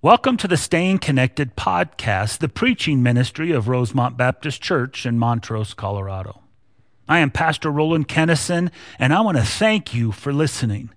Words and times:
Welcome 0.00 0.36
to 0.36 0.46
the 0.46 0.56
Staying 0.56 0.98
Connected 1.00 1.56
podcast, 1.56 2.38
the 2.38 2.48
preaching 2.48 3.02
ministry 3.02 3.50
of 3.50 3.66
Rosemont 3.66 4.16
Baptist 4.16 4.62
Church 4.62 5.04
in 5.04 5.18
Montrose, 5.18 5.74
Colorado. 5.74 6.40
I 7.08 7.18
am 7.18 7.32
Pastor 7.32 7.68
Roland 7.68 8.06
Kennison, 8.06 8.70
and 9.00 9.12
I 9.12 9.20
want 9.22 9.38
to 9.38 9.42
thank 9.42 9.92
you 9.94 10.12
for 10.12 10.32
listening. 10.32 10.90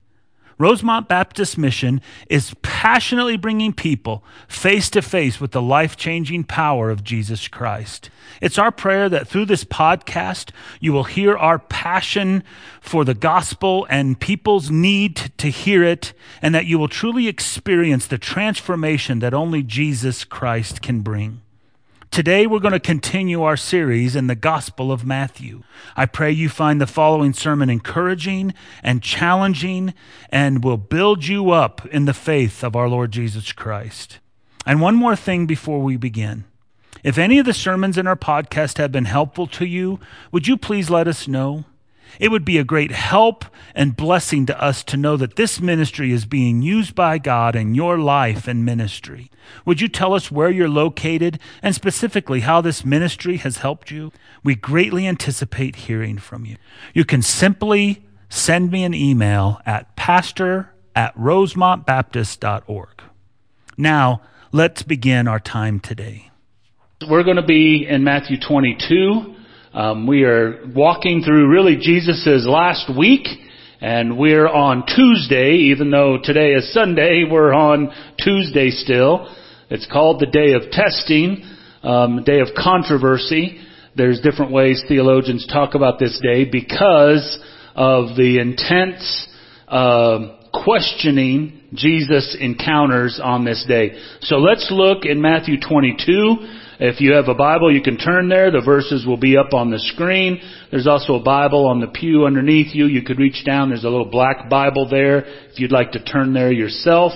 Rosemont 0.61 1.07
Baptist 1.07 1.57
Mission 1.57 2.01
is 2.29 2.53
passionately 2.61 3.35
bringing 3.35 3.73
people 3.73 4.23
face 4.47 4.91
to 4.91 5.01
face 5.01 5.41
with 5.41 5.51
the 5.51 5.61
life 5.61 5.97
changing 5.97 6.43
power 6.43 6.91
of 6.91 7.03
Jesus 7.03 7.47
Christ. 7.47 8.11
It's 8.41 8.59
our 8.59 8.71
prayer 8.71 9.09
that 9.09 9.27
through 9.27 9.45
this 9.45 9.63
podcast, 9.63 10.51
you 10.79 10.93
will 10.93 11.05
hear 11.05 11.35
our 11.35 11.57
passion 11.57 12.43
for 12.79 13.03
the 13.03 13.15
gospel 13.15 13.87
and 13.89 14.19
people's 14.19 14.69
need 14.69 15.31
to 15.39 15.49
hear 15.49 15.83
it, 15.83 16.13
and 16.43 16.53
that 16.53 16.67
you 16.67 16.77
will 16.77 16.87
truly 16.87 17.27
experience 17.27 18.05
the 18.05 18.19
transformation 18.19 19.17
that 19.19 19.33
only 19.33 19.63
Jesus 19.63 20.23
Christ 20.23 20.83
can 20.83 21.01
bring. 21.01 21.41
Today, 22.11 22.45
we're 22.45 22.59
going 22.59 22.73
to 22.73 22.79
continue 22.81 23.41
our 23.41 23.55
series 23.55 24.17
in 24.17 24.27
the 24.27 24.35
Gospel 24.35 24.91
of 24.91 25.05
Matthew. 25.05 25.63
I 25.95 26.05
pray 26.05 26.29
you 26.29 26.49
find 26.49 26.81
the 26.81 26.85
following 26.85 27.31
sermon 27.31 27.69
encouraging 27.69 28.53
and 28.83 29.01
challenging 29.01 29.93
and 30.29 30.61
will 30.61 30.75
build 30.75 31.25
you 31.25 31.51
up 31.51 31.85
in 31.85 32.03
the 32.03 32.13
faith 32.13 32.65
of 32.65 32.75
our 32.75 32.89
Lord 32.89 33.11
Jesus 33.11 33.53
Christ. 33.53 34.19
And 34.65 34.81
one 34.81 34.95
more 34.95 35.15
thing 35.15 35.45
before 35.45 35.81
we 35.81 35.95
begin. 35.95 36.43
If 37.01 37.17
any 37.17 37.39
of 37.39 37.45
the 37.45 37.53
sermons 37.53 37.97
in 37.97 38.07
our 38.07 38.17
podcast 38.17 38.77
have 38.77 38.91
been 38.91 39.05
helpful 39.05 39.47
to 39.47 39.65
you, 39.65 40.01
would 40.33 40.49
you 40.49 40.57
please 40.57 40.89
let 40.89 41.07
us 41.07 41.29
know? 41.29 41.63
It 42.19 42.29
would 42.29 42.45
be 42.45 42.57
a 42.57 42.63
great 42.63 42.91
help 42.91 43.45
and 43.73 43.95
blessing 43.95 44.45
to 44.47 44.61
us 44.61 44.83
to 44.85 44.97
know 44.97 45.17
that 45.17 45.35
this 45.35 45.59
ministry 45.59 46.11
is 46.11 46.25
being 46.25 46.61
used 46.61 46.95
by 46.95 47.17
God 47.17 47.55
in 47.55 47.75
your 47.75 47.97
life 47.97 48.47
and 48.47 48.65
ministry. 48.65 49.31
Would 49.65 49.81
you 49.81 49.87
tell 49.87 50.13
us 50.13 50.31
where 50.31 50.49
you're 50.49 50.69
located 50.69 51.39
and 51.61 51.73
specifically 51.73 52.41
how 52.41 52.61
this 52.61 52.85
ministry 52.85 53.37
has 53.37 53.57
helped 53.57 53.91
you? 53.91 54.11
We 54.43 54.55
greatly 54.55 55.07
anticipate 55.07 55.75
hearing 55.75 56.17
from 56.17 56.45
you. 56.45 56.57
You 56.93 57.05
can 57.05 57.21
simply 57.21 58.03
send 58.29 58.71
me 58.71 58.83
an 58.83 58.93
email 58.93 59.61
at 59.65 59.95
pastor 59.95 60.73
at 60.95 61.15
rosemontbaptist.org. 61.15 63.01
Now, 63.77 64.21
let's 64.51 64.83
begin 64.83 65.27
our 65.27 65.39
time 65.39 65.79
today. 65.79 66.29
We're 67.07 67.23
going 67.23 67.37
to 67.37 67.45
be 67.45 67.87
in 67.87 68.03
Matthew 68.03 68.37
22. 68.39 69.35
Um, 69.73 70.05
we 70.05 70.23
are 70.25 70.65
walking 70.75 71.21
through 71.21 71.47
really 71.47 71.77
Jesus' 71.77 72.45
last 72.45 72.91
week, 72.93 73.25
and 73.79 74.17
we're 74.17 74.49
on 74.49 74.85
Tuesday, 74.85 75.71
even 75.71 75.91
though 75.91 76.17
today 76.21 76.51
is 76.51 76.73
Sunday, 76.73 77.23
we're 77.23 77.53
on 77.53 77.89
Tuesday 78.21 78.69
still. 78.69 79.33
It's 79.69 79.87
called 79.89 80.19
the 80.19 80.25
day 80.25 80.55
of 80.55 80.71
testing, 80.71 81.49
um, 81.83 82.25
day 82.25 82.41
of 82.41 82.49
controversy. 82.53 83.61
There's 83.95 84.19
different 84.19 84.51
ways 84.51 84.83
theologians 84.89 85.47
talk 85.47 85.73
about 85.73 85.99
this 85.99 86.19
day 86.21 86.43
because 86.43 87.39
of 87.73 88.17
the 88.17 88.39
intense 88.39 89.25
uh, 89.69 90.35
questioning 90.53 91.61
Jesus 91.73 92.35
encounters 92.37 93.21
on 93.23 93.45
this 93.45 93.63
day. 93.65 93.97
So 94.23 94.35
let's 94.35 94.67
look 94.69 95.05
in 95.05 95.21
Matthew 95.21 95.61
22 95.61 96.57
if 96.83 96.99
you 96.99 97.13
have 97.13 97.27
a 97.27 97.35
Bible, 97.35 97.71
you 97.71 97.83
can 97.83 97.95
turn 97.95 98.27
there. 98.27 98.49
The 98.49 98.63
verses 98.65 99.05
will 99.05 99.17
be 99.17 99.37
up 99.37 99.53
on 99.53 99.69
the 99.69 99.77
screen. 99.77 100.41
There's 100.71 100.87
also 100.87 101.13
a 101.13 101.23
Bible 101.23 101.67
on 101.67 101.79
the 101.79 101.87
pew 101.87 102.25
underneath 102.25 102.73
you. 102.73 102.87
You 102.87 103.03
could 103.03 103.19
reach 103.19 103.45
down. 103.45 103.69
There's 103.69 103.83
a 103.83 103.89
little 103.89 104.09
black 104.09 104.49
Bible 104.49 104.89
there. 104.89 105.19
If 105.19 105.59
you'd 105.59 105.71
like 105.71 105.91
to 105.91 106.03
turn 106.03 106.33
there 106.33 106.51
yourself, 106.51 107.11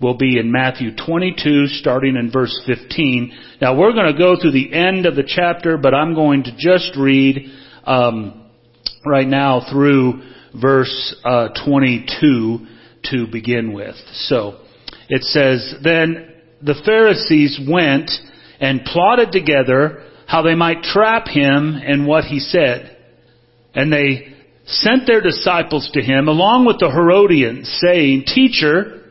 we'll 0.00 0.16
be 0.16 0.38
in 0.38 0.50
Matthew 0.50 0.96
22, 0.96 1.66
starting 1.66 2.16
in 2.16 2.30
verse 2.32 2.58
15. 2.66 3.58
Now 3.60 3.78
we're 3.78 3.92
going 3.92 4.10
to 4.10 4.18
go 4.18 4.40
through 4.40 4.52
the 4.52 4.72
end 4.72 5.04
of 5.04 5.16
the 5.16 5.24
chapter, 5.26 5.76
but 5.76 5.92
I'm 5.92 6.14
going 6.14 6.44
to 6.44 6.56
just 6.56 6.96
read 6.96 7.52
um, 7.84 8.48
right 9.04 9.28
now 9.28 9.66
through 9.70 10.22
verse 10.58 11.14
uh, 11.26 11.48
22 11.66 12.66
to 13.10 13.26
begin 13.30 13.74
with. 13.74 13.96
So 14.14 14.60
it 15.10 15.24
says, 15.24 15.74
Then 15.84 16.32
the 16.62 16.80
Pharisees 16.86 17.60
went 17.70 18.10
and 18.64 18.84
plotted 18.84 19.30
together 19.30 20.02
how 20.26 20.42
they 20.42 20.54
might 20.54 20.82
trap 20.82 21.28
him 21.28 21.76
in 21.76 22.06
what 22.06 22.24
he 22.24 22.40
said. 22.40 22.96
And 23.74 23.92
they 23.92 24.34
sent 24.64 25.06
their 25.06 25.20
disciples 25.20 25.90
to 25.92 26.00
him 26.00 26.28
along 26.28 26.64
with 26.64 26.78
the 26.78 26.90
Herodians 26.90 27.68
saying, 27.84 28.24
Teacher, 28.26 29.02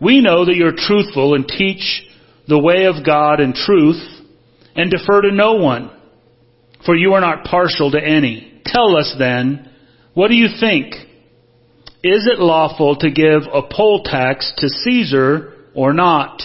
we 0.00 0.20
know 0.20 0.44
that 0.44 0.54
you're 0.54 0.76
truthful 0.76 1.34
and 1.34 1.46
teach 1.46 2.06
the 2.46 2.58
way 2.58 2.84
of 2.84 3.04
God 3.04 3.40
in 3.40 3.52
truth 3.52 4.00
and 4.76 4.90
defer 4.90 5.22
to 5.22 5.32
no 5.32 5.54
one, 5.54 5.90
for 6.86 6.94
you 6.94 7.14
are 7.14 7.20
not 7.20 7.44
partial 7.44 7.90
to 7.90 8.00
any. 8.00 8.62
Tell 8.64 8.96
us 8.96 9.14
then, 9.18 9.68
what 10.14 10.28
do 10.28 10.34
you 10.34 10.48
think? 10.60 10.94
Is 12.02 12.28
it 12.32 12.38
lawful 12.38 12.96
to 12.96 13.10
give 13.10 13.42
a 13.52 13.62
poll 13.62 14.04
tax 14.04 14.52
to 14.58 14.68
Caesar 14.68 15.54
or 15.74 15.92
not? 15.92 16.42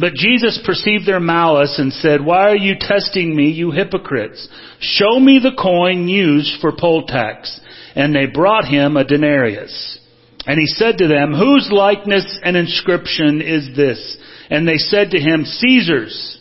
But 0.00 0.14
Jesus 0.14 0.58
perceived 0.64 1.06
their 1.06 1.20
malice 1.20 1.78
and 1.78 1.92
said, 1.92 2.24
Why 2.24 2.50
are 2.50 2.56
you 2.56 2.76
testing 2.80 3.36
me, 3.36 3.50
you 3.50 3.70
hypocrites? 3.70 4.48
Show 4.80 5.20
me 5.20 5.40
the 5.42 5.60
coin 5.60 6.08
used 6.08 6.60
for 6.60 6.72
poll 6.76 7.06
tax. 7.06 7.60
And 7.94 8.14
they 8.14 8.26
brought 8.26 8.64
him 8.64 8.96
a 8.96 9.04
denarius. 9.04 9.98
And 10.46 10.58
he 10.58 10.66
said 10.66 10.98
to 10.98 11.08
them, 11.08 11.34
Whose 11.34 11.68
likeness 11.70 12.38
and 12.42 12.56
inscription 12.56 13.42
is 13.42 13.76
this? 13.76 14.16
And 14.48 14.66
they 14.66 14.78
said 14.78 15.10
to 15.10 15.18
him, 15.18 15.44
Caesar's. 15.44 16.38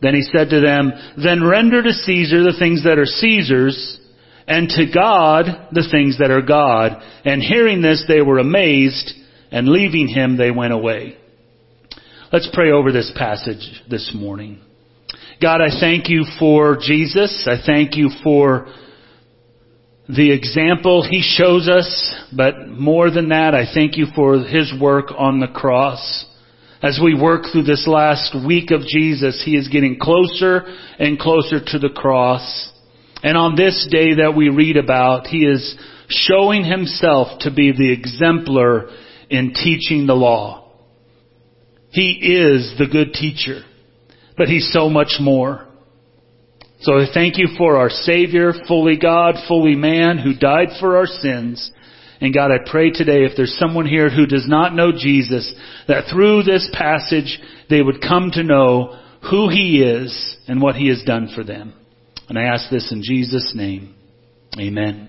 Then 0.00 0.14
he 0.14 0.22
said 0.22 0.50
to 0.50 0.60
them, 0.60 0.92
Then 1.16 1.42
render 1.42 1.82
to 1.82 1.92
Caesar 1.92 2.44
the 2.44 2.56
things 2.56 2.84
that 2.84 2.98
are 2.98 3.06
Caesar's, 3.06 3.98
and 4.46 4.68
to 4.68 4.86
God 4.92 5.46
the 5.72 5.88
things 5.90 6.18
that 6.18 6.30
are 6.30 6.42
God. 6.42 7.02
And 7.24 7.42
hearing 7.42 7.82
this, 7.82 8.04
they 8.06 8.22
were 8.22 8.38
amazed, 8.38 9.12
and 9.50 9.66
leaving 9.68 10.06
him, 10.06 10.36
they 10.36 10.52
went 10.52 10.72
away. 10.72 11.16
Let's 12.36 12.50
pray 12.52 12.70
over 12.70 12.92
this 12.92 13.10
passage 13.16 13.82
this 13.88 14.12
morning. 14.14 14.60
God, 15.40 15.62
I 15.62 15.70
thank 15.80 16.10
you 16.10 16.26
for 16.38 16.76
Jesus. 16.78 17.48
I 17.50 17.56
thank 17.64 17.96
you 17.96 18.10
for 18.22 18.66
the 20.06 20.32
example 20.32 21.02
he 21.02 21.22
shows 21.22 21.66
us, 21.66 22.14
but 22.36 22.68
more 22.68 23.10
than 23.10 23.30
that, 23.30 23.54
I 23.54 23.64
thank 23.72 23.96
you 23.96 24.08
for 24.14 24.34
his 24.38 24.70
work 24.78 25.06
on 25.16 25.40
the 25.40 25.46
cross. 25.46 26.26
As 26.82 27.00
we 27.02 27.18
work 27.18 27.44
through 27.50 27.62
this 27.62 27.88
last 27.88 28.36
week 28.46 28.70
of 28.70 28.82
Jesus, 28.82 29.42
he 29.42 29.56
is 29.56 29.68
getting 29.68 29.98
closer 29.98 30.60
and 30.98 31.18
closer 31.18 31.58
to 31.58 31.78
the 31.78 31.88
cross. 31.88 32.70
And 33.22 33.38
on 33.38 33.56
this 33.56 33.88
day 33.90 34.16
that 34.16 34.34
we 34.36 34.50
read 34.50 34.76
about, 34.76 35.26
he 35.26 35.46
is 35.46 35.74
showing 36.10 36.66
himself 36.66 37.38
to 37.40 37.50
be 37.50 37.72
the 37.72 37.90
exemplar 37.90 38.90
in 39.30 39.54
teaching 39.54 40.06
the 40.06 40.12
law. 40.12 40.65
He 41.96 42.10
is 42.10 42.74
the 42.78 42.86
good 42.86 43.14
teacher, 43.14 43.62
but 44.36 44.48
He's 44.48 44.70
so 44.70 44.90
much 44.90 45.16
more. 45.18 45.66
So 46.80 46.98
I 46.98 47.06
thank 47.12 47.38
you 47.38 47.48
for 47.56 47.78
our 47.78 47.88
Savior, 47.88 48.52
fully 48.68 48.98
God, 48.98 49.36
fully 49.48 49.76
man, 49.76 50.18
who 50.18 50.34
died 50.34 50.68
for 50.78 50.98
our 50.98 51.06
sins. 51.06 51.72
And 52.20 52.34
God, 52.34 52.50
I 52.50 52.58
pray 52.70 52.90
today 52.90 53.24
if 53.24 53.32
there's 53.34 53.56
someone 53.58 53.86
here 53.86 54.10
who 54.10 54.26
does 54.26 54.46
not 54.46 54.74
know 54.74 54.92
Jesus, 54.92 55.54
that 55.88 56.12
through 56.12 56.42
this 56.42 56.68
passage 56.74 57.40
they 57.70 57.80
would 57.80 58.02
come 58.02 58.30
to 58.32 58.42
know 58.42 59.00
who 59.30 59.48
He 59.48 59.82
is 59.82 60.36
and 60.46 60.60
what 60.60 60.74
He 60.74 60.88
has 60.88 61.02
done 61.06 61.30
for 61.34 61.44
them. 61.44 61.72
And 62.28 62.38
I 62.38 62.42
ask 62.42 62.68
this 62.70 62.92
in 62.92 63.02
Jesus' 63.02 63.52
name. 63.54 63.94
Amen. 64.60 65.08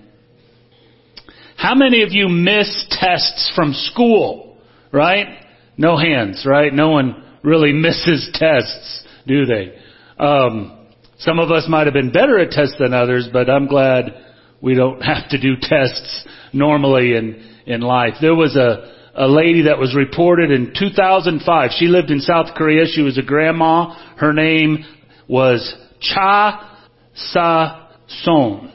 How 1.58 1.74
many 1.74 2.02
of 2.02 2.12
you 2.12 2.30
miss 2.30 2.86
tests 2.90 3.52
from 3.54 3.74
school? 3.74 4.56
Right? 4.90 5.44
No 5.78 5.96
hands, 5.96 6.44
right? 6.44 6.74
No 6.74 6.90
one 6.90 7.24
really 7.42 7.72
misses 7.72 8.28
tests, 8.34 9.06
do 9.26 9.46
they? 9.46 9.78
Um, 10.18 10.86
some 11.18 11.38
of 11.38 11.50
us 11.50 11.66
might 11.68 11.86
have 11.86 11.94
been 11.94 12.12
better 12.12 12.38
at 12.38 12.50
tests 12.50 12.76
than 12.78 12.92
others, 12.92 13.28
but 13.32 13.48
I'm 13.48 13.68
glad 13.68 14.12
we 14.60 14.74
don't 14.74 15.00
have 15.02 15.28
to 15.30 15.40
do 15.40 15.54
tests 15.60 16.26
normally 16.52 17.14
in, 17.14 17.62
in 17.66 17.80
life. 17.80 18.14
There 18.20 18.34
was 18.34 18.56
a, 18.56 18.94
a 19.14 19.28
lady 19.28 19.62
that 19.62 19.78
was 19.78 19.94
reported 19.94 20.50
in 20.50 20.74
2005. 20.78 21.70
She 21.78 21.86
lived 21.86 22.10
in 22.10 22.20
South 22.20 22.54
Korea. 22.56 22.86
She 22.86 23.02
was 23.02 23.16
a 23.16 23.22
grandma. 23.22 23.94
Her 24.16 24.32
name 24.32 24.84
was 25.28 25.74
Cha 26.00 26.76
Sa 27.14 27.92
Son. 28.08 28.72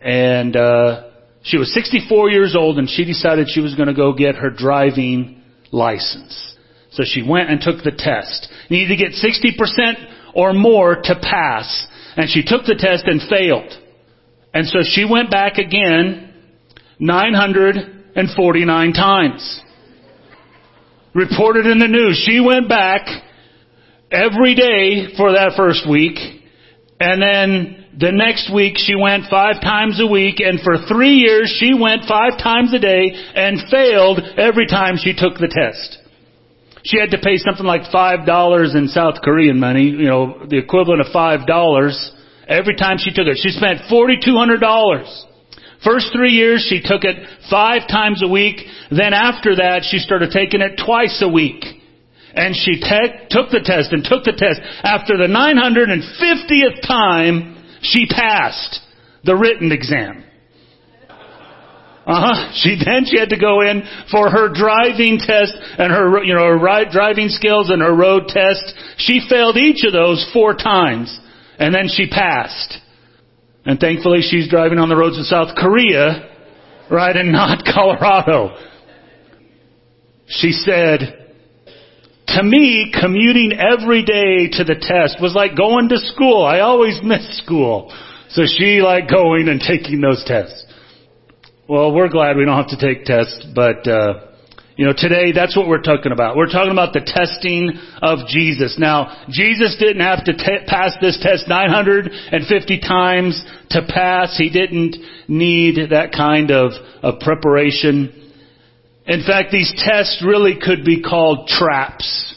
And, 0.00 0.56
uh, 0.56 1.10
she 1.42 1.56
was 1.56 1.72
64 1.72 2.30
years 2.30 2.54
old 2.54 2.78
and 2.78 2.88
she 2.88 3.04
decided 3.04 3.48
she 3.48 3.60
was 3.60 3.74
going 3.74 3.88
to 3.88 3.94
go 3.94 4.12
get 4.12 4.36
her 4.36 4.50
driving 4.50 5.39
license. 5.70 6.56
So 6.92 7.04
she 7.04 7.22
went 7.22 7.50
and 7.50 7.60
took 7.60 7.82
the 7.84 7.92
test. 7.96 8.48
You 8.68 8.78
need 8.78 8.88
to 8.88 8.96
get 8.96 9.12
60% 9.12 10.34
or 10.34 10.52
more 10.52 10.96
to 10.96 11.14
pass. 11.20 11.86
And 12.16 12.28
she 12.28 12.42
took 12.42 12.64
the 12.64 12.74
test 12.74 13.04
and 13.06 13.20
failed. 13.28 13.72
And 14.52 14.66
so 14.66 14.80
she 14.82 15.04
went 15.04 15.30
back 15.30 15.58
again 15.58 16.34
949 16.98 18.92
times. 18.92 19.60
reported 21.14 21.66
in 21.66 21.78
the 21.78 21.88
news. 21.88 22.22
She 22.26 22.40
went 22.40 22.68
back 22.68 23.06
every 24.10 24.54
day 24.54 25.14
for 25.16 25.32
that 25.32 25.52
first 25.56 25.88
week, 25.88 26.18
and 26.98 27.22
then 27.22 27.79
the 27.98 28.12
next 28.12 28.52
week 28.54 28.78
she 28.78 28.94
went 28.94 29.26
five 29.28 29.60
times 29.60 30.00
a 30.00 30.06
week, 30.06 30.38
and 30.38 30.60
for 30.60 30.78
three 30.86 31.18
years 31.18 31.50
she 31.58 31.74
went 31.74 32.06
five 32.06 32.38
times 32.38 32.72
a 32.72 32.78
day 32.78 33.10
and 33.34 33.58
failed 33.70 34.20
every 34.38 34.66
time 34.66 34.96
she 34.96 35.12
took 35.12 35.38
the 35.38 35.50
test. 35.50 35.98
She 36.84 36.98
had 36.98 37.10
to 37.10 37.18
pay 37.18 37.36
something 37.36 37.66
like 37.66 37.90
five 37.92 38.24
dollars 38.24 38.74
in 38.74 38.88
South 38.88 39.20
Korean 39.22 39.58
money, 39.58 39.90
you 39.90 40.06
know, 40.06 40.46
the 40.48 40.56
equivalent 40.56 41.00
of 41.00 41.12
five 41.12 41.46
dollars 41.46 42.12
every 42.46 42.76
time 42.76 42.96
she 42.98 43.10
took 43.10 43.26
it. 43.26 43.38
She 43.42 43.50
spent 43.50 43.82
forty 43.90 44.16
two 44.22 44.36
hundred 44.36 44.60
dollars. 44.60 45.08
First 45.82 46.12
three 46.14 46.32
years 46.32 46.64
she 46.68 46.80
took 46.80 47.04
it 47.04 47.16
five 47.50 47.88
times 47.88 48.22
a 48.22 48.28
week. 48.28 48.60
Then 48.90 49.12
after 49.12 49.56
that 49.56 49.82
she 49.82 49.98
started 49.98 50.30
taking 50.30 50.60
it 50.60 50.80
twice 50.84 51.20
a 51.22 51.28
week. 51.28 51.64
And 52.32 52.54
she 52.54 52.78
te- 52.78 53.26
took 53.28 53.50
the 53.50 53.60
test 53.64 53.92
and 53.92 54.04
took 54.04 54.22
the 54.22 54.30
test. 54.30 54.60
After 54.84 55.18
the 55.18 55.26
950th 55.26 56.86
time, 56.86 57.59
she 57.82 58.06
passed 58.06 58.80
the 59.24 59.36
written 59.36 59.72
exam. 59.72 60.24
Uh-huh. 62.06 62.50
She 62.54 62.80
then 62.82 63.04
she 63.04 63.18
had 63.18 63.28
to 63.28 63.38
go 63.38 63.60
in 63.60 63.82
for 64.10 64.30
her 64.30 64.48
driving 64.52 65.18
test 65.18 65.54
and 65.78 65.92
her 65.92 66.24
you 66.24 66.34
know 66.34 66.58
her 66.58 66.84
driving 66.90 67.28
skills 67.28 67.70
and 67.70 67.82
her 67.82 67.94
road 67.94 68.26
test. 68.26 68.74
She 68.96 69.20
failed 69.28 69.56
each 69.56 69.84
of 69.84 69.92
those 69.92 70.28
four 70.32 70.54
times, 70.54 71.16
and 71.58 71.74
then 71.74 71.88
she 71.88 72.08
passed. 72.08 72.78
And 73.66 73.78
thankfully, 73.78 74.22
she's 74.22 74.48
driving 74.48 74.78
on 74.78 74.88
the 74.88 74.96
roads 74.96 75.18
of 75.18 75.26
South 75.26 75.54
Korea, 75.54 76.30
right, 76.90 77.14
and 77.14 77.30
not 77.30 77.64
Colorado. 77.74 78.56
She 80.26 80.52
said, 80.52 81.19
to 82.36 82.42
me, 82.42 82.92
commuting 83.00 83.52
every 83.52 84.04
day 84.04 84.48
to 84.58 84.64
the 84.64 84.76
test 84.78 85.20
was 85.20 85.34
like 85.34 85.56
going 85.56 85.88
to 85.88 85.98
school. 85.98 86.44
I 86.44 86.60
always 86.60 87.00
missed 87.02 87.34
school. 87.34 87.92
So 88.30 88.42
she 88.46 88.80
liked 88.80 89.10
going 89.10 89.48
and 89.48 89.60
taking 89.60 90.00
those 90.00 90.22
tests. 90.26 90.66
Well, 91.68 91.92
we're 91.92 92.08
glad 92.08 92.36
we 92.36 92.44
don't 92.44 92.56
have 92.56 92.78
to 92.78 92.80
take 92.80 93.04
tests, 93.04 93.46
but, 93.54 93.86
uh, 93.86 94.26
you 94.76 94.86
know, 94.86 94.92
today 94.96 95.32
that's 95.32 95.56
what 95.56 95.68
we're 95.68 95.82
talking 95.82 96.10
about. 96.10 96.36
We're 96.36 96.50
talking 96.50 96.72
about 96.72 96.92
the 96.92 97.00
testing 97.00 97.72
of 98.02 98.26
Jesus. 98.28 98.76
Now, 98.78 99.26
Jesus 99.28 99.76
didn't 99.78 100.02
have 100.02 100.24
to 100.24 100.32
t- 100.32 100.64
pass 100.66 100.92
this 101.00 101.18
test 101.20 101.48
950 101.48 102.80
times 102.80 103.44
to 103.70 103.82
pass. 103.88 104.36
He 104.36 104.50
didn't 104.50 104.96
need 105.28 105.90
that 105.90 106.12
kind 106.12 106.50
of, 106.50 106.72
of 107.02 107.20
preparation. 107.20 108.29
In 109.10 109.24
fact, 109.26 109.50
these 109.50 109.74
tests 109.76 110.22
really 110.24 110.54
could 110.54 110.84
be 110.84 111.02
called 111.02 111.48
traps. 111.48 112.32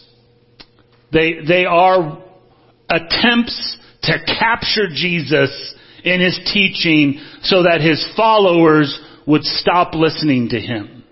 They, 1.11 1.35
they 1.47 1.65
are 1.65 2.17
attempts 2.89 3.77
to 4.01 4.17
capture 4.25 4.87
Jesus 4.91 5.75
in 6.03 6.19
his 6.19 6.39
teaching 6.51 7.21
so 7.43 7.61
that 7.61 7.81
his 7.81 8.03
followers 8.17 8.99
would 9.27 9.43
stop 9.43 9.93
listening 9.93 10.49
to 10.49 10.59
him. 10.59 11.03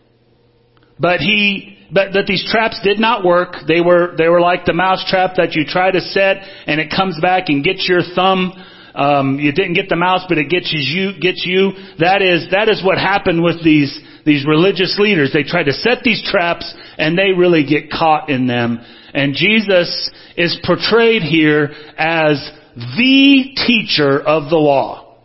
But 0.97 1.19
he, 1.19 1.77
but 1.93 2.13
that 2.13 2.25
these 2.25 2.43
traps 2.51 2.79
did 2.83 2.99
not 2.99 3.23
work. 3.23 3.53
They 3.67 3.81
were, 3.81 4.15
they 4.17 4.29
were 4.29 4.41
like 4.41 4.65
the 4.65 4.73
mouse 4.73 5.05
trap 5.07 5.35
that 5.37 5.53
you 5.53 5.63
try 5.63 5.91
to 5.91 6.01
set 6.01 6.37
and 6.65 6.81
it 6.81 6.89
comes 6.89 7.19
back 7.21 7.49
and 7.49 7.63
gets 7.63 7.87
your 7.87 8.01
thumb. 8.15 8.51
Um, 8.95 9.37
you 9.39 9.51
didn't 9.51 9.73
get 9.73 9.89
the 9.89 9.95
mouse, 9.95 10.25
but 10.27 10.39
it 10.39 10.49
gets 10.49 10.73
you, 10.73 11.11
gets 11.21 11.45
you. 11.45 11.73
That 11.99 12.23
is, 12.23 12.49
that 12.49 12.67
is 12.67 12.83
what 12.83 12.97
happened 12.97 13.43
with 13.43 13.63
these, 13.63 13.97
these 14.25 14.45
religious 14.45 14.97
leaders. 14.99 15.31
They 15.33 15.43
try 15.43 15.63
to 15.63 15.73
set 15.73 16.03
these 16.03 16.23
traps 16.29 16.73
and 16.97 17.17
they 17.17 17.31
really 17.35 17.65
get 17.65 17.89
caught 17.91 18.29
in 18.29 18.47
them. 18.47 18.79
And 19.13 19.35
Jesus 19.35 20.09
is 20.37 20.57
portrayed 20.63 21.21
here 21.21 21.71
as 21.97 22.51
the 22.75 23.53
teacher 23.67 24.19
of 24.19 24.49
the 24.49 24.57
law. 24.57 25.17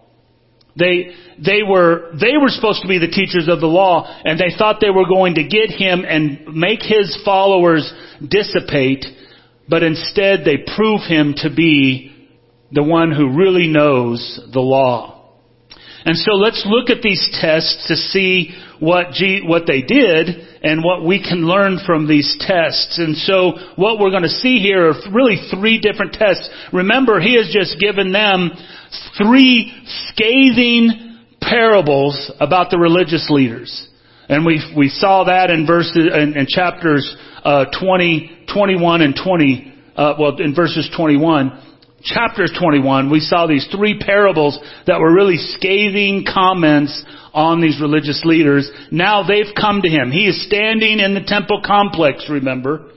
They, 0.78 1.14
they 1.42 1.62
were, 1.62 2.12
they 2.20 2.36
were 2.36 2.48
supposed 2.48 2.82
to 2.82 2.88
be 2.88 2.98
the 2.98 3.08
teachers 3.08 3.48
of 3.48 3.60
the 3.60 3.66
law 3.66 4.20
and 4.24 4.38
they 4.38 4.56
thought 4.56 4.78
they 4.80 4.90
were 4.90 5.08
going 5.08 5.36
to 5.36 5.44
get 5.44 5.70
him 5.70 6.04
and 6.06 6.54
make 6.54 6.82
his 6.82 7.18
followers 7.24 7.90
dissipate, 8.26 9.04
but 9.68 9.82
instead 9.82 10.44
they 10.44 10.58
prove 10.76 11.00
him 11.02 11.34
to 11.38 11.54
be 11.54 12.12
the 12.72 12.82
one 12.82 13.12
who 13.12 13.36
really 13.36 13.68
knows 13.68 14.40
the 14.52 14.60
law. 14.60 15.16
And 16.04 16.16
so 16.16 16.32
let's 16.32 16.64
look 16.66 16.90
at 16.90 17.02
these 17.02 17.28
tests 17.40 17.88
to 17.88 17.96
see 17.96 18.54
what 18.80 19.12
G, 19.12 19.42
what 19.44 19.66
they 19.66 19.82
did 19.82 20.28
and 20.62 20.82
what 20.82 21.04
we 21.04 21.22
can 21.22 21.46
learn 21.46 21.78
from 21.84 22.08
these 22.08 22.36
tests. 22.40 22.98
And 22.98 23.16
so 23.16 23.52
what 23.76 23.98
we're 23.98 24.10
going 24.10 24.22
to 24.22 24.28
see 24.28 24.58
here 24.58 24.90
are 24.90 24.94
really 25.12 25.36
three 25.50 25.80
different 25.80 26.12
tests. 26.14 26.48
Remember, 26.72 27.20
he 27.20 27.36
has 27.36 27.50
just 27.52 27.78
given 27.80 28.12
them 28.12 28.50
three 29.18 29.72
scathing 30.08 31.18
parables 31.40 32.32
about 32.40 32.70
the 32.70 32.78
religious 32.78 33.28
leaders. 33.30 33.88
And 34.28 34.44
we, 34.44 34.60
we 34.76 34.88
saw 34.88 35.24
that 35.24 35.50
in 35.50 35.66
verses, 35.66 36.08
in, 36.12 36.36
in 36.36 36.46
chapters, 36.48 37.16
uh, 37.44 37.66
20, 37.80 38.46
21 38.52 39.02
and 39.02 39.14
20, 39.22 39.74
uh, 39.96 40.14
well, 40.18 40.36
in 40.40 40.54
verses 40.54 40.90
21. 40.96 41.65
Chapters 42.02 42.52
21, 42.58 43.10
we 43.10 43.20
saw 43.20 43.46
these 43.46 43.66
three 43.74 43.98
parables 43.98 44.58
that 44.86 45.00
were 45.00 45.12
really 45.12 45.38
scathing 45.38 46.24
comments 46.30 47.04
on 47.32 47.60
these 47.60 47.80
religious 47.80 48.22
leaders. 48.24 48.70
Now 48.90 49.26
they've 49.26 49.54
come 49.58 49.82
to 49.82 49.88
him. 49.88 50.10
He 50.10 50.26
is 50.26 50.46
standing 50.46 51.00
in 51.00 51.14
the 51.14 51.24
temple 51.26 51.62
complex, 51.64 52.28
remember? 52.30 52.90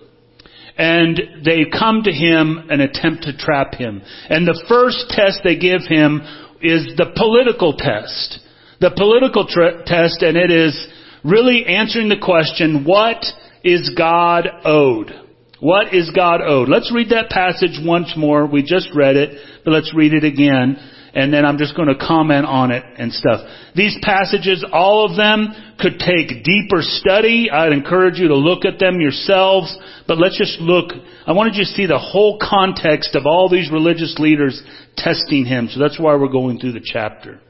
And 0.78 1.20
they 1.44 1.66
come 1.78 2.04
to 2.04 2.12
him 2.12 2.68
and 2.70 2.82
attempt 2.82 3.24
to 3.24 3.36
trap 3.36 3.74
him. 3.74 4.02
And 4.30 4.48
the 4.48 4.64
first 4.70 5.10
test 5.10 5.42
they 5.44 5.58
give 5.58 5.82
him 5.82 6.22
is 6.62 6.94
the 6.96 7.12
political 7.16 7.76
test. 7.76 8.40
The 8.80 8.92
political 8.92 9.46
test, 9.46 10.22
and 10.22 10.38
it 10.38 10.52
is 10.52 10.88
really 11.24 11.66
answering 11.66 12.10
the 12.10 12.20
question, 12.22 12.86
what 12.86 13.26
is 13.64 13.92
God 13.98 14.48
owed? 14.64 15.12
What 15.60 15.94
is 15.94 16.10
God 16.12 16.42
owed? 16.42 16.70
Let's 16.70 16.92
read 16.94 17.10
that 17.10 17.30
passage 17.30 17.80
once 17.84 18.14
more. 18.16 18.46
We 18.46 18.64
just 18.64 18.90
read 18.96 19.18
it, 19.18 19.38
but 19.66 19.72
let's 19.72 19.94
read 19.94 20.14
it 20.14 20.24
again. 20.24 20.78
And 21.14 21.34
then 21.34 21.44
I'm 21.44 21.58
just 21.58 21.76
going 21.76 21.88
to 21.88 21.98
comment 21.98 22.46
on 22.46 22.72
it 22.72 22.84
and 22.98 23.12
stuff. 23.12 23.42
These 23.76 23.98
passages, 24.04 24.64
all 24.72 25.10
of 25.10 25.18
them 25.18 25.54
could 25.80 26.00
take 26.00 26.44
deeper 26.44 26.82
study. 26.82 27.50
I'd 27.52 27.74
encourage 27.74 28.20
you 28.20 28.28
to 28.28 28.36
look 28.36 28.64
at 28.64 28.80
them 28.80 29.02
yourselves. 29.02 29.76
But 30.08 30.20
let's 30.20 30.38
just 30.38 30.60
look. 30.62 30.92
I 31.26 31.34
wanted 31.34 31.56
you 31.56 31.64
to 31.64 31.72
see 31.72 31.88
the 31.88 31.98
whole 31.98 32.38
context 32.40 33.16
of 33.16 33.26
all 33.26 33.50
these 33.50 33.72
religious 33.72 34.16
leaders 34.20 34.62
testing 34.96 35.46
him. 35.46 35.68
So 35.72 35.80
that's 35.80 36.00
why 36.00 36.16
we're 36.16 36.32
going 36.32 36.60
through 36.60 36.74
the 36.74 36.86
chapter. 36.86 37.42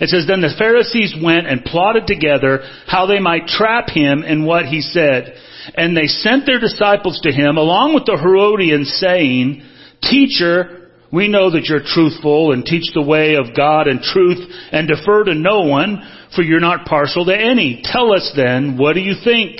It 0.00 0.08
says, 0.08 0.26
Then 0.26 0.40
the 0.40 0.54
Pharisees 0.56 1.14
went 1.22 1.46
and 1.46 1.64
plotted 1.64 2.06
together 2.06 2.60
how 2.86 3.06
they 3.06 3.18
might 3.18 3.46
trap 3.46 3.88
him 3.88 4.22
in 4.22 4.46
what 4.46 4.66
he 4.66 4.80
said. 4.80 5.34
And 5.74 5.96
they 5.96 6.06
sent 6.06 6.46
their 6.46 6.60
disciples 6.60 7.20
to 7.22 7.32
him 7.32 7.56
along 7.56 7.94
with 7.94 8.04
the 8.04 8.18
Herodians 8.18 8.92
saying, 8.98 9.62
Teacher, 10.02 10.90
we 11.12 11.28
know 11.28 11.50
that 11.50 11.64
you're 11.64 11.82
truthful 11.84 12.52
and 12.52 12.64
teach 12.64 12.92
the 12.94 13.02
way 13.02 13.34
of 13.34 13.56
God 13.56 13.88
and 13.88 14.00
truth 14.00 14.38
and 14.72 14.86
defer 14.86 15.24
to 15.24 15.34
no 15.34 15.62
one, 15.62 16.02
for 16.34 16.42
you're 16.42 16.60
not 16.60 16.86
partial 16.86 17.24
to 17.24 17.36
any. 17.36 17.82
Tell 17.84 18.12
us 18.12 18.32
then, 18.36 18.78
what 18.78 18.94
do 18.94 19.00
you 19.00 19.14
think? 19.22 19.58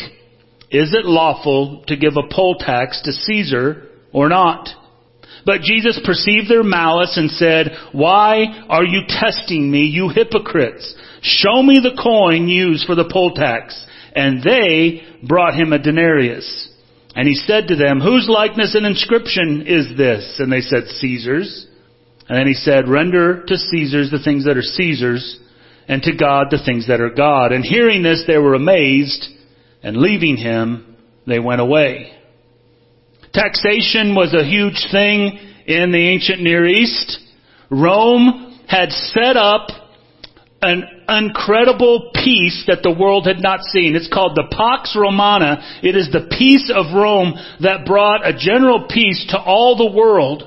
Is 0.71 0.95
it 0.95 1.05
lawful 1.05 1.83
to 1.89 1.97
give 1.97 2.13
a 2.17 2.33
poll 2.33 2.57
tax 2.59 3.03
to 3.03 3.13
Caesar 3.13 3.89
or 4.13 4.29
not? 4.29 4.69
But 5.45 5.63
Jesus 5.63 6.01
perceived 6.05 6.49
their 6.49 6.63
malice 6.63 7.17
and 7.17 7.31
said, 7.31 7.73
Why 7.93 8.45
are 8.69 8.85
you 8.85 9.03
testing 9.09 9.71
me, 9.71 9.87
you 9.87 10.09
hypocrites? 10.09 10.95
Show 11.23 11.63
me 11.63 11.81
the 11.83 12.01
coin 12.01 12.47
used 12.47 12.87
for 12.87 12.95
the 12.95 13.09
poll 13.11 13.33
tax. 13.33 13.85
And 14.15 14.43
they 14.43 15.03
brought 15.23 15.55
him 15.55 15.73
a 15.73 15.79
denarius. 15.79 16.69
And 17.15 17.27
he 17.27 17.35
said 17.35 17.69
to 17.69 17.77
them, 17.77 18.01
Whose 18.01 18.29
likeness 18.29 18.75
and 18.75 18.87
inscription 18.87 19.65
is 19.67 19.97
this? 19.97 20.37
And 20.39 20.53
they 20.53 20.61
said, 20.61 20.87
Caesar's. 20.87 21.67
And 22.29 22.39
then 22.39 22.47
he 22.47 22.55
said, 22.55 22.89
Render 22.89 23.45
to 23.45 23.57
Caesar's 23.57 24.11
the 24.11 24.23
things 24.23 24.45
that 24.45 24.57
are 24.57 24.63
Caesar's, 24.63 25.39
and 25.89 26.01
to 26.03 26.17
God 26.17 26.47
the 26.51 26.63
things 26.65 26.87
that 26.87 27.01
are 27.01 27.11
God. 27.11 27.51
And 27.51 27.65
hearing 27.65 28.05
this, 28.05 28.23
they 28.27 28.39
were 28.39 28.55
amazed, 28.55 29.27
and 29.83 29.97
leaving 29.97 30.37
him, 30.37 30.97
they 31.27 31.41
went 31.41 31.61
away. 31.61 32.13
Taxation 33.33 34.15
was 34.15 34.33
a 34.33 34.45
huge 34.45 34.87
thing 34.93 35.39
in 35.67 35.91
the 35.91 36.09
ancient 36.09 36.41
Near 36.41 36.67
East. 36.67 37.19
Rome 37.71 38.61
had 38.69 38.91
set 38.91 39.37
up 39.37 39.69
an 40.63 41.00
incredible 41.11 42.11
peace 42.15 42.65
that 42.67 42.83
the 42.83 42.93
world 42.93 43.27
had 43.27 43.43
not 43.43 43.63
seen. 43.63 43.97
It's 43.97 44.13
called 44.13 44.37
the 44.37 44.49
Pax 44.51 44.97
Romana. 44.97 45.63
It 45.83 45.97
is 45.97 46.11
the 46.13 46.29
peace 46.31 46.73
of 46.75 46.95
Rome 46.95 47.35
that 47.61 47.85
brought 47.85 48.27
a 48.27 48.37
general 48.37 48.87
peace 48.89 49.27
to 49.31 49.39
all 49.39 49.77
the 49.77 49.97
world. 49.97 50.45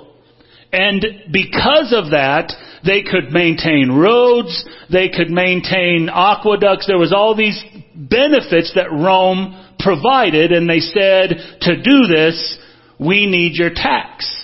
And 0.72 1.06
because 1.32 1.94
of 1.96 2.12
that, 2.12 2.54
they 2.84 3.04
could 3.04 3.32
maintain 3.32 3.92
roads, 3.92 4.66
they 4.92 5.10
could 5.10 5.30
maintain 5.30 6.10
aqueducts. 6.10 6.88
There 6.88 6.98
was 6.98 7.14
all 7.14 7.36
these 7.36 7.64
benefits 7.96 8.74
that 8.76 8.92
Rome 8.92 9.76
provided 9.80 10.52
and 10.52 10.70
they 10.70 10.80
said, 10.80 11.60
to 11.62 11.76
do 11.82 12.08
this, 12.08 12.58
we 13.00 13.28
need 13.28 13.54
your 13.54 13.70
tax. 13.70 14.43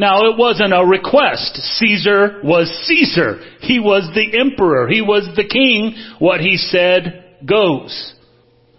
Now 0.00 0.30
it 0.30 0.38
wasn't 0.38 0.72
a 0.72 0.82
request. 0.82 1.56
Caesar 1.76 2.40
was 2.42 2.70
Caesar. 2.86 3.38
He 3.60 3.78
was 3.78 4.08
the 4.14 4.40
emperor. 4.40 4.88
He 4.88 5.02
was 5.02 5.28
the 5.36 5.46
king. 5.46 5.94
What 6.18 6.40
he 6.40 6.56
said 6.56 7.36
goes. 7.46 8.14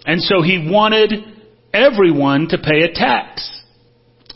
And 0.04 0.20
so 0.20 0.42
he 0.42 0.68
wanted 0.68 1.12
everyone 1.72 2.48
to 2.48 2.58
pay 2.58 2.82
a 2.82 2.92
tax. 2.92 3.62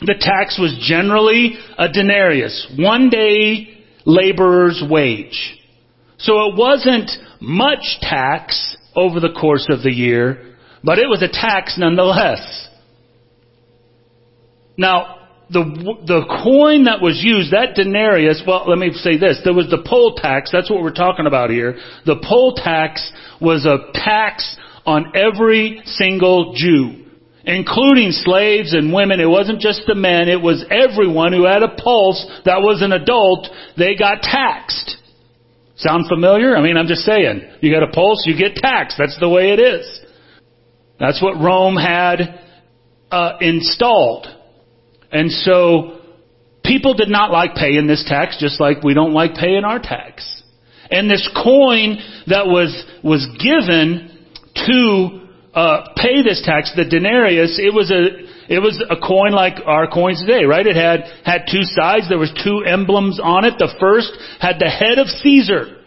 The 0.00 0.14
tax 0.16 0.60
was 0.60 0.78
generally 0.80 1.58
a 1.76 1.88
denarius, 1.88 2.72
one 2.78 3.10
day 3.10 3.82
laborer's 4.04 4.80
wage. 4.88 5.58
So 6.18 6.34
it 6.50 6.56
wasn't 6.56 7.10
much 7.40 7.98
tax 8.00 8.76
over 8.94 9.18
the 9.18 9.32
course 9.32 9.66
of 9.70 9.82
the 9.82 9.90
year, 9.90 10.54
but 10.84 11.00
it 11.00 11.08
was 11.08 11.20
a 11.20 11.28
tax 11.28 11.74
nonetheless. 11.78 12.68
Now, 14.78 15.15
the, 15.48 15.62
the 16.06 16.26
coin 16.42 16.84
that 16.84 17.00
was 17.00 17.22
used, 17.22 17.52
that 17.52 17.76
denarius, 17.76 18.42
well, 18.46 18.64
let 18.66 18.78
me 18.78 18.90
say 18.92 19.16
this. 19.16 19.40
There 19.44 19.54
was 19.54 19.70
the 19.70 19.82
poll 19.86 20.14
tax. 20.16 20.50
That's 20.50 20.68
what 20.68 20.82
we're 20.82 20.92
talking 20.92 21.26
about 21.26 21.50
here. 21.50 21.78
The 22.04 22.16
poll 22.22 22.54
tax 22.54 23.10
was 23.40 23.64
a 23.64 23.92
tax 23.94 24.56
on 24.84 25.12
every 25.14 25.82
single 25.84 26.54
Jew, 26.54 27.06
including 27.44 28.10
slaves 28.10 28.74
and 28.74 28.92
women. 28.92 29.20
It 29.20 29.30
wasn't 29.30 29.60
just 29.60 29.82
the 29.86 29.94
men. 29.94 30.28
It 30.28 30.40
was 30.40 30.64
everyone 30.70 31.32
who 31.32 31.44
had 31.44 31.62
a 31.62 31.74
pulse 31.76 32.26
that 32.44 32.58
was 32.58 32.82
an 32.82 32.90
adult. 32.92 33.46
They 33.78 33.94
got 33.94 34.22
taxed. 34.22 34.96
Sound 35.76 36.06
familiar? 36.08 36.56
I 36.56 36.62
mean, 36.62 36.76
I'm 36.76 36.86
just 36.88 37.02
saying. 37.02 37.42
You 37.60 37.72
got 37.72 37.82
a 37.82 37.92
pulse, 37.92 38.24
you 38.26 38.36
get 38.36 38.56
taxed. 38.56 38.96
That's 38.98 39.18
the 39.20 39.28
way 39.28 39.52
it 39.52 39.60
is. 39.60 40.00
That's 40.98 41.22
what 41.22 41.38
Rome 41.38 41.76
had 41.76 42.40
uh, 43.12 43.32
installed. 43.40 44.26
And 45.16 45.30
so 45.32 46.00
people 46.62 46.94
did 46.94 47.08
not 47.08 47.30
like 47.30 47.54
paying 47.54 47.86
this 47.86 48.04
tax, 48.06 48.36
just 48.38 48.60
like 48.60 48.82
we 48.82 48.92
don't 48.92 49.14
like 49.14 49.34
paying 49.34 49.64
our 49.64 49.78
tax. 49.78 50.42
And 50.90 51.10
this 51.10 51.28
coin 51.34 51.98
that 52.26 52.46
was 52.46 52.84
was 53.02 53.26
given 53.42 54.12
to 54.66 55.26
uh, 55.54 55.94
pay 55.96 56.22
this 56.22 56.42
tax, 56.44 56.72
the 56.76 56.84
denarius, 56.84 57.58
it 57.58 57.72
was 57.72 57.90
a 57.90 58.26
it 58.52 58.60
was 58.60 58.76
a 58.90 58.96
coin 58.96 59.32
like 59.32 59.56
our 59.64 59.88
coins 59.90 60.20
today, 60.20 60.44
right? 60.44 60.66
It 60.66 60.76
had 60.76 61.04
had 61.24 61.48
two 61.50 61.64
sides. 61.64 62.08
There 62.08 62.18
was 62.18 62.32
two 62.44 62.62
emblems 62.64 63.18
on 63.18 63.44
it. 63.44 63.54
The 63.58 63.74
first 63.80 64.12
had 64.38 64.58
the 64.60 64.68
head 64.68 64.98
of 64.98 65.08
Caesar. 65.08 65.82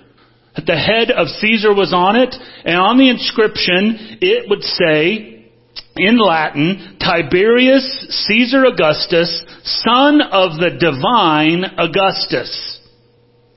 The 0.55 0.75
head 0.75 1.11
of 1.11 1.27
Caesar 1.27 1.73
was 1.73 1.93
on 1.93 2.17
it, 2.17 2.35
and 2.65 2.75
on 2.75 2.97
the 2.97 3.09
inscription 3.09 4.17
it 4.19 4.49
would 4.49 4.63
say, 4.63 5.38
in 5.95 6.17
Latin, 6.17 6.97
Tiberius 6.99 8.07
Caesar 8.27 8.65
Augustus, 8.65 9.43
son 9.63 10.21
of 10.21 10.59
the 10.59 10.77
divine 10.79 11.65
Augustus. 11.77 12.79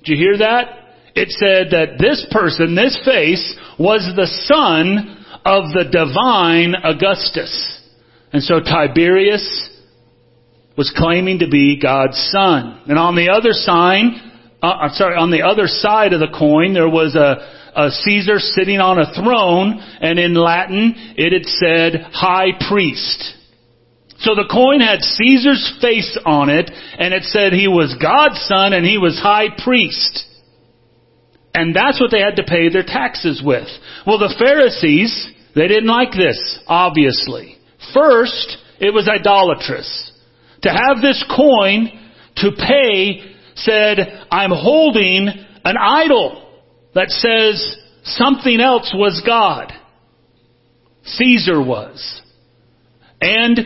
Did 0.05 0.13
you 0.13 0.17
hear 0.19 0.39
that? 0.39 0.79
It 1.15 1.31
said 1.31 1.71
that 1.73 1.99
this 1.99 2.27
person, 2.31 2.75
this 2.75 2.99
face, 3.05 3.57
was 3.79 4.11
the 4.17 4.27
son 4.27 5.25
of 5.45 5.65
the 5.73 5.85
divine 5.91 6.75
Augustus. 6.75 7.81
And 8.33 8.43
so 8.43 8.61
Tiberius 8.61 9.71
was 10.77 10.93
claiming 10.97 11.41
to 11.41 11.49
be 11.49 11.79
God's 11.81 12.17
son. 12.33 12.83
And 12.89 12.99
on 12.99 13.15
the 13.15 13.29
other 13.29 13.53
sign, 13.53 14.33
uh, 14.63 14.67
I'm 14.67 14.95
sorry, 14.95 15.17
on 15.17 15.31
the 15.31 15.43
other 15.43 15.67
side 15.67 16.13
of 16.13 16.21
the 16.21 16.33
coin, 16.37 16.73
there 16.73 16.89
was 16.89 17.15
a, 17.15 17.62
a 17.75 17.91
Caesar 17.91 18.39
sitting 18.39 18.81
on 18.81 18.99
a 18.99 19.13
throne, 19.15 19.79
and 20.01 20.19
in 20.19 20.35
Latin 20.35 20.95
it 21.17 21.33
had 21.33 21.47
said 21.47 22.01
high 22.13 22.53
priest. 22.69 23.35
So 24.19 24.37
the 24.37 24.49
coin 24.51 24.81
had 24.81 25.03
Caesar's 25.03 25.79
face 25.81 26.17
on 26.25 26.49
it, 26.49 26.71
and 26.71 27.13
it 27.13 27.25
said 27.25 27.53
he 27.53 27.67
was 27.67 27.97
God's 28.01 28.41
son 28.47 28.73
and 28.73 28.87
he 28.87 28.97
was 28.97 29.19
high 29.19 29.49
priest. 29.65 30.25
And 31.55 31.75
that's 31.75 32.01
what 32.01 32.11
they 32.11 32.21
had 32.21 32.37
to 32.37 32.45
pay 32.45 32.69
their 32.69 32.85
taxes 32.85 33.43
with. 33.45 33.67
Well, 34.07 34.19
the 34.19 34.35
Pharisees, 34.39 35.29
they 35.55 35.67
didn't 35.67 35.89
like 35.89 36.13
this, 36.13 36.61
obviously. 36.67 37.59
First, 37.93 38.59
it 38.81 38.95
was 38.95 39.09
idolatrous. 39.09 40.13
To 40.63 40.71
have 40.71 41.03
this 41.03 41.23
coin 41.35 41.91
to 42.37 42.53
pay 42.53 43.35
said, 43.57 44.25
I'm 44.31 44.53
holding 44.53 45.29
an 45.65 45.77
idol 45.77 46.52
that 46.95 47.11
says 47.11 47.77
something 48.05 48.61
else 48.61 48.93
was 48.97 49.23
God. 49.25 49.73
Caesar 51.05 51.63
was. 51.63 52.23
And 53.21 53.57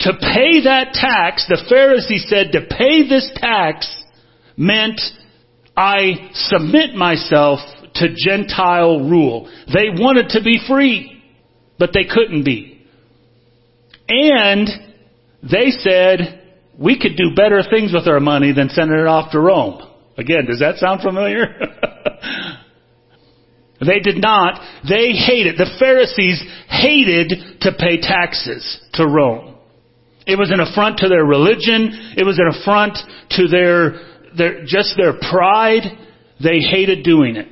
to 0.00 0.12
pay 0.12 0.64
that 0.64 0.92
tax, 0.92 1.46
the 1.48 1.62
Pharisee 1.70 2.20
said 2.26 2.52
to 2.52 2.66
pay 2.76 3.08
this 3.08 3.30
tax 3.36 4.02
meant 4.56 5.00
I 5.76 6.30
submit 6.32 6.94
myself 6.94 7.60
to 7.96 8.14
Gentile 8.14 9.00
rule. 9.08 9.50
They 9.72 9.90
wanted 9.90 10.30
to 10.30 10.42
be 10.42 10.60
free, 10.68 11.22
but 11.78 11.90
they 11.92 12.04
couldn't 12.04 12.44
be. 12.44 12.86
And 14.08 14.68
they 15.42 15.70
said, 15.70 16.42
we 16.78 16.98
could 16.98 17.16
do 17.16 17.34
better 17.34 17.62
things 17.68 17.92
with 17.92 18.06
our 18.08 18.20
money 18.20 18.52
than 18.52 18.68
sending 18.68 18.98
it 18.98 19.06
off 19.06 19.32
to 19.32 19.40
Rome. 19.40 19.80
Again, 20.16 20.46
does 20.46 20.60
that 20.60 20.76
sound 20.76 21.02
familiar? 21.02 21.44
They 23.80 24.00
did 24.00 24.20
not. 24.20 24.60
They 24.88 25.12
hated. 25.12 25.56
The 25.56 25.76
Pharisees 25.78 26.42
hated 26.68 27.60
to 27.62 27.72
pay 27.78 28.00
taxes 28.00 28.80
to 28.94 29.06
Rome. 29.06 29.56
It 30.26 30.38
was 30.38 30.50
an 30.50 30.60
affront 30.60 30.98
to 30.98 31.08
their 31.08 31.24
religion. 31.24 32.14
It 32.16 32.24
was 32.24 32.38
an 32.38 32.48
affront 32.48 32.98
to 33.32 33.48
their, 33.48 34.00
their 34.36 34.64
just 34.64 34.96
their 34.96 35.12
pride. 35.12 35.82
They 36.42 36.60
hated 36.60 37.04
doing 37.04 37.36
it. 37.36 37.48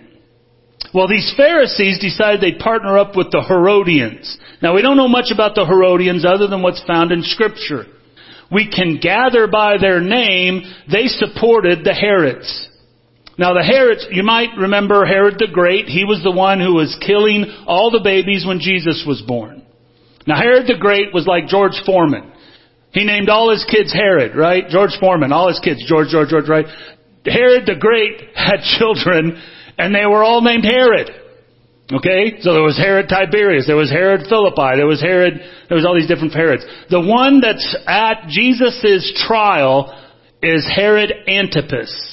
Well, 0.95 1.09
these 1.09 1.33
Pharisees 1.37 1.99
decided 2.01 2.41
they'd 2.41 2.59
partner 2.59 2.99
up 2.99 3.17
with 3.17 3.31
the 3.31 3.43
Herodians. 3.43 4.39
Now, 4.63 4.75
we 4.75 4.83
don't 4.83 4.97
know 4.97 5.09
much 5.09 5.31
about 5.33 5.55
the 5.55 5.65
Herodians 5.65 6.25
other 6.25 6.47
than 6.47 6.63
what's 6.63 6.85
found 6.85 7.13
in 7.13 7.23
Scripture. 7.23 7.87
We 8.51 8.71
can 8.71 8.99
gather 9.01 9.47
by 9.47 9.79
their 9.79 10.01
name 10.01 10.63
they 10.91 11.07
supported 11.07 11.85
the 11.85 11.95
Herods. 11.95 12.69
Now 13.39 13.55
the 13.55 13.63
Herods, 13.63 14.07
you 14.11 14.23
might 14.23 14.51
remember 14.59 15.05
Herod 15.07 15.37
the 15.39 15.49
Great. 15.51 15.87
He 15.87 16.05
was 16.05 16.23
the 16.23 16.31
one 16.31 16.61
who 16.61 16.75
was 16.75 16.99
killing 17.05 17.47
all 17.67 17.91
the 17.91 18.05
babies 18.05 18.45
when 18.47 18.61
Jesus 18.61 19.05
was 19.07 19.23
born. 19.23 19.63
Now 20.27 20.37
Herod 20.37 20.67
the 20.67 20.79
Great 20.79 21.15
was 21.15 21.27
like 21.27 21.47
George 21.47 21.81
Foreman. 21.87 22.31
He 22.93 23.05
named 23.05 23.31
all 23.31 23.51
his 23.51 23.65
kids 23.65 23.93
Herod, 23.93 24.37
right? 24.37 24.69
George 24.69 24.93
Foreman, 25.01 25.33
all 25.33 25.49
his 25.49 25.61
kids, 25.61 25.83
George, 25.89 26.09
George, 26.09 26.29
George, 26.29 26.49
right? 26.49 26.67
Herod 27.25 27.65
the 27.67 27.77
Great 27.79 28.21
had 28.35 28.61
children 28.79 29.41
and 29.79 29.95
they 29.95 30.07
were 30.07 30.23
all 30.23 30.43
named 30.43 30.65
Herod. 30.65 31.11
Okay? 31.91 32.41
So 32.41 32.53
there 32.53 32.63
was 32.63 32.77
Herod 32.77 33.09
Tiberius, 33.09 33.67
there 33.67 33.77
was 33.77 33.91
Herod 33.91 34.27
Philippi, 34.29 34.77
there 34.77 34.87
was 34.87 35.01
Herod, 35.01 35.41
there 35.69 35.77
was 35.77 35.85
all 35.85 35.95
these 35.95 36.09
different 36.09 36.35
Herods. 36.35 36.65
The 36.91 37.01
one 37.01 37.41
that's 37.41 37.77
at 37.87 38.29
Jesus' 38.29 39.25
trial 39.27 39.99
is 40.43 40.69
Herod 40.75 41.13
Antipas. 41.27 42.12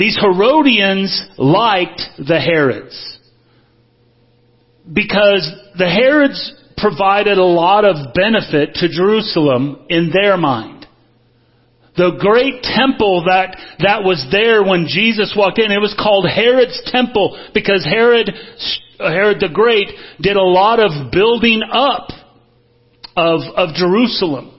These 0.00 0.16
Herodians 0.18 1.28
liked 1.36 2.00
the 2.16 2.40
Herods 2.40 3.18
because 4.90 5.52
the 5.76 5.90
Herods 5.90 6.54
provided 6.78 7.36
a 7.36 7.44
lot 7.44 7.84
of 7.84 8.14
benefit 8.14 8.76
to 8.76 8.88
Jerusalem 8.88 9.84
in 9.90 10.10
their 10.10 10.38
mind. 10.38 10.86
The 11.98 12.16
great 12.18 12.62
temple 12.62 13.24
that, 13.26 13.58
that 13.80 14.02
was 14.02 14.26
there 14.32 14.62
when 14.64 14.86
Jesus 14.88 15.34
walked 15.36 15.58
in, 15.58 15.70
it 15.70 15.82
was 15.82 15.94
called 16.02 16.26
Herod's 16.26 16.80
temple 16.86 17.38
because 17.52 17.84
Herod, 17.84 18.30
Herod 18.98 19.40
the 19.40 19.50
Great 19.52 19.88
did 20.18 20.36
a 20.36 20.42
lot 20.42 20.80
of 20.80 21.12
building 21.12 21.60
up 21.70 22.08
of, 23.14 23.40
of 23.54 23.74
Jerusalem. 23.74 24.58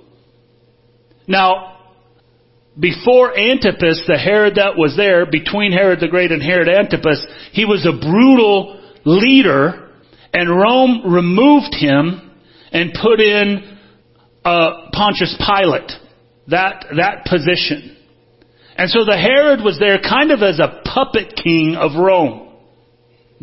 Now, 1.28 1.81
before 2.80 3.38
Antipas, 3.38 4.04
the 4.08 4.18
Herod 4.18 4.56
that 4.56 4.78
was 4.78 4.96
there, 4.96 5.26
between 5.26 5.72
Herod 5.72 6.00
the 6.00 6.08
Great 6.08 6.32
and 6.32 6.42
Herod 6.42 6.70
Antipas, 6.70 7.26
he 7.52 7.66
was 7.66 7.86
a 7.86 7.92
brutal 7.92 8.82
leader, 9.04 9.90
and 10.34 10.50
Rome 10.50 11.14
removed 11.14 11.74
him 11.74 12.32
and 12.72 12.94
put 12.94 13.20
in 13.20 13.78
uh, 14.46 14.90
Pontius 14.94 15.36
Pilate, 15.38 15.92
that, 16.48 16.86
that 16.96 17.26
position. 17.26 17.98
And 18.78 18.90
so 18.90 19.04
the 19.04 19.18
Herod 19.18 19.60
was 19.64 19.78
there 19.78 20.00
kind 20.00 20.32
of 20.32 20.42
as 20.42 20.60
a 20.60 20.82
puppet 20.86 21.36
king 21.36 21.76
of 21.76 21.92
Rome. 22.02 22.48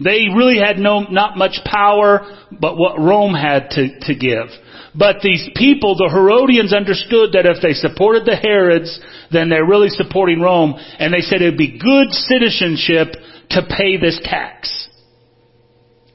They 0.03 0.27
really 0.35 0.59
had 0.59 0.79
no, 0.79 1.01
not 1.01 1.37
much 1.37 1.61
power, 1.65 2.21
but 2.53 2.77
what 2.77 2.99
Rome 2.99 3.35
had 3.35 3.71
to, 3.71 4.01
to 4.01 4.15
give. 4.15 4.47
But 4.95 5.17
these 5.23 5.49
people, 5.55 5.97
the 5.97 6.09
Herodians 6.09 6.73
understood 6.73 7.33
that 7.33 7.47
if 7.47 7.63
they 7.63 7.73
supported 7.73 8.25
the 8.25 8.37
Herods, 8.37 8.99
then 9.31 9.49
they're 9.49 9.67
really 9.67 9.91
supporting 9.91 10.41
Rome. 10.41 10.75
And 10.99 11.13
they 11.13 11.21
said 11.21 11.43
it 11.43 11.51
would 11.51 11.59
be 11.59 11.79
good 11.79 12.13
citizenship 12.13 13.15
to 13.51 13.63
pay 13.69 13.97
this 13.97 14.21
tax. 14.25 14.89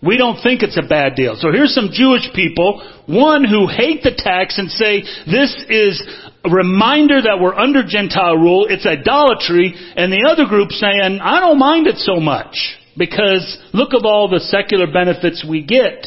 We 0.04 0.18
don't 0.18 0.42
think 0.44 0.64
it's 0.64 0.78
a 0.78 0.88
bad 0.88 1.16
deal. 1.16 1.38
So 1.38 1.52
here's 1.52 1.74
some 1.74 1.90
Jewish 1.94 2.28
people, 2.36 2.84
one 3.06 3.46
who 3.46 3.68
hate 3.68 4.04
the 4.04 4.12
tax 4.12 4.60
and 4.60 4.70
say 4.70 5.02
this 5.26 5.56
is 5.70 6.04
a 6.44 6.50
reminder 6.50 7.22
that 7.22 7.40
we're 7.40 7.56
under 7.56 7.84
Gentile 7.88 8.36
rule, 8.36 8.68
it's 8.70 8.86
idolatry, 8.86 9.74
and 9.96 10.12
the 10.12 10.28
other 10.30 10.46
group 10.46 10.72
saying, 10.72 11.20
I 11.22 11.40
don't 11.40 11.58
mind 11.58 11.88
it 11.88 11.98
so 11.98 12.20
much 12.20 12.78
because 12.98 13.58
look 13.74 13.94
at 13.94 14.04
all 14.04 14.28
the 14.28 14.42
secular 14.42 14.92
benefits 14.92 15.46
we 15.48 15.64
get. 15.64 16.06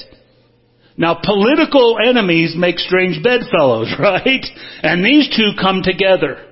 Now 0.96 1.20
political 1.22 1.98
enemies 2.02 2.54
make 2.56 2.78
strange 2.78 3.22
bedfellows, 3.22 3.94
right? 3.98 4.44
And 4.82 5.04
these 5.04 5.28
two 5.36 5.52
come 5.60 5.82
together 5.82 6.44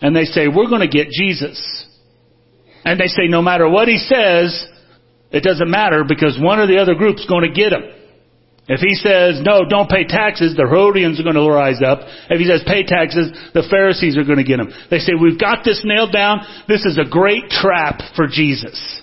and 0.00 0.14
they 0.14 0.24
say, 0.24 0.48
we're 0.48 0.68
going 0.68 0.80
to 0.80 0.88
get 0.88 1.08
Jesus. 1.10 1.86
And 2.84 3.00
they 3.00 3.06
say, 3.06 3.28
no 3.28 3.40
matter 3.40 3.68
what 3.68 3.88
he 3.88 3.98
says, 3.98 4.66
it 5.30 5.42
doesn't 5.42 5.70
matter 5.70 6.04
because 6.06 6.38
one 6.40 6.58
or 6.58 6.66
the 6.66 6.78
other 6.78 6.94
group's 6.94 7.26
going 7.26 7.48
to 7.48 7.54
get 7.54 7.72
him. 7.72 7.82
If 8.66 8.80
he 8.80 8.94
says, 8.94 9.42
no, 9.44 9.68
don't 9.68 9.90
pay 9.90 10.04
taxes, 10.04 10.56
the 10.56 10.66
Herodians 10.66 11.20
are 11.20 11.22
going 11.22 11.36
to 11.36 11.46
rise 11.46 11.82
up. 11.84 12.00
If 12.30 12.40
he 12.40 12.46
says, 12.46 12.62
pay 12.66 12.82
taxes, 12.82 13.30
the 13.52 13.66
Pharisees 13.68 14.16
are 14.16 14.24
going 14.24 14.38
to 14.38 14.44
get 14.44 14.58
him. 14.58 14.72
They 14.90 14.98
say, 14.98 15.12
we've 15.12 15.38
got 15.38 15.64
this 15.64 15.82
nailed 15.84 16.12
down. 16.12 16.40
This 16.66 16.84
is 16.84 16.98
a 16.98 17.08
great 17.08 17.50
trap 17.50 18.00
for 18.16 18.26
Jesus. 18.26 19.02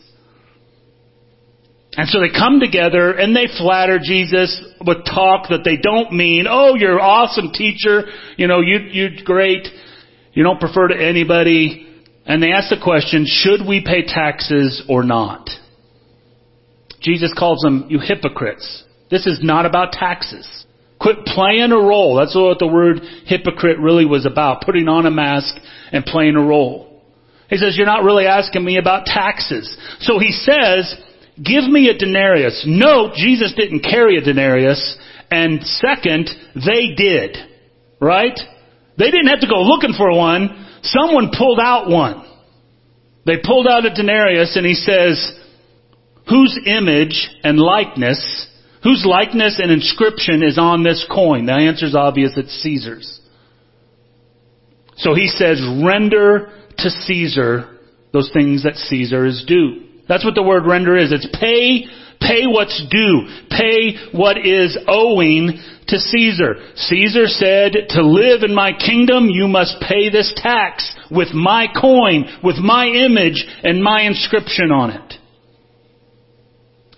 And 1.94 2.08
so 2.08 2.22
they 2.22 2.30
come 2.30 2.60
together 2.60 3.12
and 3.12 3.36
they 3.36 3.48
flatter 3.58 4.00
Jesus 4.02 4.64
with 4.86 5.06
talk 5.06 5.50
that 5.50 5.64
they 5.66 5.76
don't 5.76 6.14
mean. 6.14 6.46
Oh, 6.50 6.76
you're 6.76 7.02
awesome 7.02 7.52
teacher. 7.52 8.04
You 8.38 8.48
know, 8.48 8.62
you, 8.62 8.80
you're 8.92 9.24
great. 9.26 9.68
You 10.34 10.44
don't 10.44 10.60
prefer 10.60 10.88
to 10.88 10.96
anybody. 10.96 11.88
And 12.26 12.42
they 12.42 12.54
ask 12.54 12.70
the 12.70 12.82
question, 12.82 13.26
should 13.28 13.68
we 13.68 13.84
pay 13.86 14.06
taxes 14.06 14.84
or 14.88 15.04
not? 15.04 15.50
Jesus 17.02 17.34
calls 17.38 17.60
them, 17.60 17.88
you 17.90 18.00
hypocrites. 18.00 18.84
This 19.10 19.28
is 19.28 19.40
not 19.42 19.66
about 19.66 19.92
taxes. 19.92 20.66
Quit 21.00 21.26
playing 21.26 21.72
a 21.72 21.78
role. 21.78 22.16
That's 22.16 22.36
what 22.36 22.60
the 22.60 22.68
word 22.68 23.02
hypocrite 23.26 23.80
really 23.80 24.06
was 24.06 24.26
about. 24.26 24.62
Putting 24.62 24.88
on 24.88 25.06
a 25.06 25.12
mask 25.12 25.56
and 25.92 26.06
playing 26.06 26.36
a 26.38 26.44
role. 26.44 27.02
He 27.50 27.58
says, 27.58 27.76
you're 27.76 27.88
not 27.88 28.04
really 28.04 28.28
asking 28.28 28.64
me 28.64 28.78
about 28.78 29.06
taxes. 29.08 29.76
So 30.00 30.20
he 30.20 30.32
says, 30.32 30.96
give 31.44 31.64
me 31.64 31.90
a 31.90 31.98
denarius. 31.98 32.64
No, 32.68 33.12
Jesus 33.16 33.54
didn't 33.56 33.82
carry 33.82 34.18
a 34.18 34.22
denarius. 34.22 34.98
And 35.30 35.64
second, 35.64 36.30
they 36.56 36.94
did. 36.96 37.38
Right? 38.00 38.38
They 38.98 39.12
didn't 39.12 39.28
have 39.28 39.42
to 39.42 39.48
go 39.48 39.62
looking 39.62 39.94
for 39.98 40.16
one. 40.16 40.68
Someone 40.84 41.32
pulled 41.38 41.60
out 41.60 41.90
one. 41.90 42.26
They 43.26 43.38
pulled 43.44 43.68
out 43.68 43.86
a 43.86 43.94
denarius 43.94 44.56
and 44.56 44.66
he 44.66 44.74
says, 44.74 45.32
whose 46.28 46.60
image 46.66 47.30
and 47.44 47.60
likeness, 47.60 48.48
whose 48.84 49.06
likeness 49.06 49.60
and 49.62 49.72
inscription 49.72 50.44
is 50.44 50.58
on 50.58 50.84
this 50.84 51.06
coin? 51.12 51.46
The 51.46 51.54
answer 51.54 51.86
is 51.86 51.96
obvious, 51.96 52.34
it's 52.36 52.62
Caesar's. 52.62 53.20
So 54.98 55.14
he 55.14 55.28
says, 55.28 55.62
render 55.84 56.52
to 56.78 56.90
Caesar 56.90 57.78
those 58.12 58.30
things 58.34 58.64
that 58.64 58.76
Caesar 58.76 59.26
is 59.26 59.44
due. 59.48 59.88
That's 60.12 60.26
what 60.26 60.36
the 60.36 60.44
word 60.44 60.66
render 60.66 60.98
is. 60.98 61.14
It's 61.14 61.30
pay, 61.32 61.86
pay 62.20 62.46
what's 62.46 62.84
due. 62.92 63.30
Pay 63.50 63.96
what 64.12 64.38
is 64.46 64.78
owing 64.86 65.58
to 65.88 65.98
Caesar. 66.00 66.56
Caesar 66.76 67.28
said, 67.28 67.72
to 67.92 68.06
live 68.06 68.44
in 68.44 68.54
my 68.54 68.74
kingdom, 68.74 69.30
you 69.30 69.48
must 69.48 69.80
pay 69.80 70.10
this 70.10 70.34
tax 70.36 70.94
with 71.10 71.30
my 71.34 71.68
coin, 71.80 72.26
with 72.44 72.58
my 72.58 72.88
image 72.88 73.46
and 73.64 73.82
my 73.82 74.02
inscription 74.02 74.70
on 74.70 74.90
it. 74.90 75.14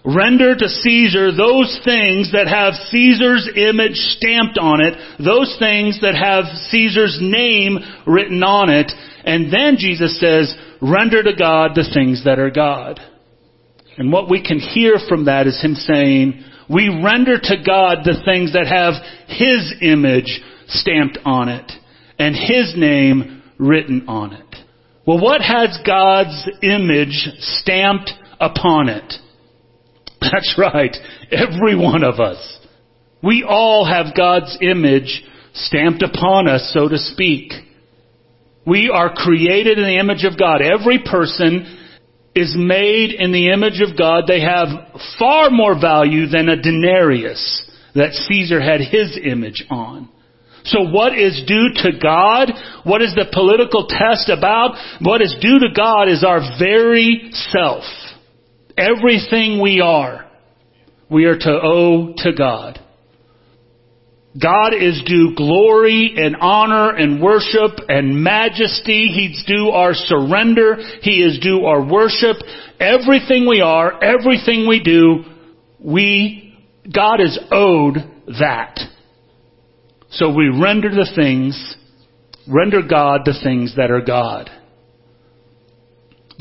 Render 0.05 0.53
to 0.53 0.67
Caesar 0.67 1.31
those 1.31 1.79
things 1.85 2.33
that 2.33 2.47
have 2.47 2.73
Caesar's 2.91 3.49
image 3.55 3.95
stamped 3.95 4.57
on 4.57 4.81
it, 4.81 4.95
those 5.17 5.55
things 5.59 6.01
that 6.01 6.15
have 6.15 6.43
Caesar's 6.71 7.19
name 7.21 7.79
written 8.05 8.43
on 8.43 8.69
it, 8.69 8.91
and 9.23 9.51
then 9.51 9.77
Jesus 9.77 10.19
says, 10.19 10.53
render 10.81 11.23
to 11.23 11.33
God 11.33 11.71
the 11.75 11.89
things 11.93 12.25
that 12.25 12.37
are 12.37 12.51
God. 12.51 12.99
And 13.97 14.11
what 14.11 14.29
we 14.29 14.43
can 14.43 14.59
hear 14.59 14.95
from 15.07 15.25
that 15.25 15.47
is 15.47 15.61
Him 15.61 15.75
saying, 15.75 16.43
we 16.69 16.89
render 16.89 17.39
to 17.39 17.55
God 17.65 17.99
the 18.03 18.21
things 18.25 18.53
that 18.53 18.67
have 18.67 18.95
His 19.27 19.73
image 19.81 20.41
stamped 20.67 21.17
on 21.23 21.47
it, 21.47 21.71
and 22.19 22.35
His 22.35 22.73
name 22.75 23.41
written 23.57 24.09
on 24.09 24.33
it. 24.33 24.55
Well, 25.05 25.21
what 25.21 25.41
has 25.41 25.79
God's 25.85 26.49
image 26.61 27.29
stamped 27.39 28.11
upon 28.41 28.89
it? 28.89 29.13
That's 30.31 30.55
right. 30.57 30.95
Every 31.31 31.75
one 31.75 32.03
of 32.03 32.19
us. 32.19 32.59
We 33.21 33.45
all 33.47 33.85
have 33.85 34.15
God's 34.15 34.57
image 34.61 35.23
stamped 35.53 36.03
upon 36.03 36.47
us, 36.47 36.71
so 36.73 36.89
to 36.89 36.97
speak. 36.97 37.53
We 38.65 38.89
are 38.89 39.13
created 39.13 39.77
in 39.77 39.85
the 39.85 39.99
image 39.99 40.25
of 40.25 40.37
God. 40.37 40.61
Every 40.61 40.99
person 40.99 41.79
is 42.35 42.55
made 42.57 43.11
in 43.11 43.31
the 43.31 43.51
image 43.51 43.81
of 43.81 43.97
God. 43.97 44.25
They 44.27 44.41
have 44.41 44.67
far 45.19 45.49
more 45.49 45.79
value 45.79 46.27
than 46.27 46.49
a 46.49 46.61
denarius 46.61 47.69
that 47.95 48.13
Caesar 48.13 48.59
had 48.59 48.81
his 48.81 49.19
image 49.23 49.65
on. 49.69 50.09
So 50.65 50.81
what 50.89 51.17
is 51.17 51.43
due 51.45 51.69
to 51.83 51.99
God? 52.01 52.51
What 52.83 53.01
is 53.01 53.13
the 53.15 53.29
political 53.31 53.87
test 53.87 54.29
about? 54.29 54.75
What 55.01 55.21
is 55.21 55.35
due 55.39 55.59
to 55.59 55.73
God 55.75 56.07
is 56.09 56.23
our 56.23 56.39
very 56.57 57.29
self. 57.51 57.83
Everything 58.77 59.61
we 59.61 59.81
are, 59.81 60.29
we 61.09 61.25
are 61.25 61.37
to 61.37 61.59
owe 61.63 62.13
to 62.17 62.33
God. 62.33 62.79
God 64.41 64.73
is 64.73 65.03
due 65.05 65.35
glory 65.35 66.15
and 66.17 66.35
honor 66.37 66.95
and 66.95 67.21
worship 67.21 67.77
and 67.87 68.23
majesty. 68.23 69.11
He's 69.13 69.43
due 69.45 69.69
our 69.69 69.93
surrender. 69.93 70.77
He 71.01 71.21
is 71.21 71.39
due 71.39 71.65
our 71.65 71.85
worship. 71.85 72.37
Everything 72.79 73.47
we 73.47 73.61
are, 73.61 74.03
everything 74.03 74.67
we 74.67 74.81
do, 74.81 75.23
we, 75.79 76.57
God 76.91 77.21
is 77.21 77.37
owed 77.51 77.97
that. 78.39 78.79
So 80.09 80.33
we 80.33 80.47
render 80.47 80.89
the 80.89 81.11
things, 81.15 81.75
render 82.47 82.81
God 82.81 83.21
the 83.25 83.39
things 83.43 83.75
that 83.75 83.91
are 83.91 84.01
God. 84.01 84.49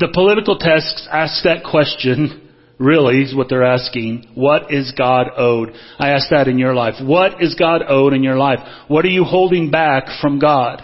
The 0.03 0.11
political 0.11 0.57
text 0.57 1.07
asks 1.09 1.43
that 1.45 1.63
question, 1.63 2.51
really, 2.77 3.21
is 3.21 3.33
what 3.33 3.47
they're 3.47 3.63
asking. 3.63 4.31
What 4.35 4.69
is 4.69 4.91
God 4.97 5.27
owed? 5.37 5.71
I 5.97 6.09
ask 6.09 6.29
that 6.29 6.49
in 6.49 6.59
your 6.59 6.75
life. 6.75 6.95
What 7.01 7.41
is 7.41 7.55
God 7.55 7.83
owed 7.87 8.11
in 8.11 8.21
your 8.21 8.35
life? 8.35 8.59
What 8.89 9.05
are 9.05 9.09
you 9.09 9.23
holding 9.23 9.71
back 9.71 10.07
from 10.19 10.39
God? 10.39 10.83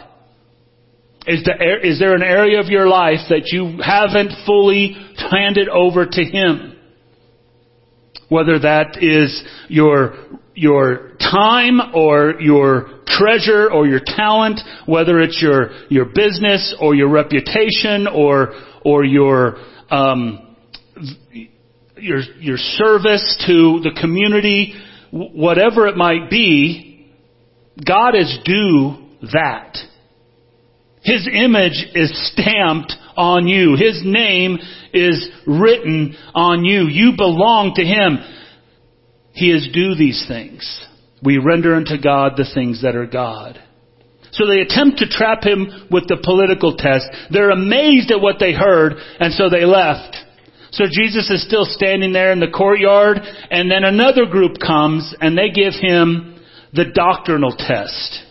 Is 1.27 1.43
there, 1.43 1.86
is 1.86 1.99
there 1.99 2.15
an 2.15 2.23
area 2.23 2.62
of 2.62 2.67
your 2.67 2.88
life 2.88 3.27
that 3.27 3.47
you 3.47 3.82
haven't 3.84 4.45
fully 4.45 4.95
handed 5.17 5.67
over 5.67 6.05
to 6.05 6.23
Him? 6.23 6.79
Whether 8.29 8.60
that 8.60 9.03
is 9.03 9.43
your, 9.67 10.15
your 10.55 11.17
time 11.19 11.82
or 11.93 12.39
your 12.39 13.01
treasure 13.05 13.69
or 13.69 13.86
your 13.86 13.99
talent, 14.05 14.62
whether 14.86 15.19
it's 15.19 15.41
your, 15.41 15.71
your 15.89 16.05
business 16.05 16.73
or 16.79 16.95
your 16.95 17.10
reputation 17.10 18.08
or, 18.08 18.53
or 18.89 19.06
your, 19.06 19.58
um, 19.91 20.56
your, 21.95 22.21
your 22.39 22.58
service 22.58 23.43
to 23.45 23.82
the 23.84 23.95
community, 24.02 24.73
whatever 25.12 25.88
it 25.88 25.95
might 25.95 26.28
be, 26.32 27.08
God 27.86 28.15
is 28.15 28.39
due 28.43 28.95
that. 29.32 29.78
His 31.04 31.30
image 31.32 31.86
is 31.93 32.32
stamped 32.34 32.93
on 33.15 33.47
you. 33.47 33.75
His 33.78 34.02
name 34.04 34.58
is 34.91 35.30
written 35.45 36.15
on 36.34 36.65
you. 36.65 36.88
You 36.88 37.13
belong 37.15 37.73
to 37.75 37.84
Him. 37.84 38.17
He 39.34 39.52
is 39.52 39.69
due 39.71 39.93
these 39.95 40.25
things. 40.28 40.86
We 41.23 41.38
render 41.38 41.75
unto 41.75 42.02
God 42.02 42.34
the 42.38 42.49
things 42.54 42.82
that 42.82 42.95
are 42.95 43.06
God. 43.06 43.62
So 44.39 44.47
they 44.47 44.62
attempt 44.62 44.99
to 44.99 45.10
trap 45.10 45.43
him 45.43 45.89
with 45.91 46.08
the 46.08 46.15
political 46.23 46.78
test. 46.78 47.12
They're 47.30 47.52
amazed 47.52 48.10
at 48.10 48.21
what 48.21 48.39
they 48.39 48.54
heard, 48.54 48.93
and 49.19 49.34
so 49.34 49.49
they 49.49 49.65
left. 49.65 50.15
So 50.71 50.86
Jesus 50.89 51.30
is 51.30 51.45
still 51.45 51.65
standing 51.65 52.13
there 52.13 52.32
in 52.32 52.39
the 52.39 52.47
courtyard, 52.47 53.17
and 53.52 53.69
then 53.69 53.84
another 53.84 54.25
group 54.25 54.56
comes, 54.65 55.13
and 55.19 55.38
they 55.38 55.49
give 55.49 55.73
him 55.73 56.39
the 56.71 56.86
doctrinal 56.86 57.54
test. 57.54 58.23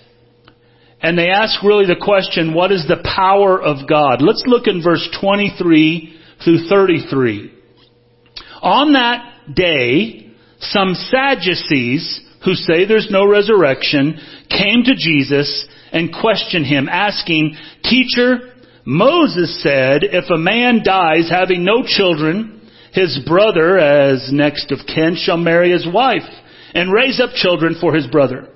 And 1.02 1.18
they 1.18 1.28
ask 1.28 1.62
really 1.62 1.84
the 1.84 2.00
question, 2.00 2.54
what 2.54 2.72
is 2.72 2.86
the 2.88 3.04
power 3.04 3.60
of 3.60 3.86
God? 3.86 4.22
Let's 4.22 4.44
look 4.46 4.66
in 4.66 4.82
verse 4.82 5.06
23 5.20 6.16
through 6.42 6.68
33. 6.68 7.52
On 8.62 8.94
that 8.94 9.54
day, 9.54 10.32
some 10.60 10.94
Sadducees, 10.94 12.20
who 12.44 12.54
say 12.54 12.84
there's 12.84 13.08
no 13.10 13.26
resurrection, 13.28 14.18
came 14.48 14.84
to 14.84 14.94
Jesus 14.96 15.66
and 15.92 16.12
questioned 16.12 16.66
him, 16.66 16.88
asking, 16.88 17.56
Teacher, 17.82 18.54
Moses 18.84 19.62
said, 19.62 20.02
if 20.02 20.30
a 20.30 20.38
man 20.38 20.82
dies 20.84 21.28
having 21.30 21.64
no 21.64 21.82
children, 21.84 22.68
his 22.92 23.20
brother, 23.26 23.78
as 23.78 24.30
next 24.32 24.72
of 24.72 24.86
kin, 24.86 25.16
shall 25.16 25.36
marry 25.36 25.72
his 25.72 25.86
wife 25.86 26.28
and 26.74 26.92
raise 26.92 27.20
up 27.20 27.30
children 27.34 27.76
for 27.80 27.94
his 27.94 28.06
brother. 28.06 28.48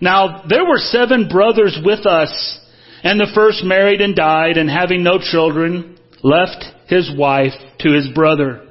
Now, 0.00 0.44
there 0.48 0.64
were 0.64 0.78
seven 0.78 1.28
brothers 1.28 1.78
with 1.84 2.06
us, 2.06 2.60
and 3.02 3.18
the 3.18 3.32
first 3.34 3.64
married 3.64 4.00
and 4.00 4.14
died, 4.14 4.56
and 4.56 4.70
having 4.70 5.02
no 5.02 5.18
children, 5.18 5.98
left 6.22 6.64
his 6.88 7.10
wife 7.16 7.52
to 7.80 7.92
his 7.92 8.08
brother. 8.14 8.65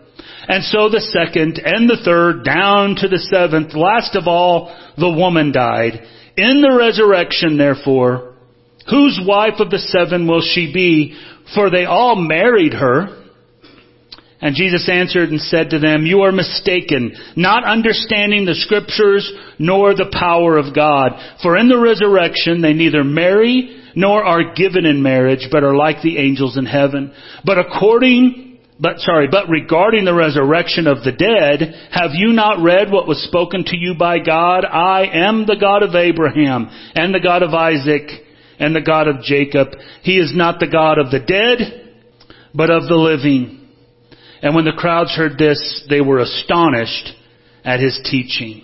And 0.47 0.63
so 0.63 0.89
the 0.89 1.01
second 1.01 1.60
and 1.63 1.89
the 1.89 2.01
third 2.03 2.43
down 2.43 2.95
to 2.97 3.08
the 3.08 3.19
seventh, 3.19 3.73
last 3.73 4.15
of 4.15 4.27
all, 4.27 4.75
the 4.97 5.10
woman 5.10 5.51
died. 5.51 6.01
In 6.38 6.62
the 6.62 6.75
resurrection, 6.77 7.58
therefore, 7.58 8.36
whose 8.89 9.19
wife 9.25 9.60
of 9.60 9.71
the 9.71 9.79
seven 9.79 10.27
will 10.27 10.41
she 10.41 10.71
be? 10.73 11.17
For 11.53 11.69
they 11.69 11.86
all 11.86 12.15
married 12.15 12.73
her. 12.73 13.23
And 14.41 14.55
Jesus 14.55 14.88
answered 14.89 15.29
and 15.29 15.41
said 15.41 15.71
to 15.71 15.79
them, 15.79 16.05
You 16.05 16.21
are 16.21 16.31
mistaken, 16.31 17.15
not 17.36 17.63
understanding 17.63 18.45
the 18.45 18.53
scriptures 18.53 19.31
nor 19.58 19.95
the 19.95 20.12
power 20.12 20.58
of 20.58 20.75
God. 20.75 21.13
For 21.41 21.58
in 21.58 21.69
the 21.69 21.79
resurrection 21.79 22.62
they 22.62 22.73
neither 22.73 23.03
marry 23.03 23.81
nor 23.95 24.23
are 24.23 24.53
given 24.53 24.86
in 24.86 25.01
marriage, 25.01 25.47
but 25.51 25.63
are 25.63 25.75
like 25.75 26.01
the 26.01 26.17
angels 26.17 26.58
in 26.58 26.65
heaven. 26.65 27.13
But 27.45 27.58
according, 27.58 28.44
but 28.79 28.99
sorry, 28.99 29.27
but 29.31 29.47
regarding 29.47 30.03
the 30.03 30.13
resurrection 30.13 30.85
of 30.88 31.03
the 31.03 31.13
dead, 31.13 31.73
have 31.91 32.11
you 32.13 32.33
not 32.33 32.61
read 32.61 32.91
what 32.91 33.07
was 33.07 33.23
spoken 33.23 33.63
to 33.65 33.77
you 33.77 33.95
by 33.97 34.19
God? 34.19 34.65
I 34.65 35.07
am 35.11 35.45
the 35.45 35.55
God 35.59 35.81
of 35.81 35.95
Abraham 35.95 36.69
and 36.93 37.13
the 37.13 37.21
God 37.21 37.41
of 37.41 37.53
Isaac 37.53 38.09
and 38.59 38.75
the 38.75 38.81
God 38.81 39.07
of 39.07 39.21
Jacob. 39.21 39.69
He 40.01 40.17
is 40.19 40.33
not 40.35 40.59
the 40.59 40.67
God 40.67 40.97
of 40.97 41.09
the 41.09 41.19
dead, 41.19 41.93
but 42.53 42.69
of 42.69 42.88
the 42.88 42.95
living. 42.95 43.69
And 44.41 44.53
when 44.53 44.65
the 44.65 44.73
crowds 44.77 45.15
heard 45.15 45.38
this, 45.38 45.85
they 45.89 46.01
were 46.01 46.19
astonished 46.19 47.13
at 47.63 47.79
his 47.79 47.99
teaching. 48.03 48.61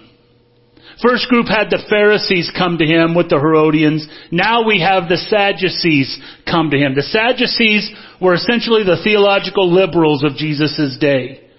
First 1.02 1.30
group 1.30 1.48
had 1.48 1.70
the 1.72 1.84
Pharisees 1.90 2.52
come 2.56 2.78
to 2.78 2.86
him 2.86 3.16
with 3.16 3.30
the 3.30 3.40
Herodians. 3.40 4.08
Now 4.30 4.68
we 4.68 4.82
have 4.82 5.10
the 5.10 5.18
Sadducees 5.18 6.20
come 6.46 6.70
to 6.70 6.78
him. 6.78 6.94
The 6.94 7.02
Sadducees 7.02 7.90
were 8.22 8.36
essentially 8.36 8.84
the 8.84 9.02
theological 9.04 9.72
liberals 9.72 10.24
of 10.24 10.36
Jesus' 10.36 10.98
day. 11.00 11.50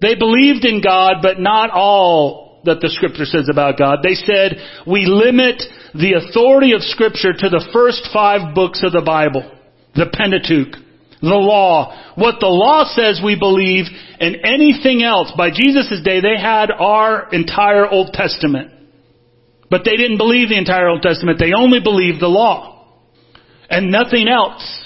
They 0.00 0.14
believed 0.14 0.64
in 0.64 0.80
God, 0.82 1.16
but 1.22 1.38
not 1.38 1.70
all 1.70 2.60
that 2.64 2.80
the 2.80 2.88
scripture 2.88 3.24
says 3.24 3.48
about 3.50 3.78
God. 3.78 3.98
They 4.02 4.14
said, 4.14 4.56
we 4.86 5.06
limit 5.06 5.62
the 5.94 6.14
authority 6.14 6.72
of 6.72 6.82
scripture 6.82 7.32
to 7.32 7.48
the 7.48 7.68
first 7.72 8.08
five 8.12 8.54
books 8.54 8.82
of 8.84 8.92
the 8.92 9.02
Bible. 9.02 9.50
The 9.94 10.06
Pentateuch 10.12 10.82
the 11.22 11.28
law. 11.28 12.14
What 12.16 12.40
the 12.40 12.50
law 12.50 12.84
says 12.84 13.22
we 13.24 13.38
believe, 13.38 13.86
and 14.18 14.36
anything 14.44 15.02
else. 15.02 15.32
By 15.36 15.50
Jesus' 15.50 16.02
day, 16.04 16.20
they 16.20 16.36
had 16.36 16.70
our 16.70 17.28
entire 17.30 17.88
Old 17.88 18.12
Testament. 18.12 18.72
But 19.70 19.82
they 19.84 19.96
didn't 19.96 20.18
believe 20.18 20.48
the 20.48 20.58
entire 20.58 20.88
Old 20.88 21.02
Testament. 21.02 21.38
They 21.38 21.52
only 21.56 21.80
believed 21.80 22.20
the 22.20 22.26
law. 22.26 22.88
And 23.70 23.90
nothing 23.90 24.28
else. 24.28 24.81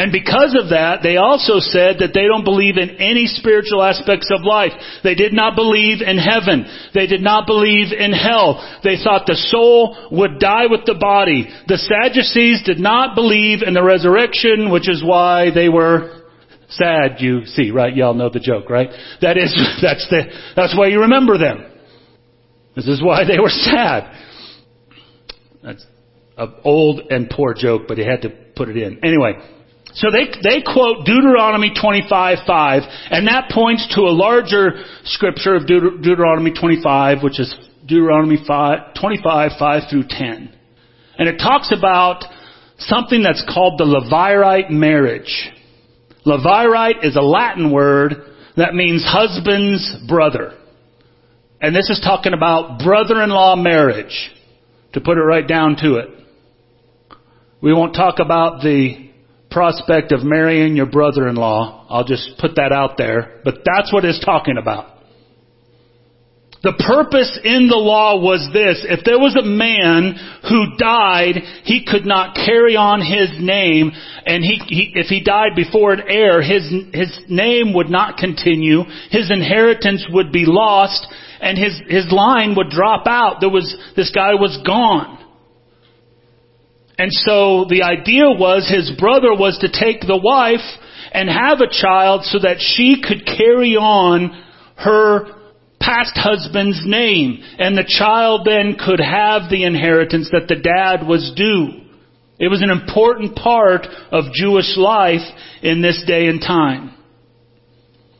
And 0.00 0.12
because 0.12 0.56
of 0.56 0.70
that, 0.70 1.00
they 1.02 1.18
also 1.18 1.60
said 1.60 2.00
that 2.00 2.16
they 2.16 2.24
don't 2.24 2.42
believe 2.42 2.78
in 2.78 2.96
any 2.96 3.26
spiritual 3.26 3.82
aspects 3.82 4.32
of 4.32 4.48
life. 4.48 4.72
They 5.04 5.14
did 5.14 5.34
not 5.34 5.54
believe 5.54 6.00
in 6.00 6.16
heaven. 6.16 6.64
They 6.94 7.06
did 7.06 7.20
not 7.20 7.46
believe 7.46 7.92
in 7.92 8.10
hell. 8.10 8.80
They 8.82 8.96
thought 8.96 9.26
the 9.26 9.36
soul 9.36 10.08
would 10.10 10.38
die 10.40 10.72
with 10.72 10.86
the 10.86 10.96
body. 10.98 11.52
The 11.68 11.76
Sadducees 11.76 12.62
did 12.64 12.78
not 12.78 13.14
believe 13.14 13.60
in 13.60 13.74
the 13.74 13.82
resurrection, 13.82 14.72
which 14.72 14.88
is 14.88 15.04
why 15.04 15.50
they 15.54 15.68
were 15.68 16.24
sad, 16.70 17.16
you 17.20 17.44
see, 17.44 17.70
right? 17.70 17.94
Y'all 17.94 18.14
know 18.14 18.30
the 18.30 18.40
joke, 18.40 18.70
right? 18.70 18.88
That 19.20 19.36
is, 19.36 19.52
that's 19.82 20.08
the, 20.08 20.32
that's 20.56 20.74
why 20.78 20.86
you 20.86 21.02
remember 21.02 21.36
them. 21.36 21.66
This 22.74 22.86
is 22.86 23.02
why 23.04 23.24
they 23.28 23.38
were 23.38 23.50
sad. 23.50 24.16
That's 25.62 25.84
an 26.38 26.54
old 26.64 27.00
and 27.10 27.28
poor 27.28 27.52
joke, 27.52 27.82
but 27.86 27.98
he 27.98 28.06
had 28.06 28.22
to 28.22 28.30
put 28.56 28.70
it 28.70 28.78
in. 28.78 29.04
Anyway. 29.04 29.34
So 29.94 30.08
they, 30.10 30.26
they 30.42 30.62
quote 30.62 31.04
Deuteronomy 31.04 31.70
25:5, 31.70 32.82
and 33.10 33.26
that 33.26 33.50
points 33.50 33.86
to 33.94 34.02
a 34.02 34.14
larger 34.14 34.82
scripture 35.04 35.54
of 35.54 35.66
Deut- 35.66 36.02
Deuteronomy 36.02 36.52
25, 36.52 37.22
which 37.22 37.40
is 37.40 37.52
Deuteronomy 37.86 38.38
5, 38.46 38.94
25, 39.00 39.52
5 39.58 39.82
through 39.90 40.04
10. 40.08 40.52
And 41.18 41.28
it 41.28 41.38
talks 41.38 41.72
about 41.76 42.24
something 42.78 43.22
that's 43.22 43.44
called 43.52 43.78
the 43.78 43.84
Levirate 43.84 44.70
marriage. 44.70 45.50
Levirate 46.24 47.04
is 47.04 47.16
a 47.16 47.20
Latin 47.20 47.72
word 47.72 48.14
that 48.56 48.74
means 48.74 49.04
husband's 49.04 49.96
brother. 50.08 50.54
And 51.60 51.74
this 51.74 51.90
is 51.90 52.00
talking 52.02 52.32
about 52.32 52.78
brother-in-law 52.78 53.56
marriage, 53.56 54.30
to 54.92 55.00
put 55.00 55.18
it 55.18 55.22
right 55.22 55.46
down 55.46 55.76
to 55.82 55.96
it. 55.96 56.08
We 57.60 57.74
won't 57.74 57.94
talk 57.94 58.18
about 58.18 58.62
the 58.62 59.09
prospect 59.50 60.12
of 60.12 60.22
marrying 60.22 60.76
your 60.76 60.86
brother-in-law. 60.86 61.86
I'll 61.88 62.04
just 62.04 62.38
put 62.38 62.56
that 62.56 62.72
out 62.72 62.96
there. 62.96 63.40
But 63.44 63.58
that's 63.64 63.92
what 63.92 64.04
it's 64.04 64.24
talking 64.24 64.56
about. 64.58 65.00
The 66.62 66.76
purpose 66.76 67.38
in 67.42 67.68
the 67.68 67.80
law 67.80 68.20
was 68.20 68.46
this. 68.52 68.84
If 68.84 69.00
there 69.04 69.18
was 69.18 69.34
a 69.34 69.42
man 69.42 70.12
who 70.44 70.76
died, 70.76 71.40
he 71.64 71.86
could 71.88 72.04
not 72.04 72.34
carry 72.34 72.76
on 72.76 73.00
his 73.00 73.32
name, 73.40 73.92
and 74.26 74.44
he, 74.44 74.60
he, 74.68 74.92
if 74.94 75.06
he 75.06 75.24
died 75.24 75.56
before 75.56 75.94
an 75.94 76.02
heir, 76.06 76.42
his, 76.42 76.68
his 76.92 77.18
name 77.30 77.72
would 77.72 77.88
not 77.88 78.18
continue, 78.18 78.84
his 79.08 79.30
inheritance 79.30 80.04
would 80.12 80.32
be 80.32 80.44
lost, 80.44 81.06
and 81.40 81.56
his, 81.56 81.80
his 81.88 82.12
line 82.12 82.54
would 82.54 82.68
drop 82.68 83.06
out. 83.06 83.40
There 83.40 83.48
was, 83.48 83.74
this 83.96 84.10
guy 84.10 84.34
was 84.34 84.60
gone. 84.66 85.16
And 87.00 87.10
so 87.14 87.64
the 87.64 87.80
idea 87.82 88.28
was 88.28 88.68
his 88.68 88.92
brother 89.00 89.32
was 89.32 89.56
to 89.64 89.72
take 89.72 90.02
the 90.02 90.20
wife 90.22 90.60
and 91.12 91.30
have 91.30 91.60
a 91.62 91.72
child 91.72 92.24
so 92.24 92.40
that 92.40 92.60
she 92.60 93.00
could 93.00 93.24
carry 93.24 93.74
on 93.74 94.36
her 94.76 95.32
past 95.80 96.12
husband's 96.14 96.82
name. 96.84 97.42
And 97.58 97.72
the 97.72 97.88
child 97.88 98.44
then 98.44 98.76
could 98.76 99.00
have 99.00 99.48
the 99.48 99.64
inheritance 99.64 100.28
that 100.32 100.46
the 100.46 100.60
dad 100.60 101.08
was 101.08 101.32
due. 101.34 101.88
It 102.38 102.48
was 102.48 102.60
an 102.60 102.68
important 102.68 103.34
part 103.34 103.86
of 104.12 104.34
Jewish 104.34 104.76
life 104.76 105.24
in 105.62 105.80
this 105.80 106.04
day 106.06 106.26
and 106.26 106.38
time. 106.38 106.92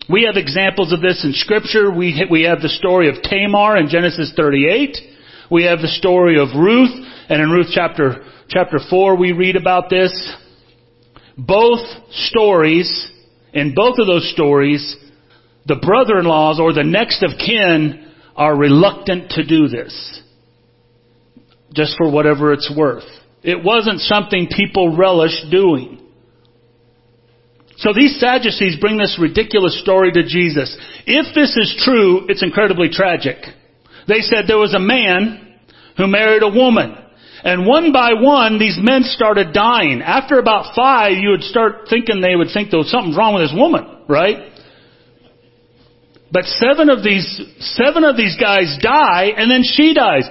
We 0.08 0.24
have 0.24 0.40
examples 0.40 0.94
of 0.94 1.02
this 1.02 1.22
in 1.22 1.34
scripture. 1.34 1.90
We, 1.92 2.26
we 2.30 2.44
have 2.44 2.62
the 2.62 2.70
story 2.70 3.10
of 3.10 3.22
Tamar 3.22 3.76
in 3.76 3.90
Genesis 3.90 4.32
38. 4.34 5.09
We 5.50 5.64
have 5.64 5.80
the 5.80 5.88
story 5.88 6.38
of 6.38 6.48
Ruth, 6.56 6.90
and 7.28 7.42
in 7.42 7.50
Ruth 7.50 7.68
chapter 7.72 8.24
chapter 8.48 8.78
4, 8.88 9.16
we 9.16 9.32
read 9.32 9.56
about 9.56 9.90
this. 9.90 10.12
Both 11.36 11.80
stories, 12.10 13.10
in 13.52 13.74
both 13.74 13.98
of 13.98 14.06
those 14.06 14.30
stories, 14.32 14.96
the 15.66 15.76
brother-in-laws 15.76 16.60
or 16.60 16.72
the 16.72 16.84
next 16.84 17.22
of 17.22 17.30
kin 17.38 18.12
are 18.36 18.56
reluctant 18.56 19.30
to 19.30 19.44
do 19.44 19.68
this. 19.68 20.22
Just 21.72 21.96
for 21.96 22.10
whatever 22.10 22.52
it's 22.52 22.72
worth. 22.76 23.04
It 23.42 23.64
wasn't 23.64 24.00
something 24.00 24.48
people 24.54 24.96
relished 24.96 25.50
doing. 25.50 26.00
So 27.78 27.92
these 27.94 28.20
Sadducees 28.20 28.78
bring 28.80 28.98
this 28.98 29.18
ridiculous 29.20 29.80
story 29.80 30.12
to 30.12 30.22
Jesus. 30.22 30.76
If 31.06 31.34
this 31.34 31.56
is 31.56 31.82
true, 31.82 32.26
it's 32.28 32.42
incredibly 32.42 32.90
tragic. 32.90 33.36
They 34.10 34.22
said 34.22 34.46
there 34.48 34.58
was 34.58 34.74
a 34.74 34.82
man 34.82 35.54
who 35.96 36.08
married 36.08 36.42
a 36.42 36.48
woman. 36.48 36.96
And 37.44 37.64
one 37.64 37.92
by 37.92 38.14
one, 38.18 38.58
these 38.58 38.76
men 38.82 39.04
started 39.04 39.54
dying. 39.54 40.02
After 40.02 40.40
about 40.40 40.74
five, 40.74 41.12
you 41.12 41.30
would 41.30 41.44
start 41.44 41.86
thinking 41.88 42.20
they 42.20 42.34
would 42.34 42.48
think 42.52 42.70
there 42.70 42.80
was 42.80 42.90
something 42.90 43.14
wrong 43.14 43.34
with 43.34 43.44
this 43.44 43.54
woman, 43.56 43.86
right? 44.08 44.50
But 46.32 46.44
seven 46.44 46.90
of 46.90 47.04
these, 47.04 47.40
seven 47.60 48.02
of 48.02 48.16
these 48.16 48.36
guys 48.38 48.76
die, 48.82 49.30
and 49.36 49.48
then 49.48 49.62
she 49.62 49.94
dies. 49.94 50.28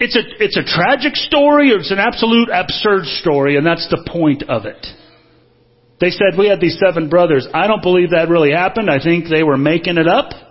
It's 0.00 0.16
a, 0.16 0.24
it's 0.42 0.56
a 0.56 0.64
tragic 0.64 1.16
story, 1.16 1.72
or 1.72 1.78
it's 1.78 1.92
an 1.92 1.98
absolute 1.98 2.48
absurd 2.48 3.04
story, 3.20 3.56
and 3.56 3.66
that's 3.66 3.88
the 3.90 4.08
point 4.08 4.42
of 4.48 4.64
it. 4.64 4.84
They 6.00 6.10
said 6.10 6.38
we 6.38 6.48
had 6.48 6.60
these 6.60 6.78
seven 6.78 7.10
brothers. 7.10 7.46
I 7.52 7.66
don't 7.66 7.82
believe 7.82 8.10
that 8.10 8.30
really 8.30 8.52
happened. 8.52 8.90
I 8.90 9.02
think 9.02 9.26
they 9.28 9.42
were 9.42 9.58
making 9.58 9.98
it 9.98 10.08
up 10.08 10.45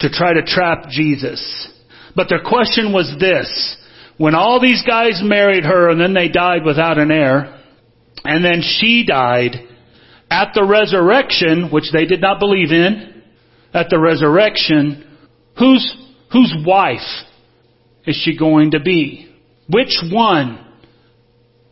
to 0.00 0.10
try 0.10 0.32
to 0.34 0.42
trap 0.42 0.88
Jesus. 0.88 1.68
But 2.16 2.28
their 2.28 2.42
question 2.42 2.92
was 2.92 3.14
this. 3.18 3.76
When 4.16 4.34
all 4.34 4.60
these 4.60 4.82
guys 4.86 5.20
married 5.22 5.64
her 5.64 5.88
and 5.90 6.00
then 6.00 6.12
they 6.12 6.28
died 6.28 6.64
without 6.64 6.98
an 6.98 7.10
heir, 7.10 7.58
and 8.24 8.44
then 8.44 8.60
she 8.62 9.04
died, 9.06 9.66
at 10.30 10.52
the 10.54 10.64
resurrection, 10.64 11.70
which 11.72 11.90
they 11.92 12.04
did 12.04 12.20
not 12.20 12.38
believe 12.38 12.70
in, 12.70 13.22
at 13.74 13.88
the 13.90 13.98
resurrection, 13.98 15.06
whose, 15.58 15.96
whose 16.32 16.54
wife 16.64 17.26
is 18.06 18.20
she 18.22 18.38
going 18.38 18.72
to 18.72 18.80
be? 18.80 19.28
Which 19.68 19.98
one 20.10 20.64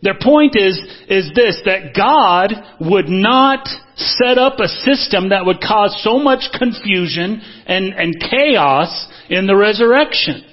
Their 0.03 0.19
point 0.21 0.55
is, 0.55 0.79
is 1.09 1.31
this, 1.35 1.61
that 1.65 1.93
God 1.97 2.53
would 2.81 3.09
not 3.09 3.67
set 3.97 4.39
up 4.39 4.61
a 4.61 4.69
system 4.69 5.31
that 5.31 5.45
would 5.45 5.61
cause 5.61 6.01
so 6.05 6.19
much 6.19 6.51
confusion 6.57 7.43
and, 7.67 7.93
and 7.95 8.15
chaos 8.21 9.09
in 9.29 9.47
the 9.47 9.57
resurrection. 9.57 10.45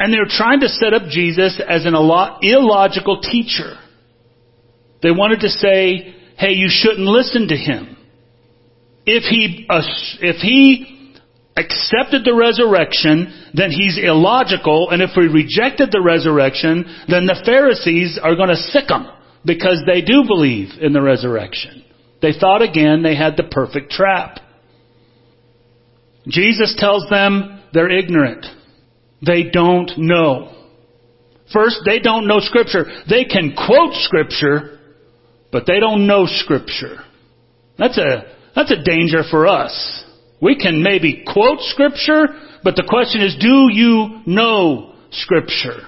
And 0.00 0.12
they're 0.12 0.26
trying 0.28 0.60
to 0.60 0.68
set 0.68 0.92
up 0.92 1.02
Jesus 1.08 1.60
as 1.66 1.86
an 1.86 1.94
illogical 1.94 3.20
teacher. 3.20 3.78
They 5.02 5.12
wanted 5.12 5.40
to 5.40 5.48
say, 5.48 6.16
hey, 6.36 6.52
you 6.52 6.66
shouldn't 6.68 7.06
listen 7.06 7.48
to 7.48 7.56
him. 7.56 7.96
If 9.06 9.22
he, 9.24 9.66
uh, 9.70 9.82
if 10.20 10.36
he 10.36 10.93
accepted 11.56 12.24
the 12.24 12.34
resurrection, 12.34 13.50
then 13.54 13.70
he's 13.70 13.98
illogical, 13.98 14.90
and 14.90 15.00
if 15.00 15.10
we 15.16 15.28
rejected 15.28 15.90
the 15.92 16.02
resurrection, 16.02 16.84
then 17.08 17.26
the 17.26 17.40
Pharisees 17.44 18.18
are 18.22 18.34
going 18.34 18.48
to 18.48 18.56
sic 18.56 18.90
him 18.90 19.06
because 19.44 19.82
they 19.86 20.00
do 20.00 20.24
believe 20.26 20.70
in 20.80 20.92
the 20.92 21.02
resurrection. 21.02 21.84
They 22.22 22.32
thought 22.32 22.62
again 22.62 23.02
they 23.02 23.14
had 23.14 23.36
the 23.36 23.44
perfect 23.44 23.90
trap. 23.90 24.40
Jesus 26.26 26.74
tells 26.78 27.08
them 27.10 27.62
they're 27.72 27.90
ignorant. 27.90 28.46
They 29.24 29.44
don't 29.44 29.90
know. 29.98 30.50
First, 31.52 31.80
they 31.84 31.98
don't 31.98 32.26
know 32.26 32.40
Scripture. 32.40 32.86
They 33.08 33.24
can 33.24 33.54
quote 33.54 33.94
Scripture, 33.94 34.78
but 35.52 35.64
they 35.66 35.78
don't 35.78 36.06
know 36.06 36.26
Scripture. 36.26 36.96
That's 37.78 37.98
a, 37.98 38.24
that's 38.56 38.70
a 38.70 38.82
danger 38.82 39.22
for 39.30 39.46
us. 39.46 40.03
We 40.44 40.56
can 40.56 40.82
maybe 40.82 41.24
quote 41.26 41.60
Scripture, 41.60 42.26
but 42.62 42.76
the 42.76 42.84
question 42.86 43.22
is, 43.22 43.34
do 43.40 43.68
you 43.72 44.20
know 44.26 44.92
Scripture? 45.10 45.86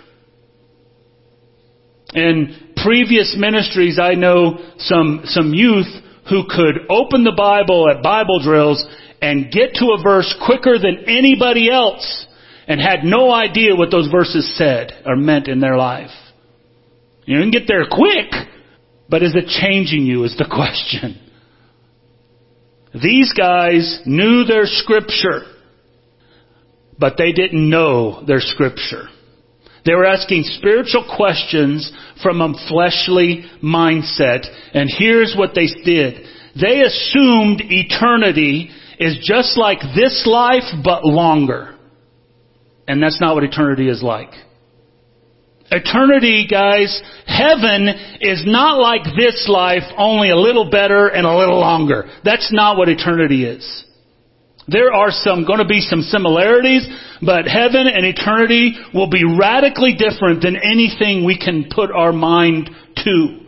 In 2.14 2.72
previous 2.82 3.36
ministries, 3.38 3.98
I 4.00 4.14
know 4.14 4.56
some, 4.78 5.24
some 5.24 5.52
youth 5.52 5.92
who 6.30 6.44
could 6.48 6.86
open 6.88 7.22
the 7.22 7.34
Bible 7.36 7.90
at 7.90 8.02
Bible 8.02 8.40
drills 8.42 8.82
and 9.20 9.52
get 9.52 9.74
to 9.74 9.94
a 9.98 10.02
verse 10.02 10.34
quicker 10.46 10.78
than 10.78 11.04
anybody 11.06 11.70
else 11.70 12.26
and 12.66 12.80
had 12.80 13.04
no 13.04 13.30
idea 13.30 13.76
what 13.76 13.90
those 13.90 14.08
verses 14.10 14.56
said 14.56 14.90
or 15.04 15.16
meant 15.16 15.48
in 15.48 15.60
their 15.60 15.76
life. 15.76 16.10
You 17.26 17.40
can 17.40 17.50
get 17.50 17.68
there 17.68 17.84
quick, 17.90 18.32
but 19.10 19.22
is 19.22 19.34
it 19.34 19.48
changing 19.48 20.06
you 20.06 20.24
is 20.24 20.34
the 20.38 20.46
question. 20.50 21.25
These 23.02 23.32
guys 23.32 24.00
knew 24.06 24.44
their 24.44 24.64
scripture, 24.66 25.42
but 26.98 27.16
they 27.18 27.32
didn't 27.32 27.68
know 27.68 28.24
their 28.26 28.40
scripture. 28.40 29.08
They 29.84 29.94
were 29.94 30.06
asking 30.06 30.42
spiritual 30.44 31.04
questions 31.16 31.92
from 32.22 32.40
a 32.40 32.54
fleshly 32.68 33.44
mindset, 33.62 34.46
and 34.74 34.90
here's 34.90 35.34
what 35.36 35.54
they 35.54 35.66
did. 35.84 36.26
They 36.60 36.80
assumed 36.82 37.62
eternity 37.64 38.70
is 38.98 39.18
just 39.22 39.58
like 39.58 39.78
this 39.94 40.26
life, 40.26 40.64
but 40.82 41.04
longer. 41.04 41.76
And 42.88 43.02
that's 43.02 43.20
not 43.20 43.34
what 43.34 43.44
eternity 43.44 43.88
is 43.88 44.02
like. 44.02 44.30
Eternity, 45.70 46.46
guys, 46.48 47.02
heaven 47.26 47.88
is 48.20 48.44
not 48.46 48.78
like 48.78 49.02
this 49.16 49.46
life, 49.48 49.82
only 49.96 50.30
a 50.30 50.36
little 50.36 50.70
better 50.70 51.08
and 51.08 51.26
a 51.26 51.36
little 51.36 51.58
longer. 51.58 52.08
That's 52.24 52.52
not 52.52 52.76
what 52.76 52.88
eternity 52.88 53.44
is. 53.44 53.84
There 54.68 54.92
are 54.92 55.10
some, 55.10 55.44
going 55.44 55.58
to 55.60 55.66
be 55.66 55.80
some 55.80 56.02
similarities, 56.02 56.86
but 57.22 57.46
heaven 57.46 57.86
and 57.86 58.04
eternity 58.04 58.74
will 58.94 59.08
be 59.08 59.24
radically 59.24 59.94
different 59.94 60.42
than 60.42 60.56
anything 60.56 61.24
we 61.24 61.38
can 61.38 61.68
put 61.70 61.90
our 61.90 62.12
mind 62.12 62.70
to, 63.04 63.40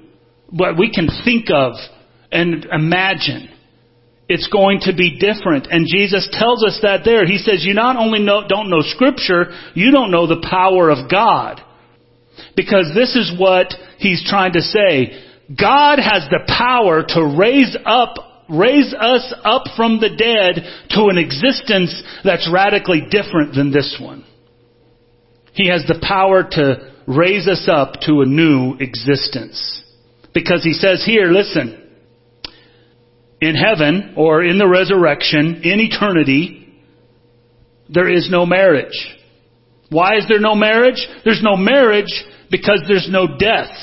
what 0.50 0.78
we 0.78 0.92
can 0.92 1.08
think 1.24 1.46
of 1.50 1.74
and 2.30 2.66
imagine 2.66 3.48
it's 4.28 4.48
going 4.48 4.80
to 4.80 4.94
be 4.94 5.18
different. 5.18 5.68
And 5.70 5.86
Jesus 5.88 6.28
tells 6.32 6.62
us 6.62 6.78
that 6.82 7.00
there. 7.04 7.26
He 7.26 7.38
says, 7.38 7.64
you 7.64 7.74
not 7.74 7.96
only 7.96 8.20
know, 8.20 8.46
don't 8.46 8.68
know 8.68 8.82
scripture, 8.82 9.46
you 9.74 9.90
don't 9.90 10.10
know 10.10 10.26
the 10.26 10.46
power 10.48 10.90
of 10.90 11.10
God. 11.10 11.62
Because 12.56 12.92
this 12.94 13.16
is 13.16 13.32
what 13.38 13.74
he's 13.98 14.24
trying 14.28 14.52
to 14.52 14.60
say. 14.60 15.24
God 15.48 15.98
has 15.98 16.28
the 16.30 16.44
power 16.46 17.04
to 17.06 17.36
raise 17.38 17.76
up, 17.86 18.44
raise 18.48 18.94
us 18.94 19.34
up 19.44 19.64
from 19.76 20.00
the 20.00 20.10
dead 20.10 20.62
to 20.90 21.08
an 21.08 21.18
existence 21.18 22.02
that's 22.24 22.50
radically 22.52 23.02
different 23.10 23.54
than 23.54 23.70
this 23.70 23.98
one. 24.00 24.24
He 25.52 25.68
has 25.68 25.84
the 25.86 26.04
power 26.06 26.44
to 26.44 26.92
raise 27.06 27.48
us 27.48 27.68
up 27.70 27.94
to 28.02 28.20
a 28.20 28.26
new 28.26 28.76
existence. 28.78 29.82
Because 30.34 30.62
he 30.62 30.72
says 30.72 31.02
here, 31.04 31.26
listen, 31.26 31.88
in 33.40 33.54
heaven 33.54 34.14
or 34.16 34.42
in 34.44 34.58
the 34.58 34.68
resurrection, 34.68 35.62
in 35.64 35.80
eternity, 35.80 36.74
there 37.88 38.12
is 38.12 38.28
no 38.30 38.44
marriage. 38.44 39.16
Why 39.90 40.16
is 40.16 40.26
there 40.28 40.40
no 40.40 40.54
marriage? 40.54 41.06
There's 41.24 41.42
no 41.42 41.56
marriage 41.56 42.12
because 42.50 42.82
there's 42.86 43.08
no 43.10 43.38
death. 43.38 43.74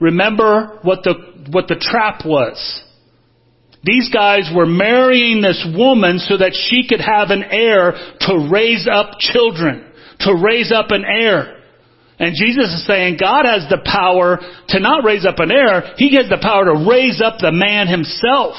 Remember 0.00 0.78
what 0.82 1.02
the, 1.02 1.14
what 1.50 1.68
the 1.68 1.76
trap 1.76 2.22
was. 2.24 2.82
These 3.82 4.10
guys 4.12 4.50
were 4.54 4.66
marrying 4.66 5.42
this 5.42 5.66
woman 5.76 6.18
so 6.18 6.38
that 6.38 6.54
she 6.54 6.88
could 6.88 7.00
have 7.00 7.30
an 7.30 7.44
heir 7.44 7.92
to 8.20 8.48
raise 8.50 8.88
up 8.90 9.18
children, 9.18 9.84
to 10.20 10.34
raise 10.34 10.72
up 10.72 10.86
an 10.90 11.04
heir. 11.04 11.60
And 12.18 12.34
Jesus 12.34 12.72
is 12.72 12.86
saying 12.86 13.18
God 13.20 13.44
has 13.44 13.68
the 13.68 13.82
power 13.84 14.38
to 14.68 14.80
not 14.80 15.04
raise 15.04 15.26
up 15.26 15.38
an 15.38 15.50
heir, 15.50 15.94
He 15.96 16.16
has 16.16 16.28
the 16.28 16.38
power 16.40 16.64
to 16.64 16.88
raise 16.88 17.20
up 17.20 17.38
the 17.38 17.52
man 17.52 17.86
himself. 17.86 18.54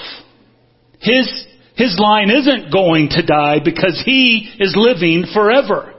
His, 0.99 1.47
his 1.75 1.97
line 1.99 2.29
isn't 2.29 2.71
going 2.71 3.09
to 3.09 3.25
die 3.25 3.59
because 3.63 4.01
he 4.05 4.49
is 4.59 4.75
living 4.77 5.25
forever. 5.33 5.93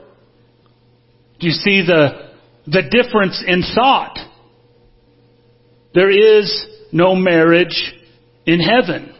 Do 1.39 1.47
you 1.47 1.53
see 1.53 1.85
the, 1.85 2.26
the 2.67 2.83
difference 2.83 3.43
in 3.45 3.63
thought? 3.73 4.17
There 5.93 6.11
is 6.11 6.65
no 6.91 7.15
marriage 7.15 7.93
in 8.45 8.59
heaven. 8.59 9.13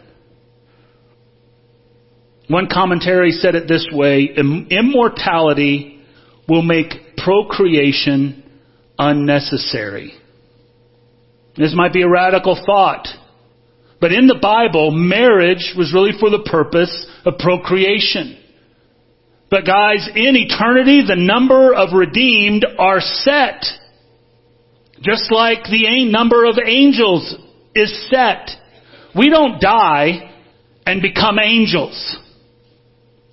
One 2.48 2.68
commentary 2.72 3.32
said 3.32 3.54
it 3.54 3.68
this 3.68 3.86
way, 3.92 4.30
immortality 4.70 6.00
will 6.48 6.62
make 6.62 7.16
procreation 7.16 8.42
unnecessary. 8.98 10.14
This 11.56 11.74
might 11.74 11.92
be 11.92 12.02
a 12.02 12.08
radical 12.08 12.60
thought. 12.64 13.06
But 14.00 14.12
in 14.12 14.28
the 14.28 14.38
Bible, 14.40 14.92
marriage 14.92 15.74
was 15.76 15.92
really 15.92 16.12
for 16.18 16.30
the 16.30 16.46
purpose 16.48 17.06
of 17.26 17.38
procreation. 17.38 18.37
But 19.50 19.64
guys, 19.64 20.08
in 20.14 20.36
eternity, 20.36 21.02
the 21.06 21.16
number 21.16 21.74
of 21.74 21.94
redeemed 21.94 22.66
are 22.78 23.00
set. 23.00 23.64
Just 25.00 25.32
like 25.32 25.64
the 25.64 26.04
number 26.10 26.44
of 26.44 26.56
angels 26.64 27.34
is 27.74 28.10
set. 28.10 28.50
We 29.16 29.30
don't 29.30 29.60
die 29.60 30.34
and 30.84 31.00
become 31.00 31.38
angels. 31.38 32.18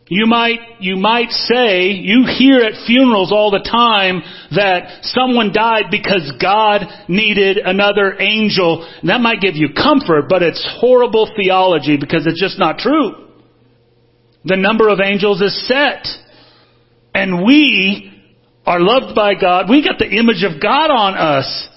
You 0.07 0.27
might, 0.27 0.59
you 0.79 0.97
might 0.97 1.31
say, 1.31 1.87
you 1.87 2.25
hear 2.37 2.59
at 2.59 2.85
funerals 2.85 3.31
all 3.31 3.49
the 3.49 3.67
time 3.67 4.21
that 4.55 5.03
someone 5.03 5.51
died 5.51 5.85
because 5.89 6.31
God 6.39 6.83
needed 7.09 7.57
another 7.57 8.15
angel. 8.21 8.87
And 9.01 9.09
that 9.09 9.19
might 9.19 9.41
give 9.41 9.55
you 9.55 9.69
comfort, 9.73 10.25
but 10.29 10.43
it's 10.43 10.63
horrible 10.79 11.33
theology 11.35 11.97
because 11.97 12.27
it's 12.27 12.39
just 12.39 12.59
not 12.59 12.77
true. 12.77 13.24
The 14.45 14.57
number 14.57 14.89
of 14.89 14.99
angels 15.03 15.41
is 15.41 15.67
set. 15.67 16.07
And 17.13 17.43
we 17.45 18.11
are 18.65 18.79
loved 18.79 19.15
by 19.15 19.33
God. 19.39 19.69
We 19.69 19.83
got 19.83 19.99
the 19.99 20.09
image 20.09 20.43
of 20.43 20.61
God 20.61 20.91
on 20.91 21.15
us. 21.15 21.69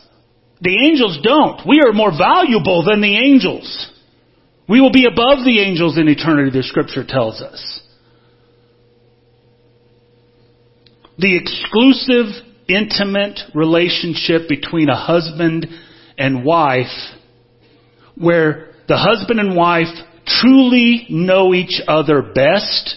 The 0.60 0.86
angels 0.86 1.20
don't. 1.22 1.66
We 1.66 1.80
are 1.86 1.92
more 1.92 2.10
valuable 2.16 2.84
than 2.84 3.00
the 3.00 3.16
angels. 3.16 3.92
We 4.68 4.80
will 4.80 4.92
be 4.92 5.06
above 5.06 5.44
the 5.44 5.60
angels 5.60 5.96
in 5.96 6.08
eternity, 6.08 6.50
the 6.50 6.62
scripture 6.62 7.04
tells 7.06 7.40
us. 7.40 7.80
the 11.18 11.36
exclusive, 11.36 12.26
intimate 12.68 13.40
relationship 13.54 14.48
between 14.48 14.88
a 14.88 14.96
husband 14.96 15.66
and 16.16 16.44
wife 16.44 16.86
where 18.14 18.74
the 18.86 18.96
husband 18.96 19.40
and 19.40 19.56
wife 19.56 19.94
truly 20.28 21.06
know 21.08 21.54
each 21.54 21.80
other 21.86 22.22
best, 22.22 22.96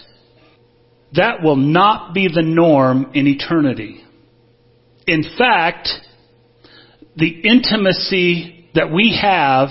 that 1.14 1.42
will 1.42 1.56
not 1.56 2.14
be 2.14 2.28
the 2.32 2.42
norm 2.42 3.10
in 3.14 3.26
eternity. 3.26 4.02
In 5.06 5.24
fact, 5.36 5.88
the 7.16 7.28
intimacy 7.28 8.68
that 8.74 8.90
we 8.90 9.18
have 9.20 9.68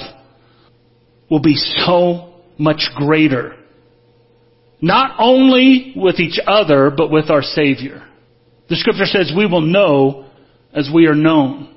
will 1.30 1.41
be 1.41 1.56
so 1.56 2.34
much 2.58 2.89
greater. 2.95 3.56
Not 4.82 5.15
only 5.19 5.93
with 5.95 6.19
each 6.19 6.39
other, 6.45 6.91
but 6.95 7.10
with 7.10 7.30
our 7.30 7.41
Savior. 7.41 8.08
The 8.69 8.76
scripture 8.76 9.06
says 9.06 9.32
we 9.36 9.45
will 9.45 9.62
know 9.62 10.30
as 10.74 10.89
we 10.93 11.08
are 11.08 11.15
known. 11.15 11.76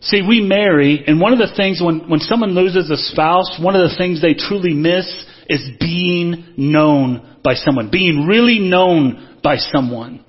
See, 0.00 0.22
we 0.26 0.40
marry, 0.40 1.04
and 1.06 1.20
one 1.20 1.32
of 1.32 1.38
the 1.38 1.52
things 1.56 1.80
when, 1.82 2.08
when 2.08 2.20
someone 2.20 2.54
loses 2.54 2.90
a 2.90 2.96
spouse, 2.96 3.58
one 3.60 3.74
of 3.74 3.88
the 3.88 3.96
things 3.96 4.20
they 4.20 4.34
truly 4.34 4.74
miss 4.74 5.06
is 5.48 5.62
being 5.80 6.54
known 6.56 7.38
by 7.42 7.54
someone, 7.54 7.90
being 7.90 8.26
really 8.26 8.58
known 8.58 9.38
by 9.42 9.56
someone. 9.56 10.24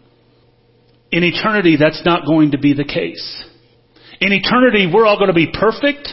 In 1.12 1.24
eternity, 1.24 1.78
that's 1.80 2.04
not 2.06 2.26
going 2.26 2.52
to 2.52 2.58
be 2.58 2.74
the 2.74 2.86
case. 2.86 3.44
In 4.20 4.32
eternity, 4.32 4.90
we're 4.92 5.06
all 5.06 5.18
going 5.18 5.30
to 5.30 5.34
be 5.34 5.52
perfect, 5.52 6.10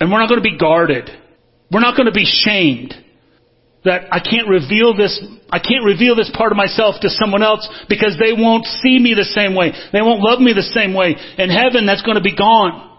and 0.00 0.10
we're 0.10 0.18
not 0.18 0.28
going 0.28 0.42
to 0.42 0.48
be 0.48 0.58
guarded. 0.58 1.08
We're 1.70 1.80
not 1.80 1.96
going 1.96 2.06
to 2.06 2.12
be 2.12 2.24
shamed 2.24 2.94
that 3.86 4.12
I 4.12 4.18
can't 4.18 4.48
reveal 4.48 4.96
this, 4.96 5.14
I 5.48 5.58
can't 5.58 5.84
reveal 5.84 6.16
this 6.16 6.30
part 6.34 6.50
of 6.50 6.58
myself 6.58 6.96
to 7.02 7.08
someone 7.08 7.42
else 7.42 7.66
because 7.88 8.18
they 8.18 8.34
won't 8.34 8.66
see 8.82 8.98
me 8.98 9.14
the 9.14 9.24
same 9.24 9.54
way. 9.54 9.72
They 9.92 10.02
won't 10.02 10.20
love 10.20 10.40
me 10.40 10.52
the 10.52 10.66
same 10.74 10.92
way. 10.92 11.14
In 11.38 11.50
heaven, 11.50 11.86
that's 11.86 12.02
going 12.02 12.18
to 12.18 12.22
be 12.22 12.36
gone. 12.36 12.98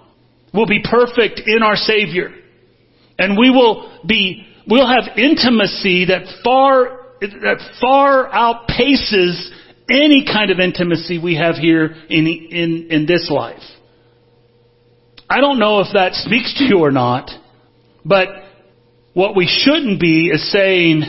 We'll 0.54 0.66
be 0.66 0.82
perfect 0.84 1.42
in 1.46 1.62
our 1.62 1.76
Savior. 1.76 2.32
And 3.20 3.38
we 3.38 3.50
will 3.50 4.02
be, 4.08 4.48
we'll 4.66 4.88
have 4.88 5.18
intimacy 5.18 6.06
that 6.06 6.24
far, 6.44 7.20
that 7.20 7.78
far 7.82 8.30
outpaces 8.32 9.50
any 9.90 10.26
kind 10.26 10.52
of 10.52 10.60
intimacy 10.60 11.20
we 11.20 11.36
have 11.36 11.56
here 11.56 11.96
in, 12.10 12.28
in, 12.28 12.88
in 12.90 13.06
this 13.06 13.30
life. 13.30 13.64
I 15.30 15.42
don't 15.42 15.60
know 15.60 15.82
if 15.82 15.88
that 15.94 16.14
speaks 16.14 16.58
to 16.60 16.64
you 16.64 16.80
or 16.80 16.92
not, 16.92 17.30
but 18.06 18.30
what 19.18 19.36
we 19.36 19.48
shouldn't 19.48 20.00
be 20.00 20.28
is 20.28 20.52
saying, 20.52 21.02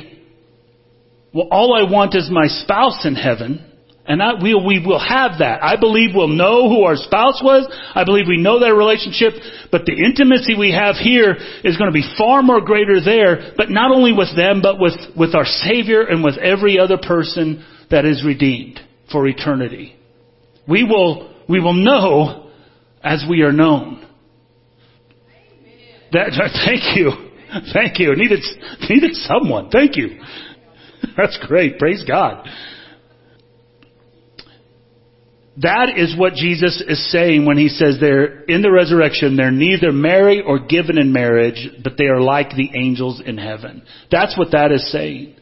well, 1.35 1.49
all 1.51 1.75
I 1.75 1.83
want 1.93 2.15
is 2.15 2.31
my 2.33 2.47
spouse 2.47 3.05
in 3.05 3.15
heaven. 3.15 3.63
And 4.07 4.23
I, 4.23 4.43
we, 4.43 4.55
we 4.55 4.83
will 4.83 4.99
have 4.99 5.41
that. 5.41 5.63
I 5.63 5.77
believe 5.77 6.13
we'll 6.15 6.29
know 6.29 6.71
who 6.71 6.85
our 6.85 6.97
spouse 6.97 7.43
was. 7.45 7.69
I 7.95 8.05
believe 8.05 8.25
we 8.27 8.41
know 8.41 8.61
their 8.61 8.75
relationship. 8.75 9.35
But 9.71 9.85
the 9.85 9.93
intimacy 9.93 10.55
we 10.59 10.73
have 10.73 10.97
here 10.97 11.37
is 11.63 11.77
going 11.77 11.91
to 11.91 11.93
be 11.93 12.15
far 12.17 12.43
more 12.43 12.63
greater 12.63 12.99
there. 13.05 13.53
But 13.59 13.69
not 13.69 13.91
only 13.91 14.15
with 14.15 14.35
them, 14.35 14.63
but 14.63 14.81
with, 14.81 14.97
with 15.15 15.35
our 15.35 15.45
Savior 15.45 16.01
and 16.01 16.25
with 16.25 16.39
every 16.39 16.79
other 16.79 16.97
person 16.97 17.63
that 17.91 18.07
is 18.07 18.25
redeemed 18.25 18.81
for 19.13 19.29
eternity. 19.29 19.95
We 20.67 20.83
will, 20.83 21.37
we 21.47 21.61
will 21.61 21.75
know 21.75 22.53
as 23.05 23.27
we 23.29 23.43
are 23.43 23.53
known. 23.53 24.03
That, 26.13 26.31
thank 26.65 26.97
you. 26.97 27.28
Thank 27.73 27.99
you. 27.99 28.15
Needed, 28.15 28.41
needed 28.89 29.15
someone. 29.15 29.71
Thank 29.71 29.97
you. 29.97 30.21
That's 31.17 31.39
great. 31.47 31.79
Praise 31.79 32.05
God. 32.07 32.47
That 35.61 35.95
is 35.97 36.17
what 36.17 36.35
Jesus 36.35 36.81
is 36.87 37.11
saying 37.11 37.45
when 37.45 37.59
he 37.59 37.69
says 37.69 37.97
they're 38.01 38.43
in 38.45 38.63
the 38.63 38.71
resurrection, 38.71 39.37
they're 39.37 39.51
neither 39.51 39.91
married 39.91 40.45
or 40.47 40.61
given 40.61 40.99
in 40.99 41.13
marriage, 41.13 41.69
but 41.83 41.95
they 41.99 42.05
are 42.05 42.21
like 42.21 42.51
the 42.51 42.71
angels 42.77 43.21
in 43.25 43.39
heaven. 43.39 43.83
That's 44.09 44.39
what 44.39 44.53
that 44.53 44.71
is 44.71 44.91
saying. 44.93 45.35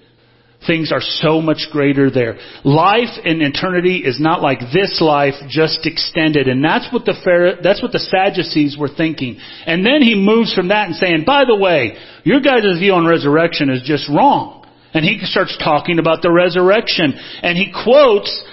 Things 0.66 0.90
are 0.92 1.00
so 1.00 1.40
much 1.40 1.68
greater 1.70 2.10
there. 2.10 2.38
Life 2.64 3.18
in 3.24 3.40
eternity 3.40 3.98
is 3.98 4.18
not 4.18 4.42
like 4.42 4.58
this 4.72 5.00
life 5.00 5.34
just 5.48 5.86
extended. 5.86 6.48
And 6.48 6.64
that's 6.64 6.92
what 6.92 7.04
the 7.04 7.58
that's 7.62 7.82
what 7.82 7.92
the 7.92 7.98
Sadducees 7.98 8.76
were 8.78 8.88
thinking. 8.88 9.38
And 9.66 9.84
then 9.86 10.02
he 10.02 10.14
moves 10.14 10.54
from 10.54 10.68
that 10.68 10.88
and 10.88 10.96
saying, 10.96 11.24
by 11.26 11.44
the 11.44 11.56
way, 11.56 11.96
your 12.24 12.40
guys' 12.40 12.78
view 12.78 12.94
on 12.94 13.06
resurrection 13.06 13.70
is 13.70 13.82
just 13.82 14.08
wrong. 14.08 14.66
And 14.92 15.04
he 15.04 15.18
starts 15.24 15.56
talking 15.62 15.98
about 15.98 16.22
the 16.22 16.32
resurrection. 16.32 17.14
And 17.42 17.56
he 17.56 17.72
quotes, 17.84 18.44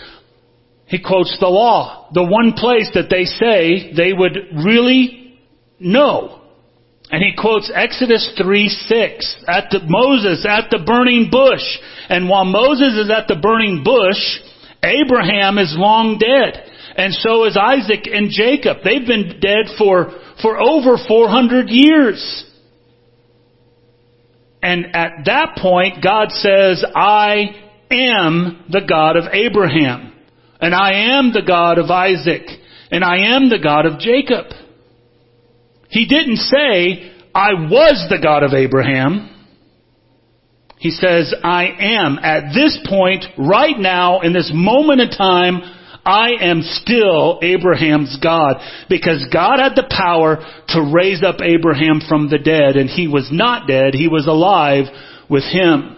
he 0.85 1.01
quotes 1.01 1.37
the 1.39 1.47
law. 1.47 2.09
The 2.13 2.23
one 2.23 2.53
place 2.53 2.91
that 2.93 3.09
they 3.09 3.25
say 3.25 3.93
they 3.95 4.13
would 4.13 4.37
really 4.63 5.39
know 5.79 6.42
and 7.13 7.21
he 7.21 7.35
quotes 7.37 7.71
Exodus 7.71 8.33
3 8.41 8.67
6 8.67 9.35
at 9.47 9.69
the, 9.69 9.81
Moses 9.85 10.47
at 10.49 10.71
the 10.71 10.81
burning 10.83 11.29
bush. 11.29 11.61
And 12.09 12.27
while 12.27 12.43
Moses 12.43 13.05
is 13.05 13.11
at 13.11 13.27
the 13.27 13.35
burning 13.35 13.83
bush, 13.83 14.17
Abraham 14.81 15.59
is 15.59 15.75
long 15.77 16.17
dead. 16.17 16.71
And 16.97 17.13
so 17.13 17.45
is 17.45 17.55
Isaac 17.55 18.09
and 18.11 18.31
Jacob. 18.31 18.77
They've 18.83 19.05
been 19.05 19.39
dead 19.39 19.77
for, 19.77 20.09
for 20.41 20.59
over 20.59 20.97
400 21.07 21.69
years. 21.69 22.45
And 24.63 24.95
at 24.95 25.25
that 25.25 25.57
point, 25.61 26.03
God 26.03 26.31
says, 26.31 26.83
I 26.95 27.53
am 27.91 28.65
the 28.71 28.81
God 28.89 29.17
of 29.17 29.25
Abraham. 29.31 30.13
And 30.59 30.73
I 30.73 31.13
am 31.19 31.31
the 31.31 31.43
God 31.45 31.77
of 31.77 31.91
Isaac. 31.91 32.47
And 32.89 33.03
I 33.03 33.35
am 33.35 33.49
the 33.51 33.59
God 33.61 33.85
of 33.85 33.99
Jacob. 33.99 34.62
He 35.93 36.07
didn't 36.07 36.37
say, 36.37 37.11
I 37.35 37.53
was 37.53 38.07
the 38.09 38.17
God 38.17 38.41
of 38.41 38.53
Abraham. 38.53 39.29
He 40.79 40.89
says, 40.89 41.35
I 41.43 41.65
am. 41.65 42.17
At 42.17 42.51
this 42.55 42.79
point, 42.89 43.25
right 43.37 43.77
now, 43.77 44.21
in 44.21 44.33
this 44.33 44.51
moment 44.51 45.01
in 45.01 45.09
time, 45.11 45.61
I 46.03 46.31
am 46.41 46.63
still 46.63 47.37
Abraham's 47.43 48.17
God. 48.23 48.55
Because 48.89 49.27
God 49.31 49.59
had 49.59 49.75
the 49.75 49.85
power 49.87 50.43
to 50.69 50.91
raise 50.91 51.21
up 51.21 51.41
Abraham 51.41 52.01
from 52.09 52.27
the 52.27 52.39
dead, 52.39 52.75
and 52.75 52.89
he 52.89 53.07
was 53.07 53.29
not 53.31 53.67
dead, 53.67 53.93
he 53.93 54.07
was 54.07 54.25
alive 54.25 54.85
with 55.29 55.43
him. 55.43 55.95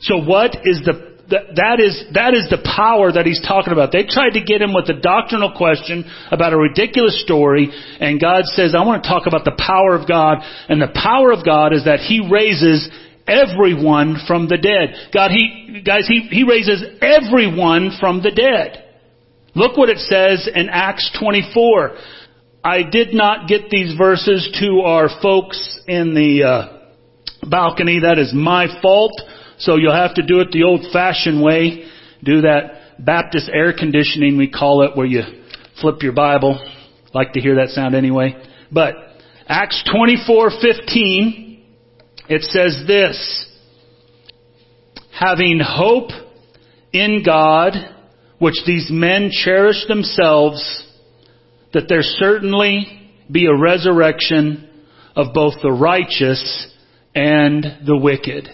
So 0.00 0.16
what 0.24 0.56
is 0.64 0.80
the 0.86 1.11
that, 1.32 1.80
is, 1.80 2.04
that 2.14 2.34
is 2.34 2.48
the 2.50 2.60
power 2.60 3.10
that 3.10 3.24
he's 3.24 3.40
talking 3.40 3.72
about. 3.72 3.92
They 3.92 4.04
tried 4.04 4.36
to 4.36 4.44
get 4.44 4.60
him 4.60 4.74
with 4.74 4.88
a 4.88 5.00
doctrinal 5.00 5.52
question 5.56 6.04
about 6.30 6.52
a 6.52 6.58
ridiculous 6.58 7.22
story, 7.24 7.72
and 8.00 8.20
God 8.20 8.44
says, 8.44 8.74
I 8.76 8.84
want 8.84 9.02
to 9.02 9.08
talk 9.08 9.26
about 9.26 9.44
the 9.44 9.56
power 9.56 9.96
of 9.96 10.06
God, 10.06 10.38
and 10.68 10.80
the 10.80 10.92
power 10.92 11.32
of 11.32 11.44
God 11.44 11.72
is 11.72 11.84
that 11.84 12.00
he 12.00 12.28
raises 12.30 12.88
everyone 13.26 14.16
from 14.26 14.48
the 14.48 14.58
dead. 14.58 15.10
God, 15.12 15.30
he, 15.30 15.82
guys, 15.84 16.06
he, 16.06 16.28
he 16.30 16.44
raises 16.44 16.84
everyone 17.00 17.96
from 17.98 18.22
the 18.22 18.30
dead. 18.30 18.84
Look 19.54 19.76
what 19.76 19.88
it 19.88 19.98
says 19.98 20.48
in 20.52 20.68
Acts 20.70 21.10
24. 21.18 21.96
I 22.64 22.82
did 22.82 23.12
not 23.12 23.48
get 23.48 23.70
these 23.70 23.96
verses 23.98 24.56
to 24.60 24.80
our 24.80 25.08
folks 25.20 25.80
in 25.86 26.14
the 26.14 26.44
uh, 26.44 27.48
balcony. 27.48 28.00
That 28.00 28.18
is 28.18 28.32
my 28.34 28.66
fault. 28.80 29.12
So 29.62 29.76
you'll 29.76 29.94
have 29.94 30.14
to 30.14 30.22
do 30.22 30.40
it 30.40 30.50
the 30.50 30.64
old 30.64 30.84
fashioned 30.92 31.40
way. 31.40 31.84
Do 32.22 32.42
that 32.42 32.98
Baptist 32.98 33.48
air 33.52 33.72
conditioning, 33.72 34.36
we 34.36 34.50
call 34.50 34.82
it, 34.82 34.96
where 34.96 35.06
you 35.06 35.22
flip 35.80 36.02
your 36.02 36.12
Bible. 36.12 36.58
Like 37.14 37.32
to 37.34 37.40
hear 37.40 37.56
that 37.56 37.68
sound 37.68 37.94
anyway. 37.94 38.34
But 38.72 38.94
Acts 39.46 39.82
24:15 39.94 41.60
it 42.28 42.42
says 42.42 42.84
this 42.86 43.46
having 45.12 45.60
hope 45.60 46.10
in 46.92 47.22
God 47.24 47.74
which 48.38 48.64
these 48.66 48.88
men 48.90 49.30
cherish 49.30 49.86
themselves 49.86 50.86
that 51.72 51.88
there 51.88 52.02
certainly 52.02 53.10
be 53.30 53.46
a 53.46 53.54
resurrection 53.54 54.68
of 55.14 55.34
both 55.34 55.54
the 55.62 55.70
righteous 55.70 56.68
and 57.14 57.64
the 57.86 57.96
wicked 57.96 58.48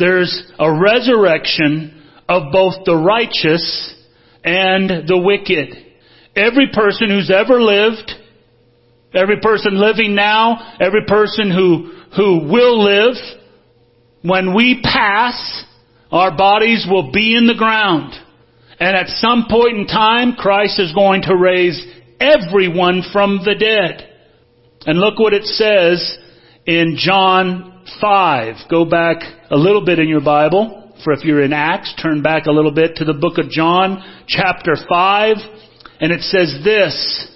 there's 0.00 0.50
a 0.58 0.72
resurrection 0.72 2.02
of 2.28 2.52
both 2.52 2.84
the 2.84 2.96
righteous 2.96 3.94
and 4.42 5.06
the 5.06 5.18
wicked. 5.18 5.76
Every 6.34 6.70
person 6.72 7.10
who's 7.10 7.30
ever 7.30 7.60
lived, 7.60 8.10
every 9.14 9.40
person 9.40 9.78
living 9.78 10.14
now, 10.14 10.76
every 10.80 11.04
person 11.06 11.50
who, 11.50 11.92
who 12.16 12.48
will 12.50 12.82
live, 12.82 13.14
when 14.22 14.54
we 14.54 14.80
pass, 14.82 15.64
our 16.10 16.36
bodies 16.36 16.86
will 16.90 17.12
be 17.12 17.36
in 17.36 17.46
the 17.46 17.54
ground. 17.54 18.14
And 18.78 18.96
at 18.96 19.08
some 19.08 19.46
point 19.50 19.76
in 19.76 19.86
time, 19.86 20.32
Christ 20.32 20.80
is 20.80 20.94
going 20.94 21.22
to 21.22 21.36
raise 21.36 21.84
everyone 22.18 23.02
from 23.12 23.40
the 23.44 23.54
dead. 23.54 24.08
And 24.86 24.98
look 24.98 25.18
what 25.18 25.34
it 25.34 25.44
says 25.44 26.18
in 26.64 26.96
John 26.96 27.69
5. 28.00 28.56
Go 28.70 28.84
back 28.84 29.22
a 29.50 29.56
little 29.56 29.84
bit 29.84 29.98
in 29.98 30.08
your 30.08 30.20
Bible. 30.20 30.92
For 31.02 31.12
if 31.12 31.24
you're 31.24 31.42
in 31.42 31.52
Acts, 31.52 31.94
turn 32.00 32.22
back 32.22 32.46
a 32.46 32.52
little 32.52 32.72
bit 32.72 32.96
to 32.96 33.04
the 33.04 33.14
book 33.14 33.38
of 33.38 33.50
John, 33.50 34.02
chapter 34.26 34.76
5. 34.88 35.36
And 36.00 36.12
it 36.12 36.20
says 36.22 36.60
this, 36.62 37.30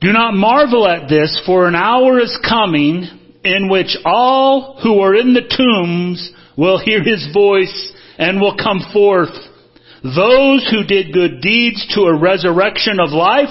Do 0.00 0.12
not 0.12 0.34
marvel 0.34 0.86
at 0.86 1.08
this, 1.08 1.40
for 1.44 1.66
an 1.66 1.74
hour 1.74 2.20
is 2.20 2.38
coming 2.48 3.08
in 3.44 3.68
which 3.68 3.96
all 4.04 4.80
who 4.82 5.00
are 5.00 5.14
in 5.14 5.34
the 5.34 5.42
tombs 5.42 6.32
will 6.56 6.78
hear 6.78 7.02
his 7.02 7.28
voice 7.32 7.92
and 8.18 8.40
will 8.40 8.56
come 8.56 8.80
forth. 8.92 9.34
Those 10.02 10.68
who 10.70 10.84
did 10.84 11.12
good 11.12 11.40
deeds 11.40 11.86
to 11.94 12.02
a 12.02 12.18
resurrection 12.18 13.00
of 13.00 13.10
life, 13.10 13.48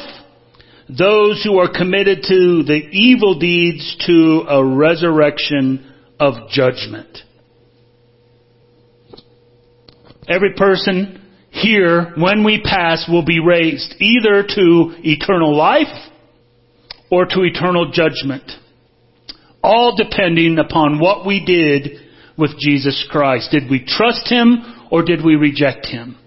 those 0.97 1.43
who 1.43 1.57
are 1.59 1.71
committed 1.71 2.23
to 2.23 2.63
the 2.63 2.81
evil 2.91 3.39
deeds 3.39 3.95
to 4.05 4.45
a 4.47 4.63
resurrection 4.63 5.91
of 6.19 6.49
judgment. 6.49 7.19
Every 10.27 10.53
person 10.53 11.21
here, 11.51 12.13
when 12.17 12.43
we 12.43 12.61
pass, 12.61 13.05
will 13.09 13.25
be 13.25 13.39
raised 13.39 13.95
either 13.99 14.43
to 14.43 14.95
eternal 15.03 15.55
life 15.55 16.11
or 17.11 17.25
to 17.25 17.43
eternal 17.43 17.91
judgment. 17.91 18.51
All 19.61 19.95
depending 19.95 20.57
upon 20.59 20.99
what 20.99 21.25
we 21.25 21.43
did 21.45 21.99
with 22.37 22.57
Jesus 22.59 23.05
Christ. 23.09 23.51
Did 23.51 23.69
we 23.69 23.85
trust 23.85 24.29
Him 24.29 24.87
or 24.91 25.03
did 25.03 25.23
we 25.23 25.35
reject 25.35 25.85
Him? 25.85 26.17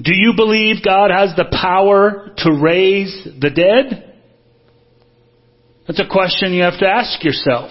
Do 0.00 0.14
you 0.14 0.32
believe 0.36 0.84
God 0.84 1.10
has 1.10 1.34
the 1.36 1.46
power 1.50 2.32
to 2.38 2.52
raise 2.52 3.28
the 3.40 3.50
dead? 3.50 4.14
That's 5.86 6.00
a 6.00 6.08
question 6.08 6.52
you 6.52 6.62
have 6.62 6.78
to 6.78 6.88
ask 6.88 7.24
yourself. 7.24 7.70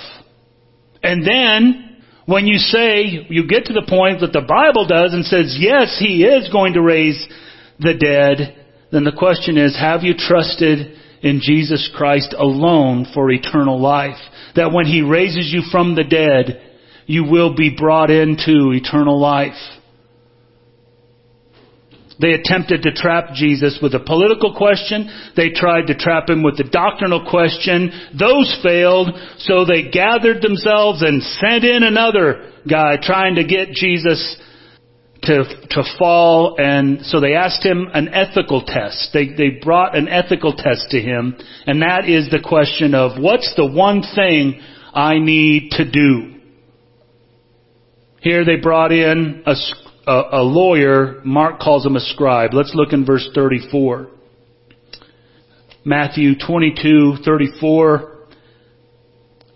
And 1.01 1.25
then, 1.25 2.01
when 2.25 2.47
you 2.47 2.57
say, 2.57 3.27
you 3.29 3.47
get 3.47 3.65
to 3.65 3.73
the 3.73 3.85
point 3.87 4.19
that 4.21 4.33
the 4.33 4.41
Bible 4.41 4.87
does 4.87 5.13
and 5.13 5.23
says, 5.23 5.55
yes, 5.57 5.97
He 5.99 6.25
is 6.25 6.49
going 6.51 6.73
to 6.73 6.81
raise 6.81 7.25
the 7.79 7.93
dead, 7.93 8.65
then 8.91 9.03
the 9.03 9.15
question 9.17 9.57
is, 9.57 9.77
have 9.79 10.03
you 10.03 10.13
trusted 10.17 10.97
in 11.21 11.39
Jesus 11.41 11.89
Christ 11.95 12.35
alone 12.37 13.05
for 13.13 13.31
eternal 13.31 13.79
life? 13.79 14.17
That 14.55 14.73
when 14.73 14.85
He 14.85 15.01
raises 15.01 15.53
you 15.53 15.61
from 15.71 15.95
the 15.95 16.03
dead, 16.03 16.61
you 17.05 17.23
will 17.23 17.55
be 17.55 17.75
brought 17.77 18.09
into 18.09 18.73
eternal 18.73 19.19
life. 19.19 19.53
They 22.19 22.33
attempted 22.33 22.81
to 22.83 22.93
trap 22.93 23.33
Jesus 23.33 23.79
with 23.81 23.93
a 23.93 23.99
political 23.99 24.55
question. 24.55 25.09
They 25.35 25.49
tried 25.49 25.87
to 25.87 25.95
trap 25.95 26.29
him 26.29 26.41
with 26.41 26.59
a 26.59 26.69
doctrinal 26.69 27.29
question. 27.29 27.91
Those 28.17 28.59
failed, 28.63 29.09
so 29.39 29.65
they 29.65 29.89
gathered 29.89 30.41
themselves 30.41 31.03
and 31.03 31.21
sent 31.21 31.63
in 31.63 31.83
another 31.83 32.51
guy 32.67 32.97
trying 33.01 33.35
to 33.35 33.43
get 33.43 33.69
Jesus 33.69 34.35
to, 35.23 35.43
to 35.69 35.83
fall. 35.99 36.55
And 36.57 37.05
so 37.05 37.19
they 37.19 37.35
asked 37.35 37.63
him 37.63 37.87
an 37.93 38.09
ethical 38.09 38.63
test. 38.65 39.09
They, 39.13 39.27
they 39.27 39.59
brought 39.61 39.95
an 39.95 40.07
ethical 40.07 40.55
test 40.55 40.89
to 40.91 40.99
him. 40.99 41.37
And 41.67 41.81
that 41.81 42.09
is 42.09 42.29
the 42.31 42.43
question 42.43 42.95
of 42.95 43.21
what's 43.21 43.53
the 43.55 43.65
one 43.65 44.01
thing 44.15 44.61
I 44.93 45.19
need 45.19 45.71
to 45.71 45.89
do? 45.89 46.33
Here 48.21 48.43
they 48.43 48.55
brought 48.55 48.91
in 48.91 49.43
a 49.45 49.53
a, 50.07 50.39
a 50.39 50.43
lawyer, 50.43 51.21
Mark 51.23 51.59
calls 51.59 51.85
him 51.85 51.95
a 51.95 51.99
scribe. 51.99 52.53
Let's 52.53 52.73
look 52.73 52.93
in 52.93 53.05
verse 53.05 53.29
34. 53.35 54.09
Matthew 55.83 56.35
22, 56.37 57.17
34. 57.23 58.13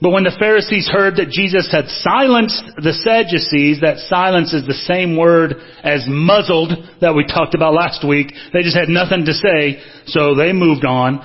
But 0.01 0.09
when 0.09 0.23
the 0.23 0.35
Pharisees 0.39 0.89
heard 0.91 1.17
that 1.17 1.29
Jesus 1.29 1.71
had 1.71 1.87
silenced 1.87 2.63
the 2.77 2.93
Sadducees, 2.93 3.81
that 3.81 3.99
silence 4.09 4.51
is 4.51 4.65
the 4.65 4.73
same 4.73 5.15
word 5.15 5.55
as 5.83 6.05
muzzled 6.07 6.71
that 7.01 7.13
we 7.13 7.25
talked 7.25 7.53
about 7.53 7.73
last 7.73 8.07
week. 8.07 8.33
They 8.51 8.63
just 8.63 8.75
had 8.75 8.89
nothing 8.89 9.25
to 9.25 9.33
say, 9.33 9.79
so 10.07 10.33
they 10.33 10.53
moved 10.53 10.85
on. 10.85 11.21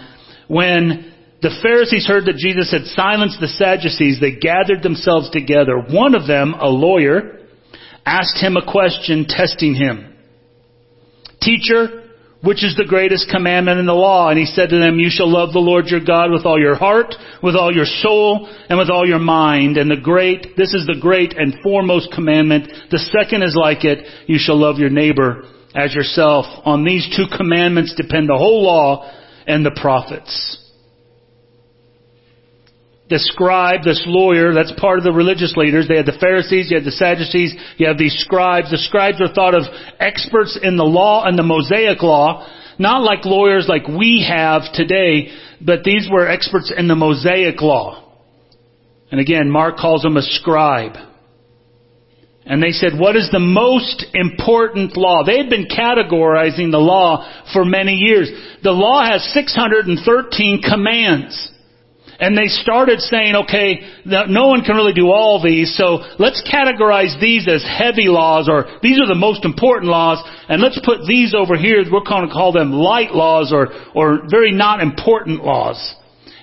When 0.46 1.14
the 1.40 1.56
Pharisees 1.62 2.06
heard 2.06 2.26
that 2.26 2.36
Jesus 2.36 2.70
had 2.70 2.84
silenced 2.92 3.40
the 3.40 3.48
Sadducees, 3.48 4.20
they 4.20 4.36
gathered 4.36 4.82
themselves 4.82 5.30
together. 5.30 5.80
One 5.80 6.14
of 6.14 6.26
them, 6.26 6.52
a 6.52 6.68
lawyer, 6.68 7.35
asked 8.06 8.38
him 8.38 8.56
a 8.56 8.70
question 8.70 9.26
testing 9.28 9.74
him. 9.74 10.14
Teacher, 11.42 12.04
which 12.42 12.64
is 12.64 12.76
the 12.76 12.86
greatest 12.88 13.28
commandment 13.28 13.80
in 13.80 13.86
the 13.86 13.92
law? 13.92 14.30
And 14.30 14.38
he 14.38 14.46
said 14.46 14.70
to 14.70 14.78
them, 14.78 14.98
you 14.98 15.10
shall 15.10 15.30
love 15.30 15.52
the 15.52 15.58
Lord 15.58 15.86
your 15.86 16.04
God 16.04 16.30
with 16.30 16.46
all 16.46 16.58
your 16.58 16.76
heart, 16.76 17.14
with 17.42 17.56
all 17.56 17.74
your 17.74 17.84
soul, 17.84 18.48
and 18.68 18.78
with 18.78 18.88
all 18.88 19.06
your 19.06 19.18
mind. 19.18 19.76
And 19.76 19.90
the 19.90 20.00
great, 20.00 20.56
this 20.56 20.72
is 20.72 20.86
the 20.86 20.98
great 21.00 21.36
and 21.36 21.56
foremost 21.62 22.12
commandment. 22.14 22.72
The 22.90 22.98
second 22.98 23.42
is 23.42 23.56
like 23.56 23.84
it, 23.84 24.06
you 24.26 24.38
shall 24.38 24.58
love 24.58 24.78
your 24.78 24.90
neighbor 24.90 25.42
as 25.74 25.94
yourself. 25.94 26.46
On 26.64 26.84
these 26.84 27.12
two 27.16 27.26
commandments 27.36 27.94
depend 27.96 28.28
the 28.28 28.38
whole 28.38 28.64
law 28.64 29.12
and 29.46 29.66
the 29.66 29.78
prophets 29.80 30.62
the 33.08 33.18
scribe, 33.20 33.84
this 33.84 34.02
lawyer, 34.06 34.52
that's 34.52 34.72
part 34.78 34.98
of 34.98 35.04
the 35.04 35.12
religious 35.12 35.54
leaders. 35.56 35.86
They 35.86 35.96
had 35.96 36.06
the 36.06 36.18
Pharisees, 36.18 36.70
you 36.70 36.76
had 36.76 36.84
the 36.84 36.90
Sadducees, 36.90 37.54
you 37.76 37.86
have 37.86 37.98
these 37.98 38.16
scribes. 38.18 38.70
The 38.70 38.78
scribes 38.78 39.20
are 39.20 39.32
thought 39.32 39.54
of 39.54 39.62
experts 40.00 40.58
in 40.60 40.76
the 40.76 40.84
law 40.84 41.24
and 41.24 41.38
the 41.38 41.44
Mosaic 41.44 42.02
law, 42.02 42.48
not 42.78 43.02
like 43.02 43.24
lawyers 43.24 43.66
like 43.68 43.86
we 43.86 44.26
have 44.28 44.62
today, 44.74 45.28
but 45.60 45.84
these 45.84 46.08
were 46.10 46.28
experts 46.28 46.72
in 46.76 46.88
the 46.88 46.96
Mosaic 46.96 47.60
law. 47.60 48.02
And 49.12 49.20
again, 49.20 49.50
Mark 49.50 49.76
calls 49.76 50.02
them 50.02 50.16
a 50.16 50.22
scribe. 50.22 50.96
And 52.44 52.62
they 52.62 52.70
said, 52.70 52.92
what 52.98 53.16
is 53.16 53.28
the 53.30 53.40
most 53.40 54.06
important 54.14 54.96
law? 54.96 55.24
They 55.24 55.38
had 55.38 55.50
been 55.50 55.66
categorizing 55.66 56.70
the 56.70 56.78
law 56.78 57.28
for 57.52 57.64
many 57.64 57.94
years. 57.94 58.30
The 58.62 58.70
law 58.70 59.04
has 59.04 59.22
613 59.32 60.62
commands. 60.62 61.52
And 62.18 62.36
they 62.36 62.46
started 62.46 63.00
saying, 63.00 63.34
okay, 63.44 63.80
no 64.06 64.48
one 64.48 64.62
can 64.64 64.76
really 64.76 64.94
do 64.94 65.08
all 65.08 65.42
these, 65.42 65.76
so 65.76 66.00
let's 66.18 66.42
categorize 66.50 67.20
these 67.20 67.46
as 67.46 67.62
heavy 67.62 68.08
laws, 68.08 68.48
or 68.48 68.64
these 68.82 69.00
are 69.00 69.06
the 69.06 69.14
most 69.14 69.44
important 69.44 69.90
laws, 69.90 70.22
and 70.48 70.62
let's 70.62 70.80
put 70.82 71.04
these 71.06 71.34
over 71.34 71.56
here, 71.56 71.84
we're 71.92 72.00
going 72.08 72.26
to 72.26 72.32
call 72.32 72.52
them 72.52 72.72
light 72.72 73.12
laws, 73.12 73.52
or, 73.52 73.68
or 73.94 74.22
very 74.30 74.50
not 74.52 74.80
important 74.80 75.44
laws. 75.44 75.94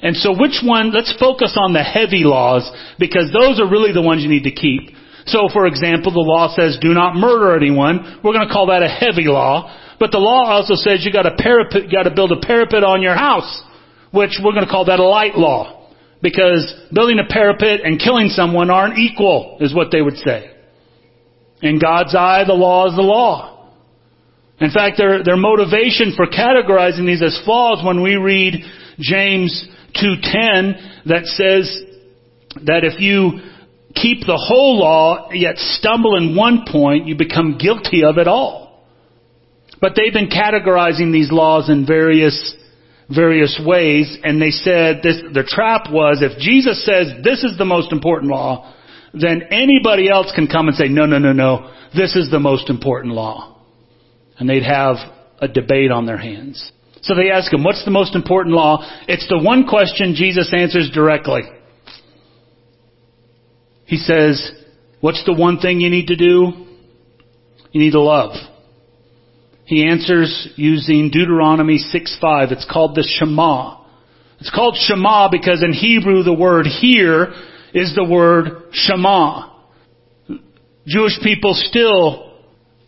And 0.04 0.16
so 0.16 0.38
which 0.38 0.62
one, 0.64 0.94
let's 0.94 1.16
focus 1.20 1.58
on 1.58 1.74
the 1.74 1.82
heavy 1.82 2.24
laws, 2.24 2.70
because 3.00 3.34
those 3.34 3.60
are 3.60 3.70
really 3.70 3.94
the 3.94 4.02
ones 4.02 4.22
you 4.22 4.30
need 4.30 4.44
to 4.44 4.52
keep. 4.52 4.94
So 5.26 5.48
for 5.52 5.66
example, 5.66 6.12
the 6.12 6.20
law 6.20 6.54
says 6.54 6.78
do 6.82 6.94
not 6.94 7.16
murder 7.16 7.56
anyone. 7.56 8.20
We're 8.24 8.34
going 8.34 8.48
to 8.48 8.54
call 8.54 8.68
that 8.68 8.84
a 8.84 8.90
heavy 8.90 9.26
law. 9.26 9.74
But 9.98 10.12
the 10.12 10.20
law 10.20 10.52
also 10.52 10.76
says 10.76 11.06
you 11.06 11.14
got 11.14 11.24
to 11.24 11.36
parapet, 11.40 11.90
got 11.90 12.04
to 12.04 12.12
build 12.14 12.34
a 12.34 12.46
parapet 12.46 12.84
on 12.84 13.02
your 13.02 13.16
house 13.16 13.64
which 14.14 14.40
we're 14.44 14.54
going 14.54 14.66
to 14.66 14.72
call 14.72 14.86
that 14.86 15.00
a 15.00 15.04
light 15.04 15.36
law. 15.36 15.90
Because 16.22 16.74
building 16.94 17.20
a 17.20 17.28
parapet 17.28 17.82
and 17.84 18.00
killing 18.00 18.30
someone 18.30 18.70
aren't 18.70 18.98
equal, 18.98 19.58
is 19.60 19.74
what 19.74 19.92
they 19.92 20.02
would 20.02 20.18
say. 20.18 20.52
In 21.62 21.80
God's 21.80 22.16
eye, 22.16 22.44
the 22.46 22.54
law 22.54 22.88
is 22.88 22.96
the 22.96 23.02
law. 23.02 23.72
In 24.60 24.70
fact, 24.72 24.98
their, 24.98 25.24
their 25.24 25.36
motivation 25.36 26.14
for 26.16 26.28
categorizing 26.28 27.06
these 27.06 27.22
as 27.22 27.42
flaws 27.44 27.84
when 27.84 28.02
we 28.02 28.16
read 28.16 28.64
James 29.00 29.68
2.10 29.96 31.06
that 31.08 31.26
says 31.26 31.82
that 32.66 32.84
if 32.84 33.00
you 33.00 33.40
keep 33.96 34.22
the 34.22 34.38
whole 34.38 34.80
law 34.80 35.30
yet 35.32 35.58
stumble 35.58 36.16
in 36.16 36.36
one 36.36 36.66
point, 36.72 37.08
you 37.08 37.16
become 37.16 37.58
guilty 37.58 38.04
of 38.04 38.18
it 38.18 38.28
all. 38.28 38.86
But 39.82 39.94
they've 39.96 40.14
been 40.14 40.30
categorizing 40.30 41.12
these 41.12 41.32
laws 41.32 41.70
in 41.70 41.86
various 41.86 42.56
various 43.10 43.60
ways, 43.64 44.18
and 44.24 44.42
they 44.42 44.52
said 44.52 45.02
this, 45.04 45.22
the 45.34 45.44
trap 45.44 45.92
was 45.92 46.22
if 46.22 46.38
Jesus 46.40 46.86
says 46.86 47.08
this 47.24 47.44
is 47.44 47.58
the 47.58 47.66
most 47.66 47.92
important 47.92 48.32
law, 48.32 48.74
then 49.14 49.44
anybody 49.52 50.10
else 50.10 50.32
can 50.34 50.48
come 50.48 50.68
and 50.68 50.76
say, 50.76 50.88
no, 50.88 51.06
no, 51.06 51.20
no, 51.20 51.34
no, 51.34 51.72
this 51.96 52.16
is 52.16 52.32
the 52.32 52.40
most 52.40 52.70
important 52.70 53.14
law. 53.14 53.62
And 54.38 54.50
they'd 54.50 54.64
have 54.64 54.96
a 55.40 55.48
debate 55.48 55.92
on 55.92 56.06
their 56.06 56.18
hands. 56.18 56.72
So 57.02 57.16
they 57.16 57.30
ask 57.30 57.52
him, 57.52 57.64
what's 57.64 57.84
the 57.86 57.92
most 57.92 58.16
important 58.16 58.56
law? 58.56 58.90
It's 59.08 59.28
the 59.28 59.38
one 59.38 59.68
question 59.68 60.16
Jesus 60.16 60.52
answers 60.56 60.90
directly. 60.92 61.42
He 63.86 63.98
says, 63.98 64.52
what's 65.02 65.24
the 65.26 65.34
one 65.34 65.60
thing 65.60 65.82
you 65.82 65.90
need 65.90 66.08
to 66.08 66.16
do? 66.16 66.66
You 67.72 67.82
need 67.82 67.92
to 67.92 68.02
love. 68.02 68.32
He 69.66 69.88
answers 69.88 70.50
using 70.56 71.10
Deuteronomy 71.10 71.78
6:5. 71.78 72.52
It's 72.52 72.66
called 72.66 72.96
the 72.96 73.04
Shema. 73.04 73.78
It's 74.40 74.50
called 74.50 74.76
Shema 74.78 75.30
because 75.30 75.64
in 75.64 75.74
Hebrew 75.74 76.24
the 76.24 76.34
word 76.34 76.66
here 76.68 77.34
is 77.74 77.96
the 77.96 78.04
word 78.04 78.64
Shema. 78.72 79.50
Jewish 80.86 81.20
people 81.22 81.54
still 81.54 82.34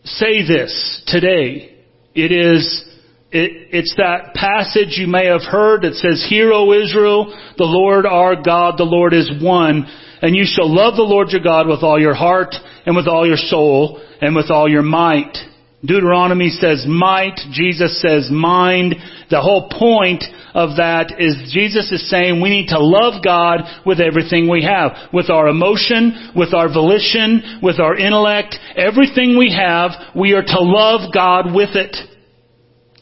say 0.03 0.45
this 0.45 1.03
today. 1.07 1.75
It 2.13 2.31
is 2.31 2.85
it, 3.31 3.69
it's 3.71 3.95
that 3.97 4.33
passage 4.33 4.97
you 4.97 5.07
may 5.07 5.25
have 5.25 5.43
heard 5.43 5.81
that 5.81 5.95
says, 5.95 6.25
Hear, 6.29 6.53
O 6.53 6.71
Israel, 6.71 7.33
the 7.57 7.65
Lord 7.65 8.05
our 8.05 8.35
God, 8.41 8.77
the 8.77 8.83
Lord 8.83 9.13
is 9.13 9.29
one, 9.41 9.85
and 10.21 10.35
you 10.35 10.43
shall 10.45 10.73
love 10.73 10.95
the 10.95 11.03
Lord 11.03 11.29
your 11.29 11.41
God 11.41 11.67
with 11.67 11.83
all 11.83 11.99
your 11.99 12.13
heart, 12.13 12.55
and 12.85 12.95
with 12.95 13.07
all 13.07 13.27
your 13.27 13.37
soul, 13.37 14.01
and 14.21 14.35
with 14.35 14.49
all 14.49 14.69
your 14.69 14.83
might. 14.83 15.35
Deuteronomy 15.83 16.49
says 16.49 16.85
might, 16.87 17.39
Jesus 17.51 18.01
says 18.01 18.29
mind. 18.31 18.95
The 19.29 19.41
whole 19.41 19.69
point 19.69 20.23
of 20.53 20.77
that 20.77 21.19
is 21.19 21.51
Jesus 21.53 21.91
is 21.91 22.09
saying 22.09 22.41
we 22.41 22.49
need 22.49 22.69
to 22.69 22.79
love 22.79 23.23
God 23.23 23.61
with 23.85 23.99
everything 23.99 24.49
we 24.49 24.63
have. 24.63 24.91
With 25.13 25.29
our 25.29 25.47
emotion, 25.47 26.31
with 26.35 26.53
our 26.53 26.71
volition, 26.71 27.59
with 27.61 27.79
our 27.79 27.95
intellect, 27.95 28.55
everything 28.75 29.37
we 29.37 29.53
have, 29.53 29.91
we 30.15 30.33
are 30.33 30.43
to 30.43 30.59
love 30.59 31.13
God 31.13 31.53
with 31.53 31.75
it. 31.75 31.95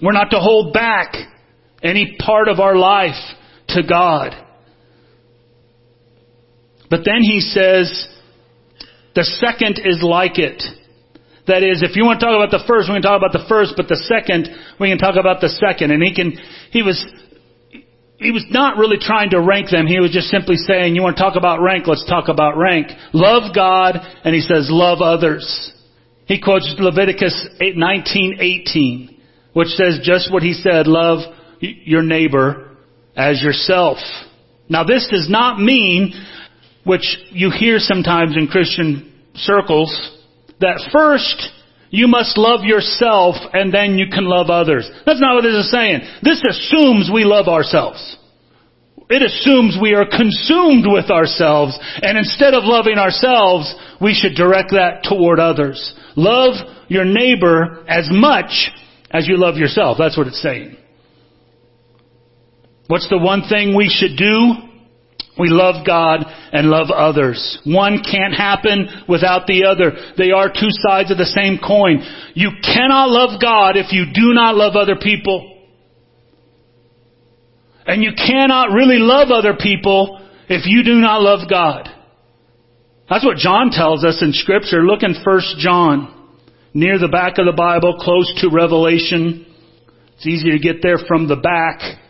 We're 0.01 0.11
not 0.11 0.31
to 0.31 0.39
hold 0.39 0.73
back 0.73 1.13
any 1.81 2.17
part 2.19 2.47
of 2.47 2.59
our 2.59 2.75
life 2.75 3.21
to 3.69 3.83
God. 3.87 4.33
But 6.89 7.01
then 7.05 7.21
he 7.21 7.39
says, 7.39 8.07
the 9.15 9.23
second 9.23 9.79
is 9.83 10.03
like 10.03 10.37
it. 10.37 10.61
That 11.47 11.63
is, 11.63 11.83
if 11.83 11.97
you 11.97 12.05
want 12.05 12.21
to 12.21 12.25
talk 12.25 12.35
about 12.35 12.51
the 12.51 12.63
first, 12.65 12.87
we 12.87 12.95
can 12.95 13.01
talk 13.01 13.19
about 13.19 13.33
the 13.33 13.45
first, 13.49 13.73
but 13.75 13.87
the 13.89 13.99
second, 14.07 14.47
we 14.79 14.89
can 14.89 14.97
talk 14.97 15.15
about 15.19 15.41
the 15.41 15.49
second. 15.49 15.91
And 15.91 16.01
he 16.01 16.15
can, 16.15 16.39
he 16.71 16.81
was, 16.81 17.03
he 18.15 18.31
was 18.31 18.45
not 18.49 18.77
really 18.77 18.95
trying 18.97 19.31
to 19.31 19.41
rank 19.41 19.69
them. 19.69 19.85
He 19.85 19.99
was 19.99 20.11
just 20.11 20.27
simply 20.27 20.55
saying, 20.55 20.95
you 20.95 21.03
want 21.03 21.17
to 21.17 21.21
talk 21.21 21.35
about 21.35 21.59
rank, 21.59 21.85
let's 21.85 22.07
talk 22.07 22.29
about 22.29 22.55
rank. 22.55 22.87
Love 23.11 23.53
God, 23.53 23.99
and 24.23 24.33
he 24.33 24.39
says, 24.39 24.67
love 24.71 25.01
others. 25.01 25.43
He 26.25 26.39
quotes 26.39 26.73
Leviticus 26.79 27.35
19:18, 27.59 29.19
which 29.51 29.67
says 29.69 29.99
just 30.01 30.31
what 30.31 30.43
he 30.43 30.53
said, 30.53 30.87
love 30.87 31.19
your 31.59 32.01
neighbor 32.01 32.77
as 33.15 33.41
yourself. 33.41 33.97
Now 34.69 34.85
this 34.85 35.07
does 35.11 35.27
not 35.29 35.59
mean, 35.59 36.13
which 36.85 37.17
you 37.31 37.51
hear 37.51 37.79
sometimes 37.79 38.37
in 38.37 38.47
Christian 38.47 39.11
circles, 39.35 39.91
that 40.59 40.89
first 40.91 41.51
you 41.89 42.07
must 42.07 42.37
love 42.37 42.63
yourself 42.63 43.35
and 43.53 43.71
then 43.73 43.97
you 43.97 44.07
can 44.07 44.25
love 44.25 44.49
others. 44.49 44.89
That's 45.05 45.21
not 45.21 45.35
what 45.35 45.43
this 45.43 45.65
is 45.65 45.71
saying. 45.71 46.01
This 46.23 46.41
assumes 46.41 47.11
we 47.13 47.23
love 47.23 47.47
ourselves. 47.47 48.17
It 49.09 49.21
assumes 49.21 49.77
we 49.79 49.93
are 49.93 50.05
consumed 50.05 50.85
with 50.87 51.11
ourselves 51.11 51.77
and 52.01 52.17
instead 52.17 52.55
of 52.55 52.63
loving 52.63 52.97
ourselves, 52.97 53.73
we 54.01 54.13
should 54.13 54.33
direct 54.33 54.71
that 54.71 55.03
toward 55.07 55.39
others. 55.39 55.93
Love 56.15 56.55
your 56.87 57.05
neighbor 57.05 57.83
as 57.87 58.07
much 58.09 58.71
as 59.11 59.27
you 59.27 59.37
love 59.37 59.57
yourself. 59.57 59.97
That's 59.99 60.17
what 60.17 60.25
it's 60.25 60.41
saying. 60.41 60.77
What's 62.87 63.07
the 63.09 63.19
one 63.19 63.43
thing 63.47 63.75
we 63.75 63.87
should 63.87 64.17
do? 64.17 64.72
We 65.37 65.49
love 65.49 65.85
God 65.85 66.25
and 66.51 66.69
love 66.69 66.91
others. 66.91 67.59
One 67.65 68.03
can't 68.03 68.35
happen 68.35 68.87
without 69.09 69.47
the 69.47 69.65
other. 69.65 70.13
They 70.15 70.31
are 70.31 70.49
two 70.49 70.69
sides 70.69 71.09
of 71.09 71.17
the 71.17 71.25
same 71.25 71.57
coin. 71.57 72.03
You 72.35 72.51
cannot 72.61 73.09
love 73.09 73.41
God 73.41 73.75
if 73.75 73.91
you 73.91 74.05
do 74.13 74.33
not 74.33 74.55
love 74.55 74.75
other 74.75 74.95
people. 74.95 75.49
And 77.85 78.03
you 78.03 78.11
cannot 78.15 78.71
really 78.71 78.99
love 78.99 79.29
other 79.31 79.55
people 79.59 80.21
if 80.49 80.65
you 80.65 80.83
do 80.83 81.01
not 81.01 81.21
love 81.21 81.49
God. 81.49 81.89
That's 83.09 83.25
what 83.25 83.37
John 83.37 83.71
tells 83.71 84.03
us 84.03 84.21
in 84.21 84.33
scripture. 84.33 84.83
Look 84.83 85.03
in 85.03 85.15
1 85.15 85.41
John, 85.57 86.29
near 86.73 86.99
the 86.99 87.09
back 87.09 87.37
of 87.37 87.45
the 87.45 87.53
Bible, 87.57 87.97
close 87.99 88.31
to 88.41 88.49
Revelation. 88.49 89.45
It's 90.15 90.27
easy 90.27 90.51
to 90.51 90.59
get 90.59 90.81
there 90.81 90.97
from 91.07 91.27
the 91.27 91.35
back. 91.35 92.02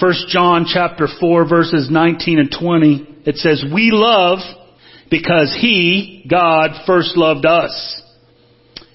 1 0.00 0.12
John 0.28 0.66
chapter 0.72 1.08
4 1.20 1.48
verses 1.48 1.88
19 1.90 2.38
and 2.38 2.54
20, 2.58 3.22
it 3.24 3.36
says, 3.36 3.64
We 3.72 3.90
love 3.92 4.38
because 5.10 5.56
He, 5.60 6.26
God, 6.28 6.70
first 6.86 7.16
loved 7.16 7.46
us. 7.46 8.02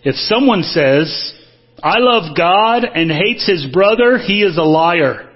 If 0.04 0.16
someone 0.16 0.64
says, 0.64 1.34
I 1.84 1.97
love 1.99 2.36
God 2.38 2.84
and 2.86 3.12
hates 3.12 3.45
his 3.45 3.66
brother, 3.72 4.18
he 4.18 4.41
is 4.43 4.58
a 4.58 4.64
liar. 4.64 5.30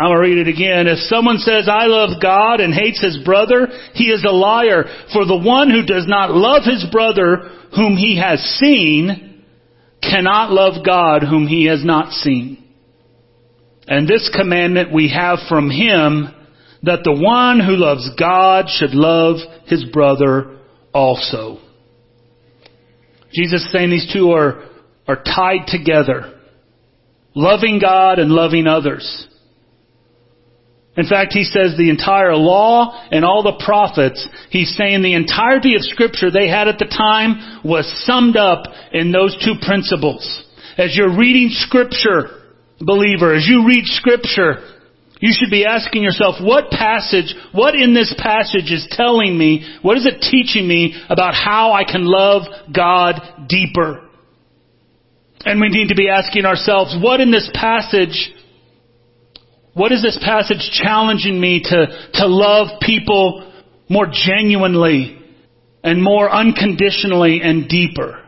I'm 0.00 0.10
going 0.10 0.22
to 0.22 0.28
read 0.28 0.46
it 0.46 0.48
again. 0.48 0.86
If 0.86 0.98
someone 1.00 1.38
says, 1.38 1.68
I 1.68 1.86
love 1.86 2.22
God 2.22 2.60
and 2.60 2.72
hates 2.72 3.02
his 3.02 3.18
brother, 3.24 3.66
he 3.94 4.04
is 4.04 4.24
a 4.24 4.32
liar. 4.32 4.84
For 5.12 5.24
the 5.24 5.36
one 5.36 5.70
who 5.70 5.82
does 5.84 6.06
not 6.06 6.30
love 6.30 6.62
his 6.64 6.86
brother 6.92 7.50
whom 7.74 7.96
he 7.96 8.18
has 8.18 8.38
seen 8.60 9.44
cannot 10.00 10.52
love 10.52 10.84
God 10.86 11.22
whom 11.22 11.48
he 11.48 11.66
has 11.66 11.84
not 11.84 12.12
seen. 12.12 12.64
And 13.88 14.06
this 14.06 14.30
commandment 14.34 14.92
we 14.92 15.08
have 15.08 15.38
from 15.48 15.70
him 15.70 16.28
that 16.82 17.04
the 17.04 17.12
one 17.12 17.58
who 17.58 17.74
loves 17.74 18.08
God 18.18 18.66
should 18.68 18.92
love 18.92 19.38
his 19.66 19.84
brother 19.84 20.58
also. 20.92 21.58
Jesus 23.32 23.64
is 23.64 23.72
saying 23.72 23.90
these 23.90 24.10
two 24.12 24.32
are, 24.32 24.64
are 25.06 25.22
tied 25.22 25.66
together. 25.66 26.34
Loving 27.34 27.78
God 27.80 28.18
and 28.18 28.30
loving 28.30 28.66
others. 28.66 29.26
In 30.96 31.06
fact, 31.06 31.32
he 31.32 31.44
says 31.44 31.76
the 31.76 31.90
entire 31.90 32.34
law 32.34 33.06
and 33.12 33.24
all 33.24 33.42
the 33.42 33.62
prophets, 33.64 34.26
he's 34.50 34.74
saying 34.76 35.02
the 35.02 35.14
entirety 35.14 35.76
of 35.76 35.82
scripture 35.82 36.30
they 36.30 36.48
had 36.48 36.66
at 36.66 36.78
the 36.78 36.86
time 36.86 37.62
was 37.64 37.86
summed 38.04 38.36
up 38.36 38.64
in 38.92 39.12
those 39.12 39.36
two 39.44 39.54
principles. 39.64 40.44
As 40.76 40.96
you're 40.96 41.16
reading 41.16 41.50
scripture, 41.52 42.37
believer, 42.80 43.34
as 43.34 43.46
you 43.46 43.66
read 43.66 43.84
scripture, 43.86 44.62
you 45.20 45.32
should 45.32 45.50
be 45.50 45.66
asking 45.66 46.02
yourself, 46.02 46.36
what 46.40 46.70
passage, 46.70 47.34
what 47.52 47.74
in 47.74 47.92
this 47.92 48.14
passage 48.18 48.70
is 48.70 48.86
telling 48.90 49.36
me, 49.36 49.78
what 49.82 49.96
is 49.96 50.06
it 50.06 50.20
teaching 50.20 50.66
me 50.66 50.94
about 51.08 51.34
how 51.34 51.72
I 51.72 51.84
can 51.84 52.04
love 52.04 52.42
God 52.74 53.20
deeper? 53.48 54.08
And 55.44 55.60
we 55.60 55.68
need 55.68 55.88
to 55.88 55.96
be 55.96 56.08
asking 56.08 56.44
ourselves, 56.44 56.96
what 57.00 57.20
in 57.20 57.32
this 57.32 57.50
passage, 57.52 58.32
what 59.74 59.90
is 59.90 60.02
this 60.02 60.18
passage 60.22 60.70
challenging 60.72 61.40
me 61.40 61.62
to, 61.64 61.86
to 62.14 62.26
love 62.26 62.80
people 62.80 63.52
more 63.88 64.06
genuinely 64.12 65.18
and 65.82 66.02
more 66.02 66.30
unconditionally 66.30 67.40
and 67.42 67.68
deeper? 67.68 68.22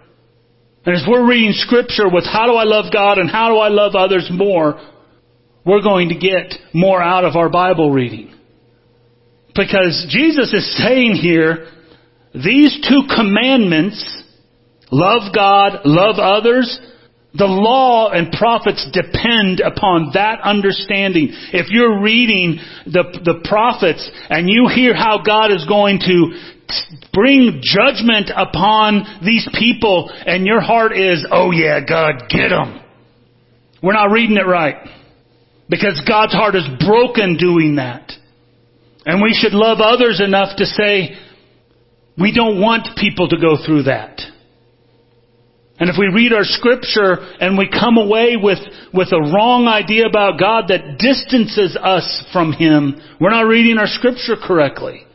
And 0.85 0.97
as 0.97 1.05
we're 1.07 1.29
reading 1.29 1.53
scripture 1.53 2.09
with 2.09 2.25
how 2.25 2.47
do 2.47 2.55
I 2.55 2.65
love 2.65 2.93
God 2.93 3.19
and 3.19 3.31
how 3.31 3.53
do 3.53 3.59
I 3.59 3.69
love 3.69 3.95
others 3.95 4.29
more, 4.33 4.81
we're 5.65 5.83
going 5.83 6.09
to 6.09 6.15
get 6.15 6.55
more 6.73 7.03
out 7.03 7.25
of 7.25 7.37
our 7.37 7.51
Bible 7.51 7.91
reading. 7.91 8.35
Because 9.55 10.07
Jesus 10.09 10.55
is 10.55 10.79
saying 10.79 11.17
here, 11.17 11.67
these 12.33 12.81
two 12.89 13.03
commandments, 13.15 14.23
love 14.91 15.35
God, 15.35 15.81
love 15.85 16.17
others, 16.19 16.81
the 17.33 17.47
law 17.47 18.11
and 18.11 18.33
prophets 18.33 18.89
depend 18.93 19.61
upon 19.61 20.11
that 20.15 20.41
understanding. 20.43 21.29
If 21.53 21.71
you're 21.71 22.01
reading 22.01 22.59
the, 22.87 23.05
the 23.25 23.47
prophets 23.49 24.11
and 24.29 24.49
you 24.49 24.69
hear 24.75 24.95
how 24.95 25.23
God 25.23 25.53
is 25.53 25.65
going 25.67 26.01
to 26.01 26.33
bring 27.13 27.63
judgment 27.63 28.31
upon 28.35 29.23
these 29.25 29.49
people 29.59 30.11
and 30.11 30.45
your 30.45 30.61
heart 30.61 30.97
is, 30.97 31.27
oh 31.31 31.53
yeah, 31.53 31.81
God, 31.87 32.29
get 32.29 32.49
them. 32.49 32.81
We're 33.83 33.95
not 33.95 34.11
reading 34.11 34.37
it 34.37 34.47
right. 34.47 34.77
Because 35.69 36.03
God's 36.07 36.33
heart 36.33 36.57
is 36.57 36.67
broken 36.85 37.37
doing 37.37 37.77
that. 37.77 38.13
And 39.07 39.23
we 39.23 39.33
should 39.33 39.53
love 39.53 39.79
others 39.81 40.21
enough 40.21 40.57
to 40.57 40.67
say, 40.67 41.17
we 42.19 42.35
don't 42.35 42.61
want 42.61 42.99
people 42.99 43.29
to 43.29 43.37
go 43.37 43.57
through 43.65 43.85
that. 43.85 44.21
And 45.81 45.89
if 45.89 45.97
we 45.99 46.09
read 46.09 46.35
our 46.35 46.45
scripture 46.45 47.15
and 47.41 47.57
we 47.57 47.67
come 47.71 47.97
away 47.97 48.37
with, 48.37 48.59
with 48.93 49.09
a 49.13 49.33
wrong 49.33 49.67
idea 49.67 50.07
about 50.07 50.39
God 50.39 50.67
that 50.69 50.99
distances 50.99 51.75
us 51.81 52.27
from 52.35 52.53
Him, 52.53 53.01
we're 53.19 53.31
not 53.31 53.47
reading 53.47 53.79
our 53.79 53.87
scripture 53.87 54.37
correctly. 54.37 55.07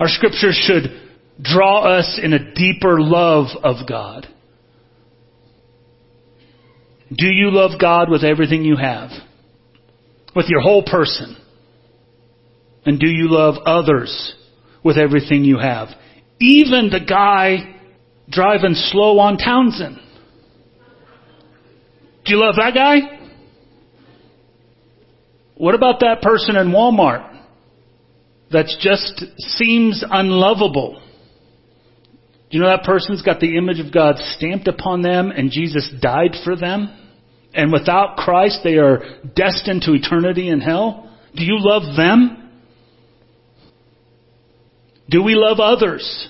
Our 0.00 0.08
scripture 0.08 0.50
should 0.50 0.82
draw 1.40 1.84
us 1.84 2.18
in 2.20 2.32
a 2.32 2.54
deeper 2.54 3.00
love 3.00 3.46
of 3.62 3.88
God. 3.88 4.26
Do 7.16 7.26
you 7.26 7.52
love 7.52 7.80
God 7.80 8.10
with 8.10 8.24
everything 8.24 8.64
you 8.64 8.76
have? 8.76 9.10
With 10.34 10.46
your 10.48 10.60
whole 10.60 10.82
person? 10.82 11.36
And 12.84 12.98
do 12.98 13.06
you 13.06 13.30
love 13.30 13.54
others 13.64 14.34
with 14.82 14.98
everything 14.98 15.44
you 15.44 15.58
have? 15.58 15.88
Even 16.40 16.90
the 16.90 17.04
guy 17.06 17.77
driving 18.30 18.74
slow 18.74 19.18
on 19.18 19.36
Townsend. 19.38 19.96
Do 22.24 22.34
you 22.34 22.40
love 22.40 22.56
that 22.56 22.74
guy? 22.74 23.18
What 25.56 25.74
about 25.74 26.00
that 26.00 26.20
person 26.22 26.56
in 26.56 26.68
Walmart? 26.68 27.28
that 28.50 28.66
just 28.80 29.24
seems 29.38 30.04
unlovable. 30.08 31.02
Do 32.50 32.56
you 32.56 32.62
know 32.62 32.70
that 32.70 32.84
person's 32.84 33.22
got 33.22 33.40
the 33.40 33.58
image 33.58 33.78
of 33.78 33.92
God 33.92 34.16
stamped 34.36 34.68
upon 34.68 35.02
them 35.02 35.30
and 35.30 35.50
Jesus 35.50 35.90
died 36.00 36.32
for 36.44 36.56
them? 36.56 36.94
And 37.52 37.72
without 37.72 38.16
Christ, 38.16 38.60
they 38.64 38.76
are 38.76 39.00
destined 39.34 39.82
to 39.82 39.92
eternity 39.92 40.48
in 40.48 40.60
hell? 40.60 41.14
Do 41.34 41.44
you 41.44 41.56
love 41.58 41.96
them? 41.96 42.50
Do 45.10 45.22
we 45.22 45.34
love 45.34 45.58
others 45.60 46.28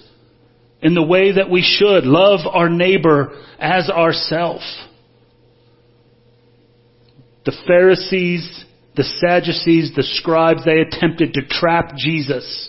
in 0.83 0.95
the 0.95 1.03
way 1.03 1.33
that 1.33 1.51
we 1.51 1.63
should? 1.63 2.05
Love 2.05 2.41
our 2.51 2.69
neighbor 2.69 3.33
as 3.59 3.89
ourself. 3.91 4.63
The 7.45 7.57
Pharisees 7.67 8.65
the 8.99 9.05
Sadducees, 9.05 9.93
the 9.95 10.03
scribes, 10.03 10.65
they 10.65 10.81
attempted 10.81 11.35
to 11.35 11.47
trap 11.47 11.95
Jesus. 11.97 12.69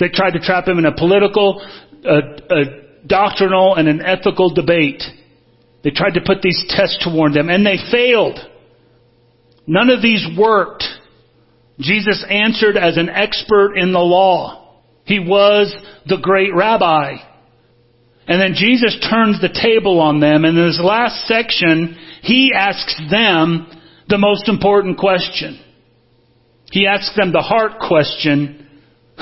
They 0.00 0.08
tried 0.08 0.30
to 0.30 0.38
trap 0.38 0.66
him 0.66 0.78
in 0.78 0.86
a 0.86 0.96
political, 0.96 1.62
a, 2.06 2.16
a 2.16 2.64
doctrinal, 3.06 3.74
and 3.74 3.86
an 3.86 4.00
ethical 4.00 4.54
debate. 4.54 5.02
They 5.84 5.90
tried 5.90 6.14
to 6.14 6.22
put 6.24 6.40
these 6.40 6.64
tests 6.70 7.04
to 7.04 7.14
warn 7.14 7.34
them, 7.34 7.50
and 7.50 7.66
they 7.66 7.76
failed. 7.90 8.38
None 9.66 9.90
of 9.90 10.00
these 10.00 10.26
worked. 10.38 10.84
Jesus 11.78 12.24
answered 12.26 12.78
as 12.78 12.96
an 12.96 13.10
expert 13.10 13.74
in 13.74 13.92
the 13.92 13.98
law. 13.98 14.61
He 15.04 15.18
was 15.18 15.74
the 16.06 16.18
great 16.20 16.54
rabbi. 16.54 17.16
And 18.26 18.40
then 18.40 18.54
Jesus 18.54 18.96
turns 19.10 19.40
the 19.40 19.48
table 19.48 20.00
on 20.00 20.20
them. 20.20 20.44
And 20.44 20.56
in 20.56 20.66
this 20.66 20.80
last 20.82 21.26
section, 21.26 21.96
he 22.22 22.52
asks 22.54 23.00
them 23.10 23.66
the 24.08 24.18
most 24.18 24.48
important 24.48 24.98
question. 24.98 25.60
He 26.70 26.86
asks 26.86 27.14
them 27.16 27.32
the 27.32 27.42
heart 27.42 27.80
question, 27.80 28.66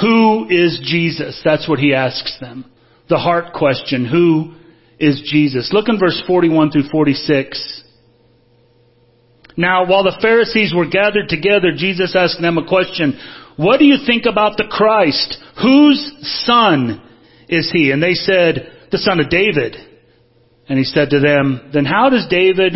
who 0.01 0.47
is 0.49 0.81
Jesus? 0.85 1.41
That's 1.45 1.68
what 1.68 1.78
he 1.78 1.95
asks 1.95 2.39
them. 2.41 2.64
The 3.09 3.18
heart 3.18 3.55
question, 3.55 4.07
who 4.07 4.55
is 4.99 5.22
Jesus? 5.24 5.70
Look 5.72 5.89
in 5.89 5.99
verse 5.99 6.22
41 6.26 6.70
through 6.70 6.89
46. 6.91 7.83
Now, 9.57 9.87
while 9.87 10.05
the 10.05 10.16
Pharisees 10.22 10.72
were 10.74 10.89
gathered 10.89 11.28
together, 11.28 11.72
Jesus 11.74 12.14
asked 12.14 12.41
them 12.41 12.57
a 12.57 12.66
question. 12.66 13.18
What 13.61 13.79
do 13.79 13.85
you 13.85 13.99
think 14.07 14.25
about 14.25 14.57
the 14.57 14.69
Christ? 14.71 15.37
Whose 15.63 16.13
son 16.47 17.07
is 17.47 17.71
he? 17.71 17.91
And 17.91 18.03
they 18.03 18.15
said, 18.15 18.73
the 18.91 18.97
son 18.97 19.21
of 19.21 19.29
David. 19.29 19.77
And 20.67 20.79
he 20.79 20.85
said 20.85 21.11
to 21.11 21.21
them, 21.21 21.71
then 21.71 21.85
how 21.85 22.09
does 22.09 22.27
David 22.31 22.73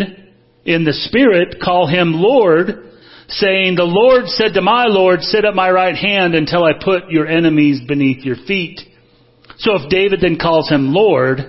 in 0.63 0.83
the 0.83 0.93
Spirit 0.93 1.57
call 1.59 1.87
him 1.87 2.13
Lord? 2.13 2.83
saying, 3.27 3.75
The 3.75 3.83
Lord 3.83 4.27
said 4.27 4.53
to 4.53 4.61
my 4.61 4.85
Lord, 4.85 5.21
Sit 5.21 5.45
at 5.45 5.55
my 5.55 5.71
right 5.71 5.95
hand 5.95 6.35
until 6.35 6.63
I 6.63 6.73
put 6.79 7.09
your 7.09 7.25
enemies 7.25 7.81
beneath 7.87 8.23
your 8.23 8.35
feet. 8.35 8.79
So 9.57 9.81
if 9.81 9.89
David 9.89 10.21
then 10.21 10.37
calls 10.37 10.69
him 10.69 10.93
Lord, 10.93 11.39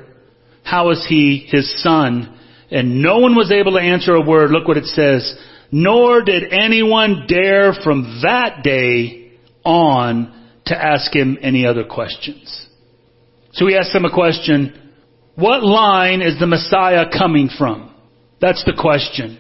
how 0.63 0.91
is 0.93 1.05
he 1.07 1.47
his 1.51 1.83
son? 1.83 2.39
And 2.71 3.03
no 3.03 3.19
one 3.19 3.37
was 3.37 3.53
able 3.53 3.73
to 3.73 3.85
answer 3.85 4.15
a 4.15 4.27
word. 4.27 4.51
Look 4.51 4.67
what 4.67 4.79
it 4.79 4.87
says. 4.87 5.37
Nor 5.71 6.23
did 6.23 6.53
anyone 6.53 7.27
dare 7.29 7.75
from 7.85 8.21
that 8.23 8.63
day 8.63 9.26
on 9.67 10.33
to 10.67 10.77
ask 10.77 11.15
him 11.15 11.37
any 11.43 11.67
other 11.67 11.85
questions. 11.85 12.67
So 13.53 13.67
he 13.67 13.77
asked 13.77 13.93
them 13.93 14.05
a 14.05 14.13
question. 14.13 14.93
What 15.35 15.63
line 15.63 16.23
is 16.23 16.39
the 16.39 16.47
Messiah 16.47 17.07
coming 17.11 17.51
from? 17.59 17.95
That's 18.41 18.65
the 18.65 18.77
question. 18.79 19.39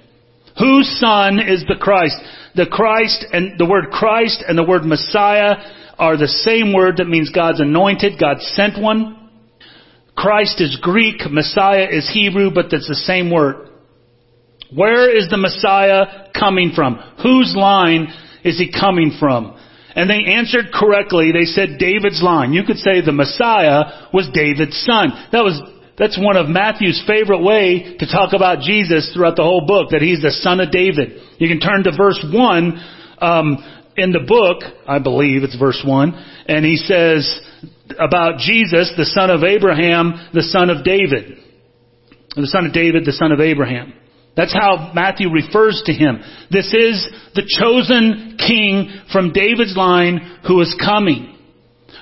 Whose 0.59 0.89
son 0.99 1.39
is 1.39 1.64
the 1.68 1.77
Christ? 1.79 2.16
The 2.55 2.66
Christ 2.66 3.27
and 3.33 3.59
the 3.59 3.66
word 3.66 3.91
Christ 3.91 4.43
and 4.47 4.57
the 4.57 4.64
word 4.64 4.85
Messiah 4.85 5.57
are 5.99 6.16
the 6.16 6.29
same 6.29 6.72
word 6.72 6.97
that 6.99 7.09
means 7.09 7.31
God's 7.31 7.61
anointed, 7.61 8.18
God 8.20 8.41
sent 8.41 8.81
one. 8.81 9.31
Christ 10.16 10.61
is 10.61 10.79
Greek, 10.81 11.20
Messiah 11.31 11.89
is 11.91 12.11
Hebrew, 12.12 12.51
but 12.55 12.66
that's 12.70 12.89
the 12.89 12.95
same 12.95 13.31
word. 13.31 13.68
Where 14.74 15.14
is 15.14 15.29
the 15.29 15.37
Messiah 15.37 16.29
coming 16.39 16.72
from? 16.74 16.97
Whose 17.22 17.55
line 17.57 18.09
is 18.43 18.59
he 18.59 18.72
coming 18.72 19.16
from? 19.20 19.59
And 19.97 20.11
they 20.11 20.37
answered 20.37 20.67
correctly. 20.73 21.33
They 21.33 21.47
said 21.47 21.79
David's 21.79 22.23
line. 22.23 22.53
You 22.53 22.65
could 22.65 22.77
say 22.77 23.01
the 23.01 23.13
Messiah 23.13 24.09
was 24.13 24.29
David's 24.33 24.79
son. 24.85 25.11
That 25.33 25.43
was 25.43 25.61
that's 25.99 26.19
one 26.21 26.37
of 26.37 26.49
Matthew's 26.49 27.03
favorite 27.07 27.43
way 27.43 27.97
to 27.99 28.07
talk 28.07 28.35
about 28.35 28.61
Jesus 28.61 29.11
throughout 29.15 29.37
the 29.37 29.43
whole 29.43 29.67
book, 29.67 29.91
that 29.91 30.03
he's 30.03 30.21
the 30.21 30.31
son 30.31 30.61
of 30.61 30.71
David. 30.71 31.21
You 31.39 31.49
can 31.49 31.59
turn 31.59 31.85
to 31.85 31.97
verse 31.97 32.23
1 32.31 32.85
um, 33.19 33.83
in 33.97 34.13
the 34.13 34.21
book, 34.21 34.63
I 34.87 34.99
believe 34.99 35.43
it's 35.43 35.57
verse 35.59 35.83
1, 35.85 36.13
and 36.49 36.67
he 36.67 36.77
says 36.77 37.41
about 37.99 38.39
Jesus, 38.41 38.93
the 38.97 39.07
son 39.07 39.31
of 39.31 39.43
Abraham, 39.43 40.29
the 40.35 40.43
son 40.43 40.69
of 40.69 40.85
David. 40.85 41.39
The 42.37 42.47
son 42.47 42.67
of 42.67 42.75
David, 42.75 43.07
the 43.07 43.13
son 43.13 43.33
of 43.33 43.41
Abraham. 43.41 43.95
That's 44.37 44.53
how 44.53 44.93
Matthew 44.95 45.30
refers 45.30 45.82
to 45.87 45.93
him. 45.93 46.20
This 46.51 46.66
is 46.74 47.09
the 47.34 47.49
chosen 47.49 48.37
king 48.39 48.93
from 49.11 49.32
David's 49.32 49.76
line 49.76 50.41
who 50.47 50.61
is 50.61 50.76
coming. 50.78 51.32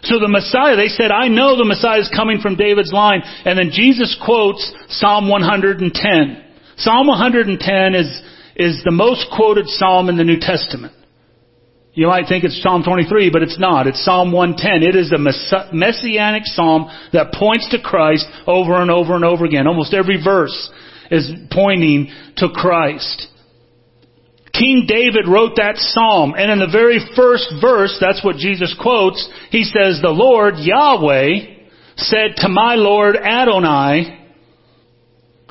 So 0.02 0.18
the 0.18 0.28
Messiah, 0.28 0.76
they 0.76 0.88
said, 0.88 1.10
I 1.10 1.28
know 1.28 1.56
the 1.56 1.64
Messiah 1.64 2.00
is 2.00 2.10
coming 2.14 2.40
from 2.40 2.56
David's 2.56 2.92
line. 2.92 3.22
And 3.44 3.56
then 3.58 3.70
Jesus 3.72 4.18
quotes 4.22 4.60
Psalm 4.88 5.28
110. 5.30 6.44
Psalm 6.76 7.06
110 7.06 7.94
is, 7.94 8.22
is 8.56 8.82
the 8.84 8.90
most 8.90 9.26
quoted 9.34 9.66
psalm 9.68 10.08
in 10.08 10.16
the 10.16 10.24
New 10.24 10.40
Testament. 10.40 10.92
You 11.92 12.08
might 12.08 12.26
think 12.28 12.42
it's 12.42 12.60
Psalm 12.60 12.82
23, 12.82 13.30
but 13.30 13.42
it's 13.42 13.58
not. 13.60 13.86
It's 13.86 14.04
Psalm 14.04 14.32
110. 14.32 14.82
It 14.82 14.96
is 14.96 15.12
a 15.12 15.72
messianic 15.72 16.42
psalm 16.46 16.90
that 17.12 17.32
points 17.32 17.68
to 17.70 17.80
Christ 17.80 18.26
over 18.48 18.82
and 18.82 18.90
over 18.90 19.14
and 19.14 19.24
over 19.24 19.44
again. 19.44 19.68
Almost 19.68 19.94
every 19.94 20.22
verse 20.22 20.70
is 21.14 21.30
pointing 21.50 22.10
to 22.38 22.48
Christ. 22.48 23.28
King 24.52 24.84
David 24.86 25.26
wrote 25.26 25.56
that 25.56 25.76
psalm, 25.76 26.34
and 26.36 26.50
in 26.50 26.60
the 26.60 26.70
very 26.70 27.00
first 27.16 27.52
verse, 27.60 27.96
that's 28.00 28.24
what 28.24 28.36
Jesus 28.36 28.74
quotes, 28.80 29.28
he 29.50 29.64
says, 29.64 30.00
The 30.00 30.14
Lord, 30.14 30.54
Yahweh, 30.58 31.54
said 31.96 32.36
to 32.36 32.48
my 32.48 32.76
Lord 32.76 33.16
Adonai, 33.16 34.20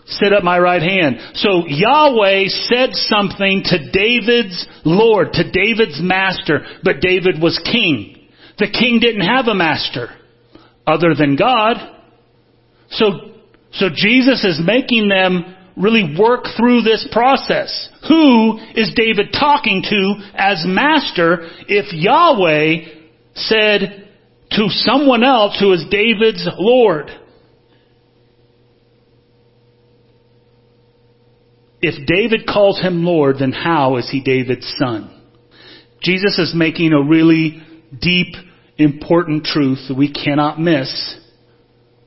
Sit 0.05 0.33
at 0.33 0.43
my 0.43 0.59
right 0.59 0.81
hand. 0.81 1.17
So 1.35 1.65
Yahweh 1.65 2.47
said 2.47 2.93
something 2.93 3.63
to 3.65 3.91
David's 3.91 4.67
Lord, 4.83 5.31
to 5.33 5.49
David's 5.49 6.01
master, 6.01 6.65
but 6.83 6.99
David 6.99 7.41
was 7.41 7.61
king. 7.63 8.27
The 8.57 8.67
king 8.67 8.99
didn't 8.99 9.25
have 9.25 9.47
a 9.47 9.55
master 9.55 10.09
other 10.85 11.15
than 11.15 11.35
God. 11.35 11.77
So, 12.89 13.31
so 13.73 13.89
Jesus 13.93 14.43
is 14.43 14.61
making 14.63 15.09
them 15.09 15.55
really 15.75 16.15
work 16.17 16.45
through 16.55 16.81
this 16.81 17.07
process. 17.11 17.89
Who 18.07 18.59
is 18.75 18.93
David 18.95 19.33
talking 19.37 19.81
to 19.89 20.13
as 20.35 20.63
master 20.67 21.47
if 21.67 21.91
Yahweh 21.91 22.85
said 23.33 24.07
to 24.51 24.67
someone 24.69 25.23
else 25.23 25.57
who 25.59 25.73
is 25.73 25.85
David's 25.89 26.47
Lord? 26.57 27.09
If 31.81 32.07
David 32.07 32.47
calls 32.47 32.79
him 32.79 33.03
Lord, 33.03 33.37
then 33.39 33.51
how 33.51 33.97
is 33.97 34.09
he 34.09 34.21
David's 34.21 34.71
son? 34.77 35.09
Jesus 36.01 36.37
is 36.37 36.53
making 36.55 36.93
a 36.93 37.01
really 37.01 37.61
deep, 37.99 38.35
important 38.77 39.43
truth 39.43 39.79
that 39.87 39.97
we 39.97 40.11
cannot 40.13 40.59
miss. 40.59 41.17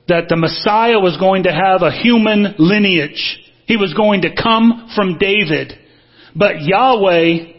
That 0.08 0.28
the 0.28 0.36
Messiah 0.36 1.00
was 1.00 1.16
going 1.18 1.44
to 1.44 1.52
have 1.52 1.82
a 1.82 1.90
human 1.90 2.54
lineage. 2.58 3.40
He 3.66 3.76
was 3.76 3.92
going 3.94 4.22
to 4.22 4.34
come 4.34 4.90
from 4.94 5.18
David. 5.18 5.72
But 6.34 6.62
Yahweh 6.62 7.54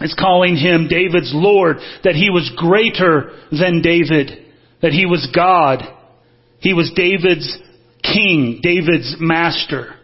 is 0.00 0.14
calling 0.18 0.56
him 0.56 0.88
David's 0.88 1.32
Lord, 1.34 1.78
that 2.04 2.14
he 2.14 2.30
was 2.30 2.50
greater 2.56 3.32
than 3.50 3.82
David, 3.82 4.46
that 4.82 4.92
he 4.92 5.06
was 5.06 5.28
God. 5.34 5.82
He 6.60 6.72
was 6.72 6.92
David's 6.94 7.58
king, 8.02 8.60
David's 8.62 9.16
master. 9.18 9.94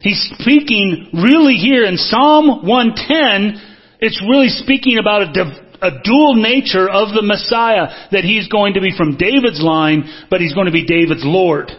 He's 0.00 0.30
speaking 0.38 1.08
really 1.14 1.54
here 1.54 1.84
in 1.84 1.96
Psalm 1.96 2.66
110, 2.66 3.60
it's 4.00 4.22
really 4.28 4.48
speaking 4.48 4.98
about 4.98 5.22
a, 5.22 5.63
a 5.84 6.02
dual 6.02 6.34
nature 6.34 6.88
of 6.88 7.14
the 7.14 7.22
Messiah, 7.22 8.08
that 8.10 8.24
he's 8.24 8.48
going 8.48 8.74
to 8.74 8.80
be 8.80 8.96
from 8.96 9.16
David's 9.16 9.62
line, 9.62 10.26
but 10.30 10.40
he's 10.40 10.54
going 10.54 10.66
to 10.66 10.72
be 10.72 10.86
David's 10.86 11.24
Lord. 11.24 11.70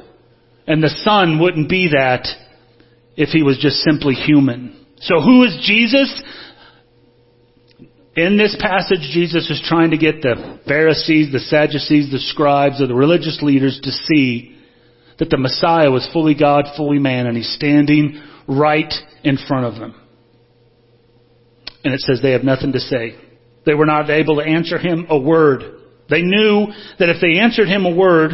And 0.68 0.82
the 0.82 0.90
Son 1.04 1.40
wouldn't 1.40 1.70
be 1.70 1.90
that 1.90 2.28
if 3.16 3.30
he 3.30 3.44
was 3.44 3.58
just 3.58 3.78
simply 3.78 4.14
human. 4.14 4.86
So 5.00 5.22
who 5.22 5.44
is 5.44 5.58
Jesus? 5.64 6.22
In 8.16 8.38
this 8.38 8.56
passage, 8.60 9.02
Jesus 9.12 9.50
is 9.50 9.62
trying 9.68 9.92
to 9.92 9.98
get 9.98 10.22
the 10.22 10.60
Pharisees, 10.68 11.32
the 11.32 11.40
Sadducees, 11.40 12.12
the 12.12 12.20
scribes, 12.20 12.82
or 12.82 12.88
the 12.88 12.96
religious 12.96 13.40
leaders 13.42 13.80
to 13.84 13.92
see 13.92 14.58
that 15.20 15.30
the 15.30 15.38
Messiah 15.38 15.92
was 15.92 16.08
fully 16.12 16.34
God, 16.34 16.66
fully 16.76 17.00
man, 17.00 17.28
and 17.28 17.36
he's 17.38 17.54
standing 17.54 18.22
right 18.48 18.94
in 19.24 19.38
front 19.38 19.66
of 19.66 19.80
them. 19.80 19.96
And 21.84 21.94
it 21.94 22.00
says 22.02 22.20
they 22.22 22.32
have 22.32 22.44
nothing 22.44 22.72
to 22.74 22.80
say. 22.80 23.16
They 23.66 23.74
were 23.74 23.86
not 23.86 24.10
able 24.10 24.38
to 24.38 24.44
answer 24.44 24.78
him 24.78 25.08
a 25.10 25.18
word. 25.18 25.64
They 26.10 26.22
knew 26.22 26.68
that 27.00 27.10
if 27.10 27.18
they 27.22 27.40
answered 27.40 27.68
him 27.68 27.86
a 27.86 27.96
word 27.96 28.32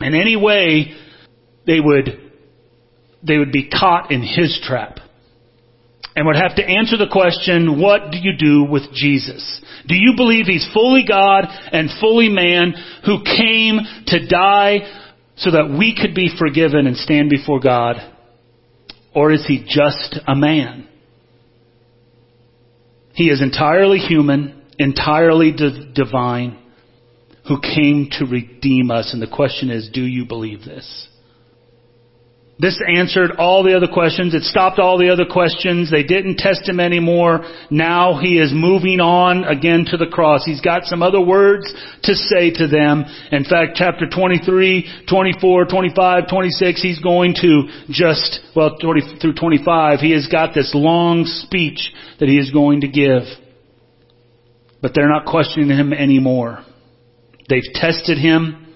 in 0.00 0.14
any 0.14 0.36
way, 0.36 0.94
they 1.66 1.80
would 1.80 2.26
they 3.22 3.38
would 3.38 3.50
be 3.50 3.68
caught 3.68 4.12
in 4.12 4.22
his 4.22 4.60
trap 4.62 4.98
and 6.14 6.26
would 6.26 6.36
have 6.36 6.56
to 6.56 6.64
answer 6.64 6.96
the 6.96 7.10
question, 7.12 7.80
what 7.80 8.10
do 8.10 8.18
you 8.18 8.32
do 8.38 8.64
with 8.64 8.92
Jesus? 8.92 9.60
Do 9.86 9.94
you 9.94 10.14
believe 10.16 10.46
he's 10.46 10.68
fully 10.72 11.04
God 11.06 11.44
and 11.72 11.90
fully 12.00 12.30
man 12.30 12.72
who 13.04 13.22
came 13.22 13.80
to 14.06 14.26
die 14.26 14.78
so 15.36 15.50
that 15.50 15.76
we 15.78 15.94
could 15.94 16.14
be 16.14 16.34
forgiven 16.38 16.86
and 16.86 16.96
stand 16.96 17.28
before 17.28 17.60
God? 17.60 17.96
Or 19.14 19.30
is 19.30 19.44
he 19.46 19.62
just 19.68 20.18
a 20.26 20.34
man? 20.34 20.88
He 23.16 23.30
is 23.30 23.40
entirely 23.40 23.98
human, 23.98 24.54
entirely 24.78 25.50
d- 25.50 25.90
divine, 25.94 26.58
who 27.48 27.58
came 27.58 28.08
to 28.18 28.26
redeem 28.26 28.90
us. 28.90 29.14
And 29.14 29.22
the 29.22 29.26
question 29.26 29.70
is, 29.70 29.88
do 29.92 30.02
you 30.02 30.26
believe 30.26 30.64
this? 30.64 31.08
This 32.58 32.80
answered 32.88 33.32
all 33.32 33.62
the 33.62 33.76
other 33.76 33.86
questions. 33.86 34.32
It 34.32 34.42
stopped 34.44 34.78
all 34.78 34.96
the 34.96 35.10
other 35.10 35.26
questions. 35.30 35.90
They 35.90 36.02
didn't 36.02 36.38
test 36.38 36.66
him 36.66 36.80
anymore. 36.80 37.44
Now 37.70 38.18
he 38.18 38.38
is 38.38 38.50
moving 38.54 38.98
on 38.98 39.44
again 39.44 39.84
to 39.90 39.98
the 39.98 40.06
cross. 40.06 40.42
He's 40.46 40.62
got 40.62 40.84
some 40.84 41.02
other 41.02 41.20
words 41.20 41.70
to 42.04 42.14
say 42.14 42.50
to 42.52 42.66
them. 42.66 43.04
In 43.30 43.44
fact, 43.44 43.72
chapter 43.74 44.06
23, 44.08 45.04
24, 45.06 45.64
25, 45.66 46.28
26, 46.30 46.82
he's 46.82 46.98
going 47.00 47.34
to 47.42 47.68
just, 47.90 48.40
well, 48.56 48.78
20 48.78 49.18
through 49.20 49.34
25, 49.34 50.00
he 50.00 50.12
has 50.12 50.26
got 50.26 50.54
this 50.54 50.72
long 50.74 51.26
speech 51.26 51.92
that 52.20 52.28
he 52.28 52.38
is 52.38 52.50
going 52.52 52.80
to 52.80 52.88
give. 52.88 53.24
But 54.80 54.92
they're 54.94 55.10
not 55.10 55.26
questioning 55.26 55.68
him 55.68 55.92
anymore. 55.92 56.64
They've 57.50 57.70
tested 57.74 58.16
him 58.16 58.66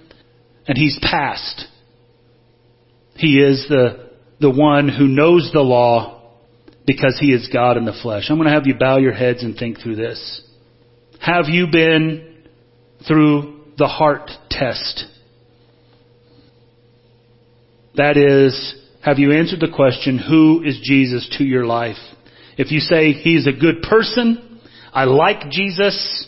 and 0.66 0.76
he's 0.76 0.98
passed. 1.00 1.64
He 3.20 3.38
is 3.38 3.66
the, 3.68 4.08
the 4.40 4.50
one 4.50 4.88
who 4.88 5.06
knows 5.06 5.50
the 5.52 5.60
law 5.60 6.22
because 6.86 7.18
he 7.20 7.34
is 7.34 7.50
God 7.52 7.76
in 7.76 7.84
the 7.84 7.92
flesh. 8.02 8.28
I'm 8.30 8.36
going 8.36 8.48
to 8.48 8.54
have 8.54 8.66
you 8.66 8.76
bow 8.78 8.96
your 8.96 9.12
heads 9.12 9.42
and 9.42 9.54
think 9.54 9.78
through 9.78 9.96
this. 9.96 10.40
Have 11.20 11.44
you 11.48 11.66
been 11.70 12.46
through 13.06 13.60
the 13.76 13.88
heart 13.88 14.30
test? 14.48 15.04
That 17.96 18.16
is, 18.16 18.74
have 19.04 19.18
you 19.18 19.32
answered 19.32 19.60
the 19.60 19.70
question, 19.70 20.16
who 20.16 20.62
is 20.64 20.80
Jesus 20.82 21.28
to 21.36 21.44
your 21.44 21.66
life? 21.66 21.98
If 22.56 22.72
you 22.72 22.80
say 22.80 23.12
he's 23.12 23.46
a 23.46 23.52
good 23.52 23.82
person, 23.82 24.62
I 24.94 25.04
like 25.04 25.50
Jesus, 25.50 26.26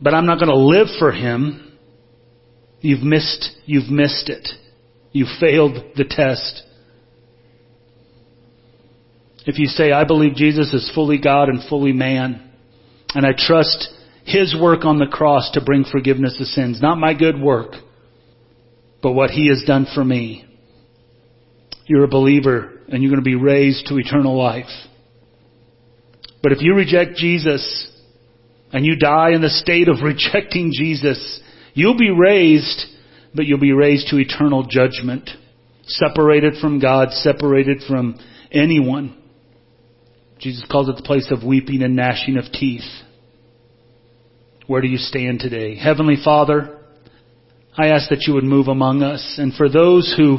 but 0.00 0.12
I'm 0.12 0.26
not 0.26 0.40
going 0.40 0.48
to 0.48 0.56
live 0.56 0.88
for 0.98 1.12
him, 1.12 1.78
you've 2.80 3.04
missed, 3.04 3.48
you've 3.64 3.90
missed 3.90 4.28
it. 4.28 4.48
You 5.12 5.26
failed 5.38 5.76
the 5.96 6.04
test. 6.08 6.62
If 9.44 9.58
you 9.58 9.66
say, 9.66 9.92
I 9.92 10.04
believe 10.04 10.34
Jesus 10.34 10.72
is 10.72 10.90
fully 10.94 11.18
God 11.18 11.48
and 11.48 11.68
fully 11.68 11.92
man, 11.92 12.50
and 13.14 13.26
I 13.26 13.32
trust 13.36 13.88
His 14.24 14.56
work 14.58 14.84
on 14.84 14.98
the 14.98 15.06
cross 15.06 15.50
to 15.52 15.60
bring 15.60 15.84
forgiveness 15.84 16.38
of 16.40 16.46
sins, 16.46 16.80
not 16.80 16.98
my 16.98 17.12
good 17.12 17.40
work, 17.40 17.72
but 19.02 19.12
what 19.12 19.30
He 19.30 19.48
has 19.48 19.64
done 19.66 19.86
for 19.94 20.04
me, 20.04 20.46
you're 21.86 22.04
a 22.04 22.08
believer 22.08 22.80
and 22.88 23.02
you're 23.02 23.10
going 23.10 23.22
to 23.22 23.28
be 23.28 23.34
raised 23.34 23.86
to 23.88 23.98
eternal 23.98 24.36
life. 24.36 24.70
But 26.42 26.52
if 26.52 26.58
you 26.60 26.74
reject 26.74 27.16
Jesus 27.16 27.88
and 28.72 28.84
you 28.84 28.96
die 28.96 29.30
in 29.32 29.42
the 29.42 29.48
state 29.48 29.88
of 29.88 29.96
rejecting 30.02 30.72
Jesus, 30.72 31.40
you'll 31.74 31.98
be 31.98 32.10
raised 32.10 32.86
but 33.34 33.46
you'll 33.46 33.58
be 33.58 33.72
raised 33.72 34.08
to 34.08 34.18
eternal 34.18 34.64
judgment, 34.64 35.30
separated 35.86 36.54
from 36.60 36.78
God, 36.78 37.12
separated 37.12 37.82
from 37.88 38.18
anyone. 38.50 39.16
Jesus 40.38 40.66
calls 40.70 40.88
it 40.88 40.96
the 40.96 41.02
place 41.02 41.30
of 41.30 41.44
weeping 41.44 41.82
and 41.82 41.96
gnashing 41.96 42.36
of 42.36 42.44
teeth. 42.52 42.82
Where 44.66 44.82
do 44.82 44.88
you 44.88 44.98
stand 44.98 45.40
today? 45.40 45.76
Heavenly 45.76 46.16
Father, 46.22 46.78
I 47.76 47.88
ask 47.88 48.10
that 48.10 48.24
you 48.26 48.34
would 48.34 48.44
move 48.44 48.68
among 48.68 49.02
us. 49.02 49.36
And 49.38 49.54
for 49.54 49.68
those 49.68 50.12
who, 50.16 50.38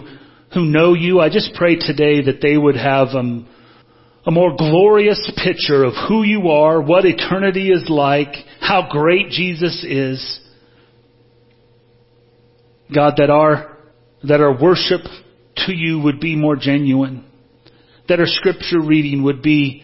who 0.53 0.65
know 0.65 0.93
you, 0.93 1.19
I 1.19 1.29
just 1.29 1.53
pray 1.55 1.75
today 1.75 2.21
that 2.23 2.41
they 2.41 2.57
would 2.57 2.75
have 2.75 3.09
um, 3.09 3.47
a 4.25 4.31
more 4.31 4.55
glorious 4.57 5.31
picture 5.43 5.83
of 5.83 5.93
who 6.07 6.23
you 6.23 6.49
are, 6.49 6.81
what 6.81 7.05
eternity 7.05 7.69
is 7.69 7.89
like, 7.89 8.33
how 8.59 8.87
great 8.89 9.29
Jesus 9.29 9.83
is. 9.87 10.39
God, 12.93 13.15
that 13.17 13.29
our, 13.29 13.77
that 14.23 14.41
our 14.41 14.59
worship 14.59 15.01
to 15.57 15.73
you 15.73 15.99
would 15.99 16.19
be 16.19 16.35
more 16.35 16.55
genuine. 16.55 17.25
That 18.07 18.19
our 18.19 18.27
scripture 18.27 18.81
reading 18.81 19.23
would 19.23 19.41
be 19.41 19.83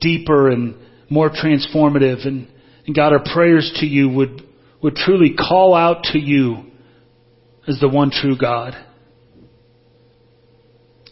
deeper 0.00 0.50
and 0.50 0.76
more 1.08 1.30
transformative. 1.30 2.26
And, 2.26 2.48
and 2.86 2.94
God, 2.94 3.12
our 3.12 3.24
prayers 3.32 3.72
to 3.80 3.86
you 3.86 4.08
would, 4.08 4.42
would 4.82 4.94
truly 4.94 5.34
call 5.36 5.74
out 5.74 6.04
to 6.12 6.18
you 6.18 6.70
as 7.66 7.78
the 7.80 7.88
one 7.88 8.10
true 8.10 8.36
God. 8.38 8.74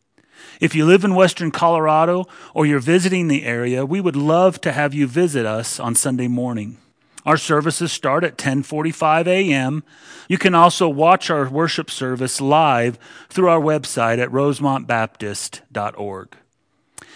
If 0.60 0.76
you 0.76 0.86
live 0.86 1.02
in 1.02 1.16
Western 1.16 1.50
Colorado 1.50 2.26
or 2.54 2.66
you're 2.66 2.78
visiting 2.78 3.26
the 3.26 3.44
area, 3.44 3.84
we 3.84 4.00
would 4.00 4.14
love 4.14 4.60
to 4.60 4.70
have 4.70 4.94
you 4.94 5.08
visit 5.08 5.44
us 5.44 5.80
on 5.80 5.96
Sunday 5.96 6.28
morning. 6.28 6.78
Our 7.26 7.36
services 7.36 7.90
start 7.90 8.22
at 8.22 8.38
10:45 8.38 9.26
a.m. 9.26 9.82
You 10.28 10.38
can 10.38 10.54
also 10.54 10.88
watch 10.88 11.30
our 11.30 11.48
worship 11.48 11.90
service 11.90 12.40
live 12.40 12.96
through 13.28 13.48
our 13.48 13.60
website 13.60 14.20
at 14.20 14.30
rosemontbaptist.org. 14.30 16.36